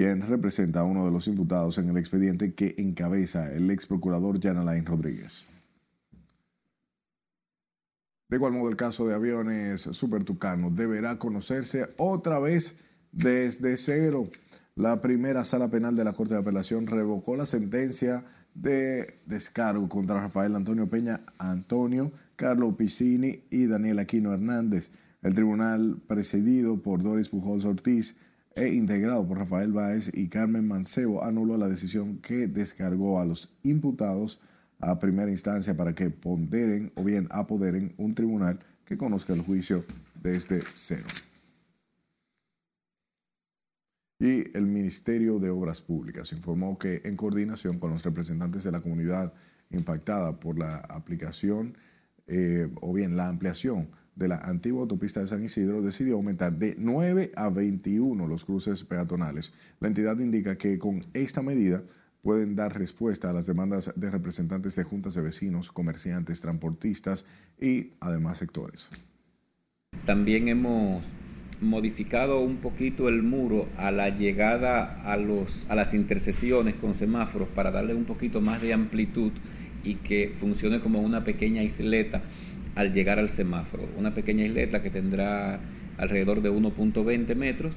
quien 0.00 0.22
representa 0.22 0.80
a 0.80 0.84
uno 0.84 1.04
de 1.04 1.10
los 1.10 1.28
imputados 1.28 1.76
en 1.76 1.90
el 1.90 1.98
expediente 1.98 2.54
que 2.54 2.74
encabeza 2.78 3.52
el 3.52 3.70
ex 3.70 3.84
procurador 3.84 4.40
Jan 4.42 4.56
Alain 4.56 4.86
Rodríguez. 4.86 5.46
De 8.30 8.36
igual 8.38 8.54
modo, 8.54 8.70
el 8.70 8.76
caso 8.76 9.06
de 9.06 9.14
aviones 9.14 9.82
Super 9.82 10.24
Tucano 10.24 10.70
deberá 10.70 11.18
conocerse 11.18 11.90
otra 11.98 12.38
vez 12.38 12.76
desde 13.12 13.76
cero. 13.76 14.30
La 14.74 15.02
primera 15.02 15.44
sala 15.44 15.68
penal 15.68 15.94
de 15.94 16.04
la 16.04 16.14
Corte 16.14 16.32
de 16.32 16.40
Apelación 16.40 16.86
revocó 16.86 17.36
la 17.36 17.44
sentencia 17.44 18.24
de 18.54 19.20
descargo 19.26 19.86
contra 19.90 20.18
Rafael 20.18 20.56
Antonio 20.56 20.88
Peña 20.88 21.20
Antonio, 21.36 22.10
Carlos 22.36 22.74
Piscini 22.74 23.42
y 23.50 23.66
Daniel 23.66 23.98
Aquino 23.98 24.32
Hernández. 24.32 24.92
El 25.20 25.34
tribunal, 25.34 25.98
presidido 26.06 26.80
por 26.80 27.02
Doris 27.02 27.28
Pujols 27.28 27.66
Ortiz, 27.66 28.16
e 28.54 28.68
integrado 28.68 29.26
por 29.26 29.38
Rafael 29.38 29.72
Báez 29.72 30.10
y 30.12 30.28
Carmen 30.28 30.66
Mancebo, 30.66 31.24
anuló 31.24 31.56
la 31.56 31.68
decisión 31.68 32.18
que 32.18 32.46
descargó 32.46 33.20
a 33.20 33.24
los 33.24 33.56
imputados 33.62 34.40
a 34.80 34.98
primera 34.98 35.30
instancia 35.30 35.76
para 35.76 35.94
que 35.94 36.10
ponderen 36.10 36.92
o 36.94 37.04
bien 37.04 37.28
apoderen 37.30 37.94
un 37.98 38.14
tribunal 38.14 38.60
que 38.84 38.96
conozca 38.96 39.32
el 39.32 39.42
juicio 39.42 39.84
desde 40.20 40.62
cero. 40.74 41.06
Y 44.18 44.56
el 44.56 44.66
Ministerio 44.66 45.38
de 45.38 45.48
Obras 45.48 45.80
Públicas 45.80 46.32
informó 46.32 46.78
que 46.78 47.00
en 47.04 47.16
coordinación 47.16 47.78
con 47.78 47.90
los 47.90 48.04
representantes 48.04 48.64
de 48.64 48.72
la 48.72 48.82
comunidad 48.82 49.32
impactada 49.70 50.38
por 50.38 50.58
la 50.58 50.76
aplicación 50.76 51.76
eh, 52.26 52.68
o 52.80 52.92
bien 52.92 53.16
la 53.16 53.28
ampliación 53.28 53.88
de 54.20 54.28
la 54.28 54.36
antigua 54.36 54.82
autopista 54.82 55.20
de 55.20 55.26
San 55.26 55.42
Isidro 55.42 55.80
decidió 55.80 56.14
aumentar 56.14 56.52
de 56.52 56.76
9 56.78 57.32
a 57.34 57.48
21 57.48 58.26
los 58.26 58.44
cruces 58.44 58.84
peatonales. 58.84 59.52
La 59.80 59.88
entidad 59.88 60.18
indica 60.18 60.56
que 60.56 60.78
con 60.78 61.00
esta 61.14 61.42
medida 61.42 61.82
pueden 62.22 62.54
dar 62.54 62.78
respuesta 62.78 63.30
a 63.30 63.32
las 63.32 63.46
demandas 63.46 63.92
de 63.96 64.10
representantes 64.10 64.76
de 64.76 64.84
juntas 64.84 65.14
de 65.14 65.22
vecinos, 65.22 65.72
comerciantes, 65.72 66.42
transportistas 66.42 67.24
y 67.58 67.92
además 67.98 68.36
sectores. 68.38 68.90
También 70.04 70.48
hemos 70.48 71.02
modificado 71.62 72.40
un 72.40 72.58
poquito 72.58 73.08
el 73.08 73.22
muro 73.22 73.68
a 73.78 73.90
la 73.90 74.10
llegada 74.10 75.02
a, 75.02 75.16
los, 75.16 75.64
a 75.70 75.74
las 75.74 75.94
intersecciones 75.94 76.74
con 76.74 76.94
semáforos 76.94 77.48
para 77.48 77.70
darle 77.70 77.94
un 77.94 78.04
poquito 78.04 78.42
más 78.42 78.60
de 78.60 78.74
amplitud 78.74 79.32
y 79.82 79.94
que 79.94 80.34
funcione 80.38 80.80
como 80.80 81.00
una 81.00 81.24
pequeña 81.24 81.62
isleta 81.62 82.22
al 82.74 82.92
llegar 82.92 83.18
al 83.18 83.28
semáforo. 83.28 83.88
Una 83.96 84.14
pequeña 84.14 84.44
isleta 84.44 84.82
que 84.82 84.90
tendrá 84.90 85.60
alrededor 85.98 86.42
de 86.42 86.50
1.20 86.50 87.34
metros 87.34 87.76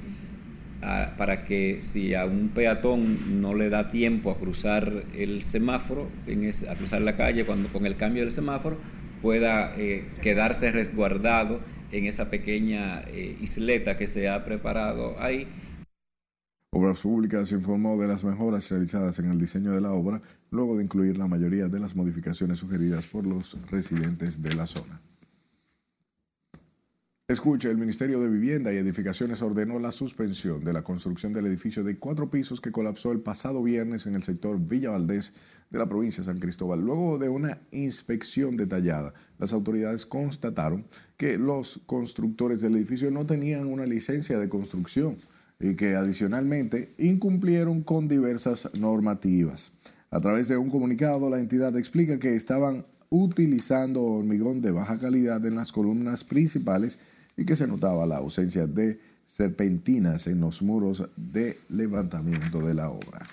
para 1.16 1.44
que 1.44 1.78
si 1.80 2.14
a 2.14 2.26
un 2.26 2.50
peatón 2.50 3.40
no 3.40 3.54
le 3.54 3.70
da 3.70 3.90
tiempo 3.90 4.30
a 4.30 4.38
cruzar 4.38 5.04
el 5.16 5.42
semáforo, 5.42 6.08
a 6.68 6.74
cruzar 6.74 7.00
la 7.00 7.16
calle 7.16 7.44
cuando 7.44 7.68
con 7.68 7.86
el 7.86 7.96
cambio 7.96 8.22
del 8.22 8.32
semáforo, 8.32 8.78
pueda 9.22 9.74
eh, 9.78 10.04
quedarse 10.20 10.70
resguardado 10.70 11.60
en 11.90 12.06
esa 12.06 12.28
pequeña 12.28 13.02
eh, 13.06 13.36
isleta 13.40 13.96
que 13.96 14.08
se 14.08 14.28
ha 14.28 14.44
preparado 14.44 15.16
ahí. 15.20 15.46
Obras 16.76 17.02
Públicas 17.02 17.52
informó 17.52 17.96
de 17.96 18.08
las 18.08 18.24
mejoras 18.24 18.68
realizadas 18.68 19.20
en 19.20 19.26
el 19.26 19.38
diseño 19.38 19.70
de 19.70 19.80
la 19.80 19.92
obra, 19.92 20.20
luego 20.50 20.76
de 20.76 20.82
incluir 20.82 21.16
la 21.16 21.28
mayoría 21.28 21.68
de 21.68 21.78
las 21.78 21.94
modificaciones 21.94 22.58
sugeridas 22.58 23.06
por 23.06 23.24
los 23.24 23.56
residentes 23.70 24.42
de 24.42 24.54
la 24.56 24.66
zona. 24.66 25.00
Escuche, 27.28 27.70
el 27.70 27.78
Ministerio 27.78 28.18
de 28.20 28.28
Vivienda 28.28 28.72
y 28.72 28.76
Edificaciones 28.78 29.40
ordenó 29.40 29.78
la 29.78 29.92
suspensión 29.92 30.64
de 30.64 30.72
la 30.72 30.82
construcción 30.82 31.32
del 31.32 31.46
edificio 31.46 31.84
de 31.84 31.96
cuatro 31.96 32.28
pisos 32.28 32.60
que 32.60 32.72
colapsó 32.72 33.12
el 33.12 33.20
pasado 33.20 33.62
viernes 33.62 34.06
en 34.06 34.16
el 34.16 34.24
sector 34.24 34.58
Villa 34.58 34.90
Valdés 34.90 35.32
de 35.70 35.78
la 35.78 35.88
provincia 35.88 36.22
de 36.22 36.26
San 36.26 36.40
Cristóbal. 36.40 36.80
Luego 36.80 37.18
de 37.18 37.28
una 37.28 37.60
inspección 37.70 38.56
detallada, 38.56 39.14
las 39.38 39.52
autoridades 39.52 40.06
constataron 40.06 40.86
que 41.16 41.38
los 41.38 41.80
constructores 41.86 42.60
del 42.62 42.74
edificio 42.74 43.12
no 43.12 43.24
tenían 43.24 43.66
una 43.66 43.86
licencia 43.86 44.40
de 44.40 44.48
construcción 44.48 45.18
y 45.64 45.76
que 45.76 45.96
adicionalmente 45.96 46.94
incumplieron 46.98 47.82
con 47.82 48.06
diversas 48.06 48.68
normativas. 48.78 49.72
A 50.10 50.20
través 50.20 50.46
de 50.48 50.58
un 50.58 50.68
comunicado, 50.68 51.30
la 51.30 51.40
entidad 51.40 51.74
explica 51.78 52.18
que 52.18 52.36
estaban 52.36 52.84
utilizando 53.08 54.02
hormigón 54.02 54.60
de 54.60 54.72
baja 54.72 54.98
calidad 54.98 55.44
en 55.46 55.54
las 55.54 55.72
columnas 55.72 56.22
principales 56.22 56.98
y 57.38 57.46
que 57.46 57.56
se 57.56 57.66
notaba 57.66 58.04
la 58.04 58.18
ausencia 58.18 58.66
de 58.66 59.00
serpentinas 59.26 60.26
en 60.26 60.40
los 60.40 60.60
muros 60.60 61.08
de 61.16 61.58
levantamiento 61.70 62.60
de 62.60 62.74
la 62.74 62.90
obra. 62.90 63.26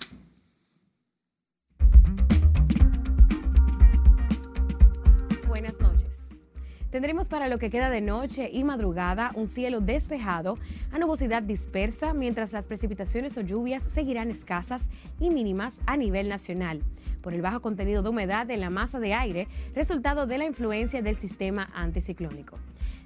Tendremos 6.92 7.30
para 7.30 7.48
lo 7.48 7.58
que 7.58 7.70
queda 7.70 7.89
de 7.89 8.02
noche 8.02 8.50
y 8.52 8.66
madrugada 8.66 9.32
un 9.36 9.48
cielo 9.48 9.80
despejado, 9.80 10.58
a 10.92 11.00
nubosidad 11.00 11.42
dispersa, 11.42 12.14
mientras 12.14 12.52
las 12.52 12.68
precipitaciones 12.68 13.38
o 13.38 13.42
lluvias 13.42 13.82
seguirán 13.82 14.30
escasas 14.30 14.89
y 15.18 15.30
mínimas 15.30 15.80
a 15.86 15.96
nivel 15.96 16.28
nacional 16.28 16.82
por 17.22 17.34
el 17.34 17.42
bajo 17.42 17.62
contenido 17.62 18.04
de 18.04 18.10
humedad 18.10 18.50
en 18.50 18.60
la 18.60 18.70
masa 18.70 19.00
de 19.00 19.14
aire, 19.14 19.48
resultado 19.74 20.26
de 20.26 20.38
la 20.39 20.46
influencia 20.46 21.02
del 21.02 21.18
sistema 21.18 21.70
anticiclónico. 21.74 22.58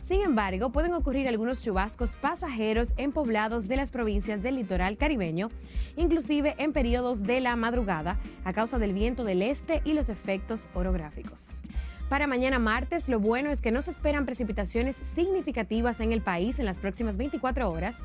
Sin 0.05 0.21
embargo, 0.21 0.71
pueden 0.71 0.93
ocurrir 0.93 1.27
algunos 1.27 1.61
chubascos 1.61 2.15
pasajeros 2.15 2.93
en 2.97 3.11
poblados 3.11 3.67
de 3.67 3.75
las 3.75 3.91
provincias 3.91 4.41
del 4.41 4.55
litoral 4.55 4.97
caribeño, 4.97 5.49
inclusive 5.95 6.55
en 6.57 6.73
periodos 6.73 7.23
de 7.23 7.39
la 7.39 7.55
madrugada, 7.55 8.19
a 8.45 8.53
causa 8.53 8.79
del 8.79 8.93
viento 8.93 9.23
del 9.23 9.41
este 9.41 9.81
y 9.83 9.93
los 9.93 10.09
efectos 10.09 10.69
orográficos. 10.73 11.61
Para 12.09 12.27
mañana 12.27 12.59
martes, 12.59 13.09
lo 13.09 13.19
bueno 13.19 13.49
es 13.49 13.61
que 13.61 13.71
no 13.71 13.81
se 13.81 13.89
esperan 13.89 14.27
precipitaciones 14.27 14.95
significativas 14.95 15.99
en 15.99 16.13
el 16.13 16.21
país 16.21 16.59
en 16.59 16.65
las 16.65 16.79
próximas 16.79 17.17
24 17.17 17.67
horas, 17.67 18.03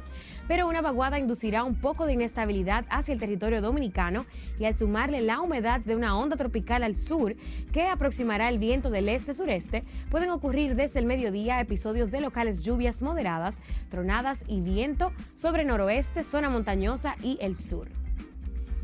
pero 0.48 0.66
una 0.66 0.80
vaguada 0.80 1.18
inducirá 1.18 1.64
un 1.64 1.74
poco 1.74 2.07
de 2.07 2.14
inestabilidad 2.14 2.86
hacia 2.88 3.12
el 3.12 3.20
territorio 3.20 3.61
dominicano 3.61 4.24
y 4.59 4.64
al 4.64 4.74
sumarle 4.74 5.20
la 5.20 5.42
humedad 5.42 5.80
de 5.80 5.96
una 5.96 6.16
onda 6.16 6.36
tropical 6.36 6.82
al 6.82 6.96
sur 6.96 7.36
que 7.74 7.88
aproximará 7.88 8.48
el 8.48 8.59
viento 8.59 8.88
del 8.88 9.11
este-sureste, 9.11 9.84
pueden 10.11 10.30
ocurrir 10.30 10.76
desde 10.76 10.98
el 10.98 11.05
mediodía 11.05 11.61
episodios 11.61 12.11
de 12.11 12.22
locales 12.22 12.62
lluvias 12.62 13.03
moderadas, 13.03 13.61
tronadas 13.90 14.44
y 14.48 14.62
viento 14.62 15.12
sobre 15.36 15.66
noroeste, 15.66 16.24
zona 16.24 16.48
montañosa 16.48 17.16
y 17.22 17.36
el 17.42 17.55
sur. 17.55 17.99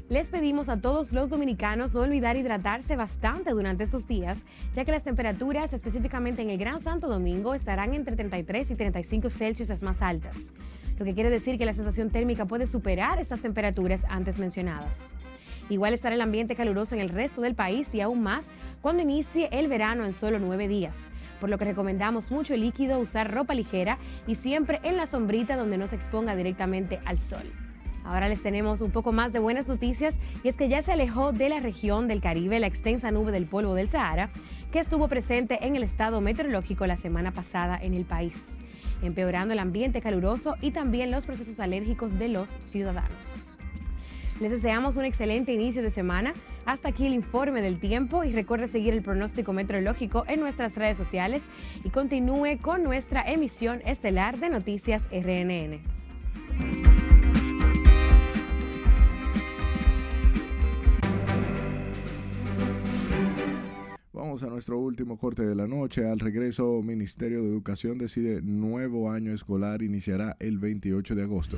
Les 0.09 0.31
pedimos 0.31 0.69
a 0.69 0.81
todos 0.81 1.13
los 1.13 1.31
dominicanos 1.31 1.93
no 1.93 2.03
olvidar 2.03 2.37
hidratarse 2.37 2.95
bastante 2.95 3.51
durante 3.51 3.83
estos 3.83 4.07
días, 4.07 4.45
ya 4.73 4.85
que 4.85 4.93
las 4.93 5.03
temperaturas, 5.03 5.73
específicamente 5.73 6.43
en 6.43 6.51
el 6.51 6.59
Gran 6.59 6.81
Santo 6.81 7.09
Domingo, 7.09 7.55
estarán 7.55 7.93
entre 7.93 8.15
33 8.15 8.71
y 8.71 8.75
35 8.77 9.31
Celsius 9.31 9.83
más 9.83 10.03
altas, 10.03 10.53
lo 10.97 11.05
que 11.05 11.13
quiere 11.13 11.29
decir 11.29 11.59
que 11.59 11.67
la 11.67 11.75
sensación 11.75 12.11
térmica 12.11 12.45
puede 12.45 12.69
superar 12.69 13.19
estas 13.19 13.43
temperaturas 13.43 14.05
antes 14.09 14.39
mencionadas. 14.39 15.13
Igual 15.71 15.93
estará 15.93 16.15
el 16.15 16.21
ambiente 16.21 16.55
caluroso 16.55 16.95
en 16.95 17.01
el 17.01 17.09
resto 17.09 17.41
del 17.41 17.57
país 17.57 17.93
y 17.93 18.01
aún 18.01 18.23
más 18.23 18.53
cuando 18.83 19.03
inicie 19.03 19.49
el 19.51 19.67
verano 19.67 20.05
en 20.05 20.13
solo 20.13 20.39
nueve 20.39 20.69
días, 20.69 21.11
por 21.41 21.51
lo 21.51 21.59
que 21.59 21.65
recomendamos 21.65 22.31
mucho 22.31 22.55
líquido, 22.55 23.01
usar 23.01 23.35
ropa 23.35 23.55
ligera 23.55 23.99
y 24.29 24.37
siempre 24.37 24.79
en 24.85 24.97
la 24.97 25.09
sombrita 25.09 25.57
donde 25.57 25.79
no 25.79 25.89
se 25.89 25.97
exponga 25.97 26.37
directamente 26.37 27.01
al 27.05 27.19
sol. 27.19 27.66
Ahora 28.07 28.29
les 28.29 28.43
tenemos 28.43 28.81
un 28.81 28.93
poco 28.93 29.11
más 29.11 29.33
de 29.33 29.41
buenas 29.41 29.67
noticias 29.67 30.15
y 30.45 30.49
es 30.49 30.57
que 30.57 30.69
ya 30.69 30.81
se 30.81 30.93
alejó 30.93 31.33
de 31.33 31.49
la 31.49 31.59
región 31.61 32.07
del 32.07 32.21
Caribe 32.21 32.61
la 32.61 32.69
extensa 32.69 33.11
nube 33.11 33.33
del 33.33 33.47
polvo 33.47 33.75
del 33.75 33.89
Sahara 33.89 34.29
que 34.73 34.79
estuvo 34.79 35.09
presente 35.09 35.67
en 35.67 35.75
el 35.75 35.83
estado 35.83 36.21
meteorológico 36.21 36.87
la 36.87 36.97
semana 36.97 37.33
pasada 37.33 37.79
en 37.81 37.95
el 37.95 38.05
país, 38.05 38.59
empeorando 39.03 39.55
el 39.55 39.59
ambiente 39.59 40.01
caluroso 40.01 40.55
y 40.61 40.71
también 40.71 41.11
los 41.11 41.27
procesos 41.27 41.59
alérgicos 41.59 42.19
de 42.19 42.29
los 42.29 42.51
ciudadanos. 42.61 43.59
Les 44.41 44.51
deseamos 44.51 44.97
un 44.97 45.05
excelente 45.05 45.53
inicio 45.53 45.83
de 45.83 45.91
semana. 45.91 46.35
Hasta 46.67 46.89
aquí 46.89 47.07
el 47.07 47.15
informe 47.15 47.63
del 47.63 47.81
tiempo 47.81 48.23
y 48.23 48.33
recuerde 48.33 48.69
seguir 48.69 48.93
el 48.93 49.03
pronóstico 49.03 49.53
meteorológico 49.53 50.25
en 50.29 50.41
nuestras 50.41 50.77
redes 50.77 50.97
sociales 50.99 51.45
y 51.85 51.89
continúe 51.89 52.59
con 52.61 52.83
nuestra 52.83 53.23
emisión 53.23 53.81
estelar 53.87 54.39
de 54.39 54.51
Noticias 54.51 55.03
RNN. 55.11 55.81
Vamos 64.27 64.43
a 64.43 64.49
nuestro 64.49 64.81
último 64.81 65.17
corte 65.19 65.47
de 65.47 65.55
la 65.55 65.69
noche. 65.69 66.05
Al 66.05 66.19
regreso, 66.19 66.83
Ministerio 66.83 67.45
de 67.45 67.49
Educación 67.49 67.97
decide 67.97 68.43
nuevo 68.43 69.09
año 69.09 69.33
escolar 69.33 69.83
iniciará 69.83 70.37
el 70.41 70.59
28 70.59 71.15
de 71.15 71.23
agosto. 71.23 71.57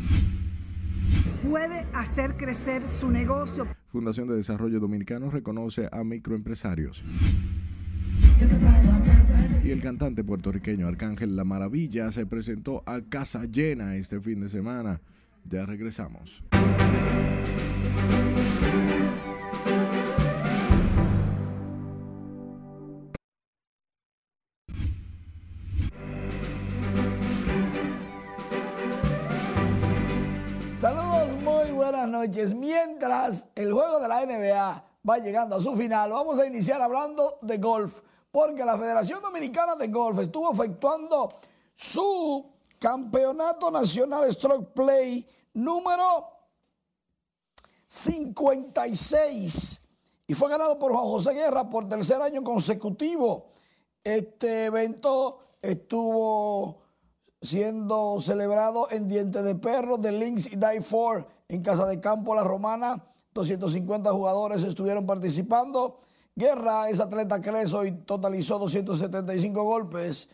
Puede 1.49 1.87
hacer 1.95 2.37
crecer 2.37 2.87
su 2.87 3.11
negocio. 3.11 3.67
Fundación 3.91 4.29
de 4.29 4.37
Desarrollo 4.37 4.81
Dominicano 4.81 5.31
reconoce 5.31 5.89
a 5.91 6.05
microempresarios. 6.05 7.03
Y 9.65 9.71
el 9.71 9.81
cantante 9.81 10.23
puertorriqueño 10.23 10.87
Arcángel 10.87 11.37
La 11.37 11.45
Maravilla 11.45 12.13
se 12.13 12.27
presentó 12.27 12.83
a 12.85 13.01
casa 13.01 13.47
llena 13.47 13.97
este 13.97 14.21
fin 14.21 14.43
de 14.43 14.51
semana. 14.51 15.01
Ya 15.49 15.65
regresamos. 15.65 16.43
Noches. 32.19 32.55
Mientras 32.55 33.49
el 33.55 33.73
juego 33.73 34.01
de 34.01 34.09
la 34.09 34.27
NBA 34.27 34.85
va 35.09 35.19
llegando 35.19 35.57
a 35.57 35.61
su 35.61 35.75
final, 35.77 36.11
vamos 36.11 36.39
a 36.39 36.47
iniciar 36.47 36.83
hablando 36.83 37.39
de 37.43 37.59
golf, 37.59 38.01
porque 38.31 38.65
la 38.65 38.77
Federación 38.77 39.23
Dominicana 39.23 39.77
de 39.77 39.89
Golf 39.89 40.19
estuvo 40.19 40.53
efectuando 40.53 41.35
su 41.75 42.45
campeonato 42.79 43.71
nacional 43.71 44.31
Stroke 44.31 44.73
Play 44.75 45.27
número 45.55 46.29
56 47.87 49.83
y 50.27 50.35
fue 50.35 50.51
ganado 50.51 50.79
por 50.79 50.93
Juan 50.93 51.05
José 51.05 51.33
Guerra 51.35 51.69
por 51.71 51.89
tercer 51.89 52.21
año 52.21 52.43
consecutivo. 52.43 53.53
Este 54.05 54.67
evento 54.67 55.41
estuvo 55.63 56.83
siendo 57.41 58.21
celebrado 58.21 58.89
en 58.91 59.09
Diente 59.09 59.43
de 59.43 59.55
Perro 59.55 59.97
de 59.97 60.13
Links 60.13 60.53
y 60.53 60.57
Die 60.57 60.83
4 60.89 61.38
en 61.49 61.63
Casa 61.63 61.87
de 61.87 62.01
Campo 62.01 62.35
La 62.35 62.45
Romana. 62.45 63.05
250 63.35 64.13
jugadores 64.13 64.63
estuvieron 64.63 65.07
participando. 65.07 66.01
Guerra 66.35 66.89
es 66.89 67.01
atleta 67.01 67.41
creso 67.41 67.85
y 67.85 67.93
totalizó 67.93 68.59
275 68.59 69.63
golpes. 69.63 70.29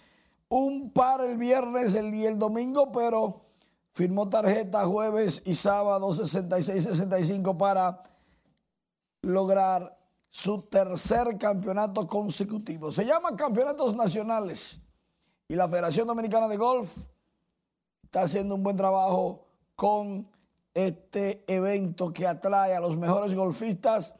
Un 0.48 0.90
par 0.92 1.20
el 1.22 1.38
viernes 1.38 1.94
y 1.94 2.26
el 2.26 2.38
domingo, 2.38 2.92
pero 2.92 3.46
firmó 3.92 4.28
tarjeta 4.28 4.84
jueves 4.86 5.42
y 5.44 5.54
sábado 5.54 6.08
66-65 6.08 7.56
para 7.56 8.02
lograr 9.22 9.98
su 10.30 10.62
tercer 10.62 11.38
campeonato 11.38 12.06
consecutivo. 12.06 12.90
Se 12.90 13.04
llaman 13.04 13.36
campeonatos 13.36 13.94
nacionales 13.94 14.80
y 15.48 15.54
la 15.54 15.68
Federación 15.68 16.06
Dominicana 16.06 16.48
de 16.48 16.56
Golf 16.56 16.98
está 18.02 18.22
haciendo 18.22 18.56
un 18.56 18.62
buen 18.62 18.76
trabajo 18.76 19.46
con 19.76 20.28
este 20.74 21.44
evento 21.46 22.12
que 22.12 22.26
atrae 22.26 22.74
a 22.74 22.80
los 22.80 22.96
mejores 22.96 23.34
golfistas 23.34 24.16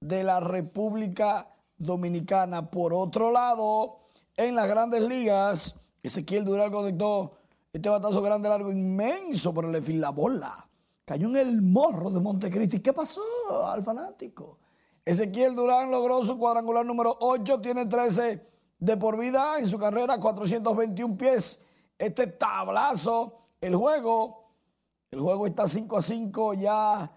de 0.00 0.22
la 0.22 0.40
República 0.40 1.52
Dominicana. 1.76 2.70
Por 2.70 2.94
otro 2.94 3.32
lado, 3.32 3.98
en 4.36 4.54
las 4.54 4.68
grandes 4.68 5.02
ligas, 5.02 5.74
Ezequiel 6.02 6.44
Dural 6.44 6.70
conectó 6.70 7.32
este 7.72 7.88
batazo 7.88 8.22
grande, 8.22 8.48
largo, 8.48 8.72
inmenso 8.72 9.52
por 9.52 9.64
el 9.64 9.82
fin 9.82 10.00
la 10.00 10.10
bola. 10.10 10.68
Cayó 11.04 11.28
en 11.28 11.36
el 11.36 11.62
morro 11.62 12.10
de 12.10 12.20
Montecristi. 12.20 12.80
¿Qué 12.80 12.92
pasó 12.92 13.20
al 13.66 13.82
fanático? 13.82 14.58
Ezequiel 15.04 15.56
Durán 15.56 15.90
logró 15.90 16.22
su 16.22 16.38
cuadrangular 16.38 16.84
número 16.84 17.16
8, 17.20 17.60
tiene 17.60 17.86
13 17.86 18.46
de 18.78 18.96
por 18.96 19.18
vida 19.18 19.58
en 19.58 19.66
su 19.66 19.78
carrera, 19.78 20.20
421 20.20 21.16
pies. 21.16 21.60
Este 21.98 22.26
tablazo, 22.26 23.38
el 23.60 23.74
juego, 23.74 24.47
el 25.10 25.20
juego 25.20 25.46
está 25.46 25.66
5 25.66 25.96
a 25.96 26.02
5, 26.02 26.54
ya 26.54 27.10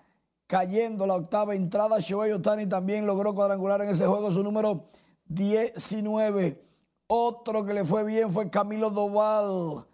cayendo 0.48 1.06
la 1.06 1.16
octava 1.16 1.56
entrada. 1.56 2.00
Shohei 2.00 2.32
Otani 2.32 2.68
también 2.68 3.06
logró 3.06 3.34
cuadrangular 3.34 3.82
en 3.82 3.89
ese 3.89 4.06
juego, 4.06 4.32
su 4.32 4.44
número 4.44 4.89
19. 5.26 6.62
Otro 7.08 7.66
que 7.66 7.74
le 7.74 7.84
fue 7.84 8.04
bien 8.04 8.30
fue 8.32 8.50
Camilo 8.50 8.89
Doval. 8.89 9.86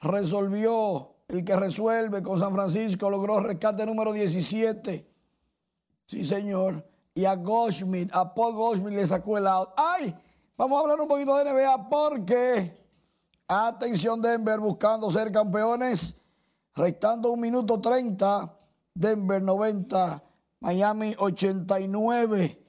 Resolvió 0.00 1.14
el 1.28 1.44
que 1.44 1.56
resuelve 1.56 2.22
con 2.22 2.38
San 2.38 2.52
Francisco, 2.52 3.10
logró 3.10 3.40
rescate 3.40 3.84
número 3.84 4.12
17. 4.12 5.06
Sí, 6.06 6.24
señor. 6.24 6.86
Y 7.14 7.24
a 7.24 7.34
Goldschmidt, 7.34 8.10
a 8.12 8.34
Paul 8.34 8.54
Goldschmidt 8.54 8.94
le 8.94 9.06
sacó 9.06 9.38
el 9.38 9.46
out. 9.46 9.70
¡Ay! 9.76 10.14
Vamos 10.56 10.78
a 10.78 10.82
hablar 10.82 11.00
un 11.00 11.08
poquito 11.08 11.36
de 11.36 11.50
NBA 11.50 11.88
porque, 11.88 12.78
atención 13.48 14.20
Denver, 14.22 14.60
buscando 14.60 15.10
ser 15.10 15.32
campeones, 15.32 16.16
restando 16.76 17.32
un 17.32 17.40
minuto 17.40 17.80
30, 17.80 18.54
Denver 18.94 19.42
90, 19.42 20.22
Miami 20.60 21.14
89. 21.18 22.62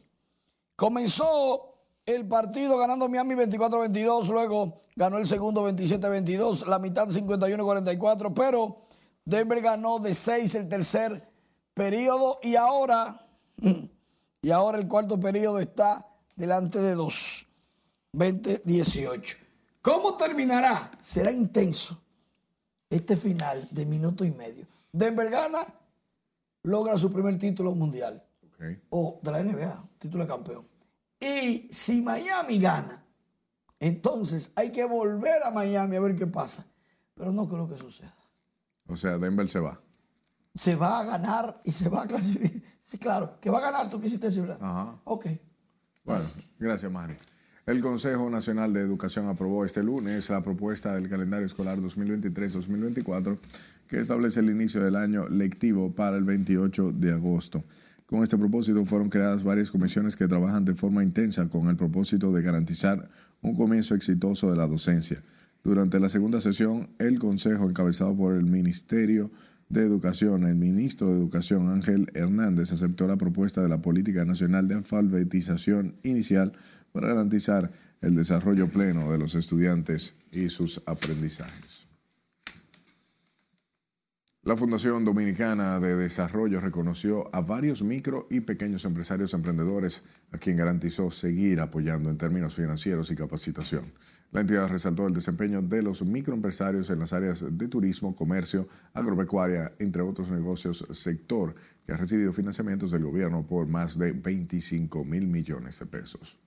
Comenzó 0.75 1.75
el 2.05 2.25
partido 2.25 2.77
ganando 2.77 3.09
Miami 3.09 3.35
24-22, 3.35 4.29
luego 4.29 4.83
ganó 4.95 5.17
el 5.17 5.27
segundo 5.27 5.67
27-22, 5.69 6.65
la 6.65 6.79
mitad 6.79 7.07
51-44, 7.09 8.33
pero 8.33 8.87
Denver 9.25 9.61
ganó 9.61 9.99
de 9.99 10.13
6 10.13 10.55
el 10.55 10.69
tercer 10.69 11.29
periodo 11.73 12.39
y 12.41 12.55
ahora, 12.55 13.27
y 14.41 14.51
ahora 14.51 14.77
el 14.77 14.87
cuarto 14.87 15.19
periodo 15.19 15.59
está 15.59 16.07
delante 16.35 16.79
de 16.79 16.95
2, 16.95 17.45
20-18. 18.13 19.37
¿Cómo 19.81 20.15
terminará? 20.15 20.91
Será 20.99 21.31
intenso 21.31 22.01
este 22.89 23.15
final 23.15 23.67
de 23.71 23.85
minuto 23.85 24.23
y 24.25 24.31
medio. 24.31 24.65
Denver 24.91 25.29
gana, 25.29 25.59
logra 26.63 26.97
su 26.97 27.11
primer 27.11 27.37
título 27.37 27.73
mundial. 27.75 28.23
o 28.89 29.19
de 29.21 29.31
la 29.31 29.43
NBA, 29.43 29.89
título 29.99 30.23
de 30.23 30.29
campeón. 30.29 30.67
Y 31.19 31.67
si 31.71 32.01
Miami 32.01 32.59
gana, 32.59 33.03
entonces 33.79 34.51
hay 34.55 34.71
que 34.71 34.85
volver 34.85 35.43
a 35.43 35.51
Miami 35.51 35.95
a 35.95 35.99
ver 35.99 36.15
qué 36.15 36.27
pasa. 36.27 36.65
Pero 37.13 37.31
no 37.31 37.47
creo 37.47 37.67
que 37.67 37.77
suceda. 37.77 38.15
O 38.87 38.95
sea, 38.95 39.17
Denver 39.17 39.49
se 39.49 39.59
va. 39.59 39.79
Se 40.55 40.75
va 40.75 40.99
a 40.99 41.03
ganar 41.03 41.61
y 41.63 41.71
se 41.71 41.89
va 41.89 42.03
a 42.03 42.07
clasificar. 42.07 42.61
Sí, 42.87 42.97
claro, 42.97 43.37
que 43.41 43.49
va 43.49 43.57
a 43.57 43.61
ganar, 43.69 43.89
tú 43.89 43.99
quisiste 43.99 44.27
decir, 44.27 44.43
¿verdad? 44.43 44.59
Ajá. 44.61 44.97
Ok. 45.03 45.25
Bueno, 46.05 46.23
gracias, 46.57 46.89
Mari. 46.89 47.17
El 47.67 47.81
Consejo 47.81 48.29
Nacional 48.29 48.71
de 48.71 48.79
Educación 48.79 49.27
aprobó 49.27 49.65
este 49.65 49.83
lunes 49.83 50.29
la 50.29 50.41
propuesta 50.41 50.95
del 50.95 51.09
calendario 51.09 51.45
escolar 51.45 51.77
2023-2024 51.79 53.37
que 53.89 53.99
establece 53.99 54.39
el 54.39 54.49
inicio 54.49 54.81
del 54.81 54.95
año 54.95 55.27
lectivo 55.27 55.91
para 55.91 56.15
el 56.15 56.23
28 56.23 56.93
de 56.93 57.11
agosto. 57.11 57.65
Con 58.05 58.23
este 58.23 58.37
propósito 58.37 58.85
fueron 58.85 59.09
creadas 59.09 59.43
varias 59.43 59.69
comisiones 59.69 60.15
que 60.15 60.29
trabajan 60.29 60.63
de 60.63 60.75
forma 60.75 61.03
intensa 61.03 61.49
con 61.49 61.67
el 61.67 61.75
propósito 61.75 62.31
de 62.31 62.41
garantizar 62.41 63.09
un 63.41 63.53
comienzo 63.53 63.95
exitoso 63.95 64.49
de 64.49 64.55
la 64.55 64.65
docencia. 64.65 65.21
Durante 65.61 65.99
la 65.99 66.07
segunda 66.07 66.39
sesión, 66.39 66.87
el 66.99 67.19
Consejo, 67.19 67.69
encabezado 67.69 68.15
por 68.15 68.33
el 68.33 68.45
Ministerio 68.45 69.29
de 69.69 69.81
Educación, 69.81 70.45
el 70.45 70.55
ministro 70.55 71.07
de 71.07 71.17
Educación 71.17 71.69
Ángel 71.69 72.09
Hernández, 72.13 72.71
aceptó 72.71 73.07
la 73.07 73.17
propuesta 73.17 73.61
de 73.61 73.69
la 73.69 73.81
Política 73.81 74.23
Nacional 74.25 74.67
de 74.67 74.75
Alfabetización 74.75 75.95
Inicial 76.03 76.53
para 76.91 77.09
garantizar 77.09 77.71
el 78.01 78.15
desarrollo 78.15 78.69
pleno 78.69 79.11
de 79.11 79.17
los 79.17 79.35
estudiantes 79.35 80.13
y 80.31 80.49
sus 80.49 80.81
aprendizajes. 80.85 81.87
La 84.43 84.55
Fundación 84.55 85.03
Dominicana 85.03 85.77
de 85.81 85.97
Desarrollo 85.97 86.61
reconoció 86.61 87.29
a 87.35 87.41
varios 87.41 87.83
micro 87.83 88.27
y 88.29 88.39
pequeños 88.39 88.85
empresarios 88.85 89.33
emprendedores 89.33 90.03
a 90.31 90.37
quien 90.37 90.55
garantizó 90.55 91.11
seguir 91.11 91.59
apoyando 91.59 92.09
en 92.09 92.17
términos 92.17 92.55
financieros 92.55 93.11
y 93.11 93.15
capacitación. 93.15 93.91
La 94.31 94.41
entidad 94.41 94.67
resaltó 94.67 95.07
el 95.07 95.13
desempeño 95.13 95.61
de 95.61 95.81
los 95.81 96.03
microempresarios 96.03 96.89
en 96.89 96.99
las 96.99 97.13
áreas 97.13 97.45
de 97.49 97.67
turismo, 97.67 98.13
comercio, 98.13 98.67
agropecuaria, 98.93 99.73
entre 99.79 100.01
otros 100.01 100.29
negocios, 100.29 100.85
sector 100.91 101.55
que 101.85 101.93
ha 101.93 101.97
recibido 101.97 102.33
financiamientos 102.33 102.91
del 102.91 103.03
gobierno 103.03 103.45
por 103.47 103.67
más 103.67 103.97
de 103.97 104.11
25 104.11 105.05
mil 105.05 105.27
millones 105.27 105.79
de 105.79 105.85
pesos 105.85 106.37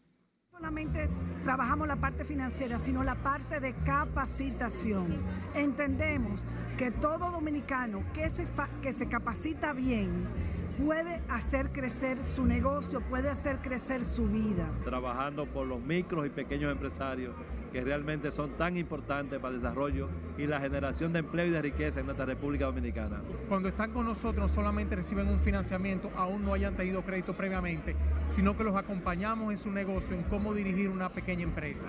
solamente 0.60 1.08
trabajamos 1.42 1.88
la 1.88 1.96
parte 1.96 2.22
financiera, 2.24 2.78
sino 2.78 3.02
la 3.02 3.14
parte 3.14 3.60
de 3.60 3.72
capacitación. 3.76 5.22
Entendemos 5.54 6.46
que 6.76 6.90
todo 6.90 7.30
dominicano 7.30 8.04
que 8.12 8.28
se, 8.28 8.46
que 8.82 8.92
se 8.92 9.08
capacita 9.08 9.72
bien 9.72 10.28
puede 10.84 11.22
hacer 11.30 11.72
crecer 11.72 12.22
su 12.22 12.44
negocio, 12.44 13.00
puede 13.00 13.30
hacer 13.30 13.58
crecer 13.62 14.04
su 14.04 14.28
vida. 14.28 14.68
Trabajando 14.84 15.46
por 15.46 15.66
los 15.66 15.80
micros 15.80 16.26
y 16.26 16.28
pequeños 16.28 16.70
empresarios 16.70 17.34
que 17.72 17.82
realmente 17.82 18.30
son 18.30 18.50
tan 18.56 18.76
importantes 18.76 19.38
para 19.38 19.54
el 19.54 19.60
desarrollo 19.60 20.08
y 20.36 20.46
la 20.46 20.60
generación 20.60 21.12
de 21.12 21.20
empleo 21.20 21.46
y 21.46 21.50
de 21.50 21.62
riqueza 21.62 22.00
en 22.00 22.06
nuestra 22.06 22.26
República 22.26 22.66
Dominicana. 22.66 23.20
Cuando 23.48 23.68
están 23.68 23.92
con 23.92 24.06
nosotros 24.06 24.50
solamente 24.50 24.96
reciben 24.96 25.28
un 25.28 25.38
financiamiento, 25.38 26.10
aún 26.16 26.44
no 26.44 26.54
hayan 26.54 26.76
tenido 26.76 27.02
crédito 27.02 27.36
previamente, 27.36 27.94
sino 28.28 28.56
que 28.56 28.64
los 28.64 28.76
acompañamos 28.76 29.50
en 29.50 29.58
su 29.58 29.70
negocio, 29.70 30.16
en 30.16 30.22
cómo 30.24 30.54
dirigir 30.54 30.88
una 30.88 31.10
pequeña 31.10 31.44
empresa. 31.44 31.88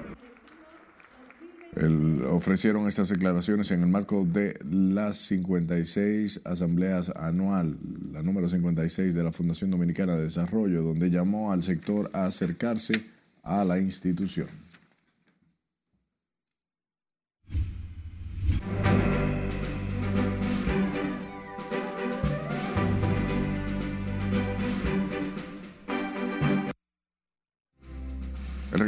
ofrecieron 2.30 2.88
estas 2.88 3.10
declaraciones 3.10 3.72
en 3.72 3.82
el 3.82 3.88
marco 3.88 4.26
de 4.26 4.60
las 4.70 5.18
56 5.18 6.42
asambleas 6.44 7.10
anual, 7.16 7.78
la 8.12 8.22
número 8.22 8.50
56 8.50 9.16
de 9.16 9.24
la 9.24 9.32
Fundación 9.32 9.72
Dominicana 9.72 10.16
de 10.16 10.24
Desarrollo, 10.24 10.84
donde 10.84 11.10
llamó 11.10 11.52
al 11.52 11.64
sector 11.64 12.10
a 12.14 12.26
acercarse 12.26 12.94
a 13.44 13.64
la 13.64 13.80
institución. 13.80 14.48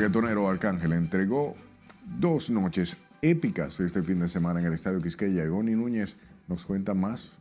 Reggaetonero 0.03 0.49
Arcángel 0.49 0.91
entregó 0.91 1.55
dos 2.19 2.49
noches 2.49 2.97
épicas 3.21 3.79
este 3.79 4.03
fin 4.03 4.19
de 4.19 4.27
semana 4.27 4.59
en 4.59 4.65
el 4.65 4.73
Estadio 4.73 5.01
Quisqueya. 5.01 5.45
Y 5.45 5.47
Bonnie 5.47 5.75
Núñez 5.75 6.17
nos 6.49 6.65
cuenta 6.65 6.93
más. 6.93 7.37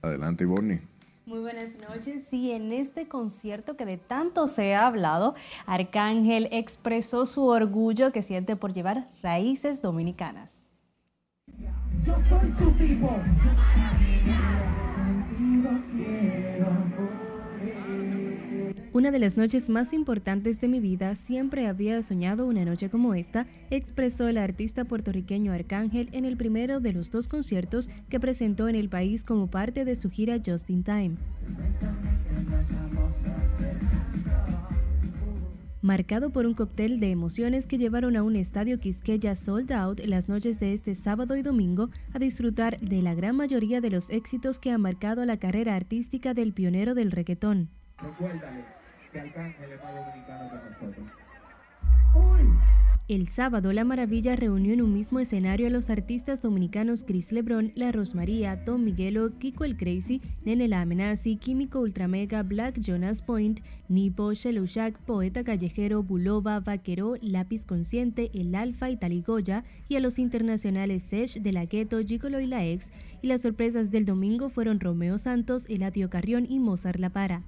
Adelante, 0.00 0.46
Bonnie. 0.46 0.80
Muy 1.26 1.40
buenas 1.40 1.76
noches. 1.78 2.24
Sí, 2.24 2.52
en 2.52 2.72
este 2.72 3.06
concierto 3.06 3.76
que 3.76 3.84
de 3.84 3.98
tanto 3.98 4.46
se 4.46 4.74
ha 4.74 4.86
hablado, 4.86 5.34
Arcángel 5.66 6.48
expresó 6.52 7.26
su 7.26 7.44
orgullo 7.44 8.12
que 8.12 8.22
siente 8.22 8.56
por 8.56 8.72
llevar 8.72 9.08
raíces 9.22 9.82
dominicanas. 9.82 10.70
Yo 12.06 12.14
soy 12.30 12.54
su 12.58 12.70
tipo. 12.78 13.10
Una 18.96 19.10
de 19.10 19.18
las 19.18 19.36
noches 19.36 19.68
más 19.68 19.92
importantes 19.92 20.58
de 20.58 20.68
mi 20.68 20.80
vida, 20.80 21.14
siempre 21.16 21.66
había 21.66 22.00
soñado 22.00 22.46
una 22.46 22.64
noche 22.64 22.88
como 22.88 23.12
esta, 23.12 23.46
expresó 23.68 24.26
el 24.26 24.38
artista 24.38 24.86
puertorriqueño 24.86 25.52
Arcángel 25.52 26.08
en 26.12 26.24
el 26.24 26.38
primero 26.38 26.80
de 26.80 26.94
los 26.94 27.10
dos 27.10 27.28
conciertos 27.28 27.90
que 28.08 28.18
presentó 28.18 28.70
en 28.70 28.74
el 28.74 28.88
país 28.88 29.22
como 29.22 29.48
parte 29.48 29.84
de 29.84 29.96
su 29.96 30.08
gira 30.08 30.38
Just 30.38 30.70
in 30.70 30.82
Time. 30.82 31.16
marcado 35.82 36.30
por 36.30 36.46
un 36.46 36.54
cóctel 36.54 36.98
de 36.98 37.10
emociones 37.10 37.66
que 37.66 37.76
llevaron 37.76 38.16
a 38.16 38.22
un 38.22 38.34
estadio 38.34 38.80
Quisqueya 38.80 39.34
sold 39.34 39.72
out 39.72 40.00
las 40.06 40.30
noches 40.30 40.58
de 40.58 40.72
este 40.72 40.94
sábado 40.94 41.36
y 41.36 41.42
domingo 41.42 41.90
a 42.14 42.18
disfrutar 42.18 42.80
de 42.80 43.02
la 43.02 43.14
gran 43.14 43.36
mayoría 43.36 43.82
de 43.82 43.90
los 43.90 44.08
éxitos 44.08 44.58
que 44.58 44.70
han 44.70 44.80
marcado 44.80 45.22
la 45.26 45.36
carrera 45.36 45.76
artística 45.76 46.32
del 46.32 46.54
pionero 46.54 46.94
del 46.94 47.10
reggaetón. 47.10 47.68
El 53.08 53.28
sábado, 53.28 53.72
La 53.72 53.84
Maravilla 53.84 54.34
reunió 54.34 54.72
en 54.72 54.82
un 54.82 54.92
mismo 54.92 55.20
escenario 55.20 55.68
a 55.68 55.70
los 55.70 55.90
artistas 55.90 56.42
dominicanos 56.42 57.04
Chris 57.04 57.30
Lebron, 57.30 57.70
La 57.76 57.92
Rosmaría, 57.92 58.64
Tom 58.64 58.82
Miguelo, 58.82 59.38
Kiko 59.38 59.64
el 59.64 59.76
Crazy, 59.76 60.20
Nene 60.44 60.66
La 60.66 60.80
Amenazi, 60.80 61.36
Químico 61.36 61.78
Ultramega, 61.78 62.42
Black 62.42 62.80
Jonas 62.80 63.22
Point, 63.22 63.60
Nipo, 63.88 64.32
Shelushak, 64.32 64.98
Poeta 65.02 65.44
Callejero, 65.44 66.02
Bulova, 66.02 66.58
Vaquero, 66.58 67.14
Lápiz 67.20 67.64
Consciente, 67.64 68.32
El 68.34 68.56
Alfa 68.56 68.90
y 68.90 68.96
Taligoya, 68.96 69.62
y 69.88 69.94
a 69.94 70.00
los 70.00 70.18
internacionales 70.18 71.04
Sesh, 71.04 71.40
De 71.40 71.52
La 71.52 71.66
Ghetto, 71.66 72.00
Gigolo 72.00 72.40
y 72.40 72.46
La 72.48 72.66
Ex, 72.66 72.90
y 73.22 73.28
las 73.28 73.42
sorpresas 73.42 73.92
del 73.92 74.04
domingo 74.04 74.48
fueron 74.48 74.80
Romeo 74.80 75.18
Santos, 75.18 75.64
Eladio 75.68 76.10
Carrión 76.10 76.44
y 76.50 76.58
Mozart 76.58 76.98
La 76.98 77.10
Para. 77.10 77.44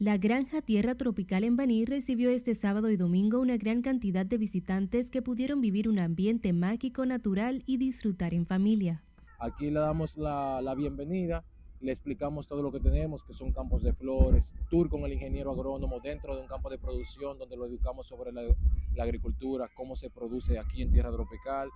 La 0.00 0.18
granja 0.18 0.60
Tierra 0.60 0.96
Tropical 0.96 1.44
en 1.44 1.56
Baní 1.56 1.84
recibió 1.84 2.28
este 2.30 2.56
sábado 2.56 2.90
y 2.90 2.96
domingo 2.96 3.38
una 3.38 3.56
gran 3.56 3.80
cantidad 3.80 4.26
de 4.26 4.38
visitantes 4.38 5.08
que 5.08 5.22
pudieron 5.22 5.60
vivir 5.60 5.88
un 5.88 6.00
ambiente 6.00 6.52
mágico, 6.52 7.06
natural 7.06 7.62
y 7.64 7.76
disfrutar 7.76 8.34
en 8.34 8.44
familia. 8.44 9.04
Aquí 9.38 9.70
le 9.70 9.78
damos 9.78 10.16
la, 10.16 10.74
bienvenida, 10.76 11.44
le 11.80 11.92
explicamos 11.92 12.48
todo 12.48 12.60
lo 12.60 12.72
que 12.72 12.80
tenemos, 12.80 13.22
que 13.22 13.34
son 13.34 13.52
campos 13.52 13.84
de 13.84 13.92
flores, 13.92 14.52
tour 14.68 14.88
con 14.88 15.04
el 15.04 15.12
ingeniero 15.12 15.52
agrónomo 15.52 16.00
dentro 16.00 16.34
de 16.34 16.42
un 16.42 16.48
campo 16.48 16.70
de 16.70 16.78
producción 16.78 17.38
donde 17.38 17.56
lo 17.56 17.64
educamos 17.64 18.08
sobre 18.08 18.32
la, 18.32 18.42
la 18.96 19.04
agricultura, 19.04 19.70
cómo 19.76 19.94
se 19.94 20.10
produce 20.10 20.58
aquí 20.58 20.82
en 20.82 20.90
Tierra 20.90 21.12
Tropical. 21.12 21.70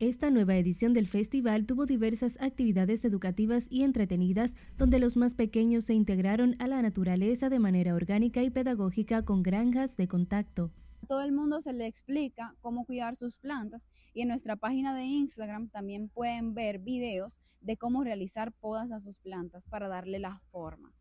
Esta 0.00 0.28
nueva 0.28 0.56
edición 0.56 0.92
del 0.92 1.06
festival 1.06 1.66
tuvo 1.66 1.86
diversas 1.86 2.36
actividades 2.40 3.04
educativas 3.04 3.68
y 3.70 3.84
entretenidas 3.84 4.56
donde 4.76 4.98
los 4.98 5.16
más 5.16 5.34
pequeños 5.34 5.84
se 5.84 5.94
integraron 5.94 6.56
a 6.58 6.66
la 6.66 6.82
naturaleza 6.82 7.48
de 7.48 7.60
manera 7.60 7.94
orgánica 7.94 8.42
y 8.42 8.50
pedagógica 8.50 9.24
con 9.24 9.44
granjas 9.44 9.96
de 9.96 10.08
contacto. 10.08 10.72
Todo 11.06 11.22
el 11.22 11.30
mundo 11.30 11.60
se 11.60 11.72
le 11.72 11.86
explica 11.86 12.56
cómo 12.60 12.84
cuidar 12.86 13.14
sus 13.14 13.36
plantas 13.36 13.86
y 14.12 14.22
en 14.22 14.28
nuestra 14.28 14.56
página 14.56 14.96
de 14.96 15.04
Instagram 15.04 15.68
también 15.68 16.08
pueden 16.08 16.54
ver 16.54 16.80
videos 16.80 17.38
de 17.60 17.76
cómo 17.76 18.02
realizar 18.02 18.50
podas 18.50 18.90
a 18.90 19.00
sus 19.00 19.20
plantas 19.20 19.64
para 19.66 19.86
darle 19.86 20.18
la 20.18 20.40
forma. 20.50 20.92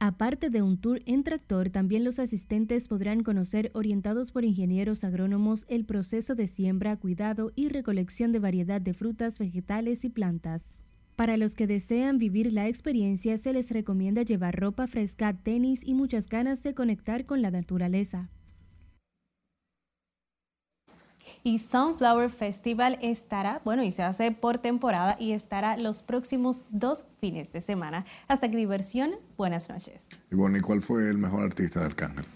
Aparte 0.00 0.48
de 0.48 0.62
un 0.62 0.78
tour 0.78 1.02
en 1.06 1.24
tractor, 1.24 1.70
también 1.70 2.04
los 2.04 2.20
asistentes 2.20 2.86
podrán 2.86 3.24
conocer, 3.24 3.72
orientados 3.74 4.30
por 4.30 4.44
ingenieros 4.44 5.02
agrónomos, 5.02 5.64
el 5.68 5.84
proceso 5.84 6.36
de 6.36 6.46
siembra, 6.46 6.96
cuidado 6.96 7.50
y 7.56 7.68
recolección 7.68 8.30
de 8.30 8.38
variedad 8.38 8.80
de 8.80 8.94
frutas, 8.94 9.40
vegetales 9.40 10.04
y 10.04 10.08
plantas. 10.08 10.72
Para 11.16 11.36
los 11.36 11.56
que 11.56 11.66
desean 11.66 12.18
vivir 12.18 12.52
la 12.52 12.68
experiencia, 12.68 13.38
se 13.38 13.52
les 13.52 13.72
recomienda 13.72 14.22
llevar 14.22 14.54
ropa 14.60 14.86
fresca, 14.86 15.32
tenis 15.32 15.80
y 15.84 15.94
muchas 15.94 16.28
ganas 16.28 16.62
de 16.62 16.74
conectar 16.74 17.26
con 17.26 17.42
la 17.42 17.50
naturaleza. 17.50 18.30
Y 21.48 21.58
Sunflower 21.58 22.28
Festival 22.28 22.98
estará, 23.00 23.62
bueno, 23.64 23.82
y 23.82 23.90
se 23.90 24.02
hace 24.02 24.32
por 24.32 24.58
temporada 24.58 25.16
y 25.18 25.32
estará 25.32 25.78
los 25.78 26.02
próximos 26.02 26.66
dos 26.68 27.04
fines 27.22 27.52
de 27.52 27.62
semana. 27.62 28.04
Hasta 28.28 28.50
que 28.50 28.56
diversión, 28.58 29.12
buenas 29.38 29.70
noches. 29.70 30.08
Y 30.30 30.34
bueno, 30.34 30.58
¿y 30.58 30.60
cuál 30.60 30.82
fue 30.82 31.08
el 31.08 31.16
mejor 31.16 31.44
artista 31.44 31.80
de 31.80 31.86
Arcángel? 31.86 32.26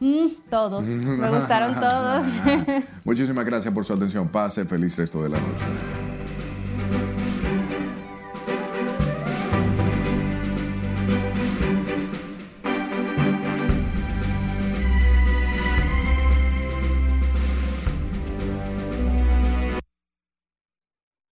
Mm, 0.00 0.50
todos, 0.50 0.84
me 0.84 1.30
gustaron 1.30 1.74
todos. 1.80 2.26
Muchísimas 3.04 3.46
gracias 3.46 3.72
por 3.72 3.84
su 3.84 3.92
atención. 3.92 4.26
Pase, 4.26 4.64
feliz 4.64 4.96
resto 4.96 5.22
de 5.22 5.28
la 5.28 5.38
noche. 5.38 6.05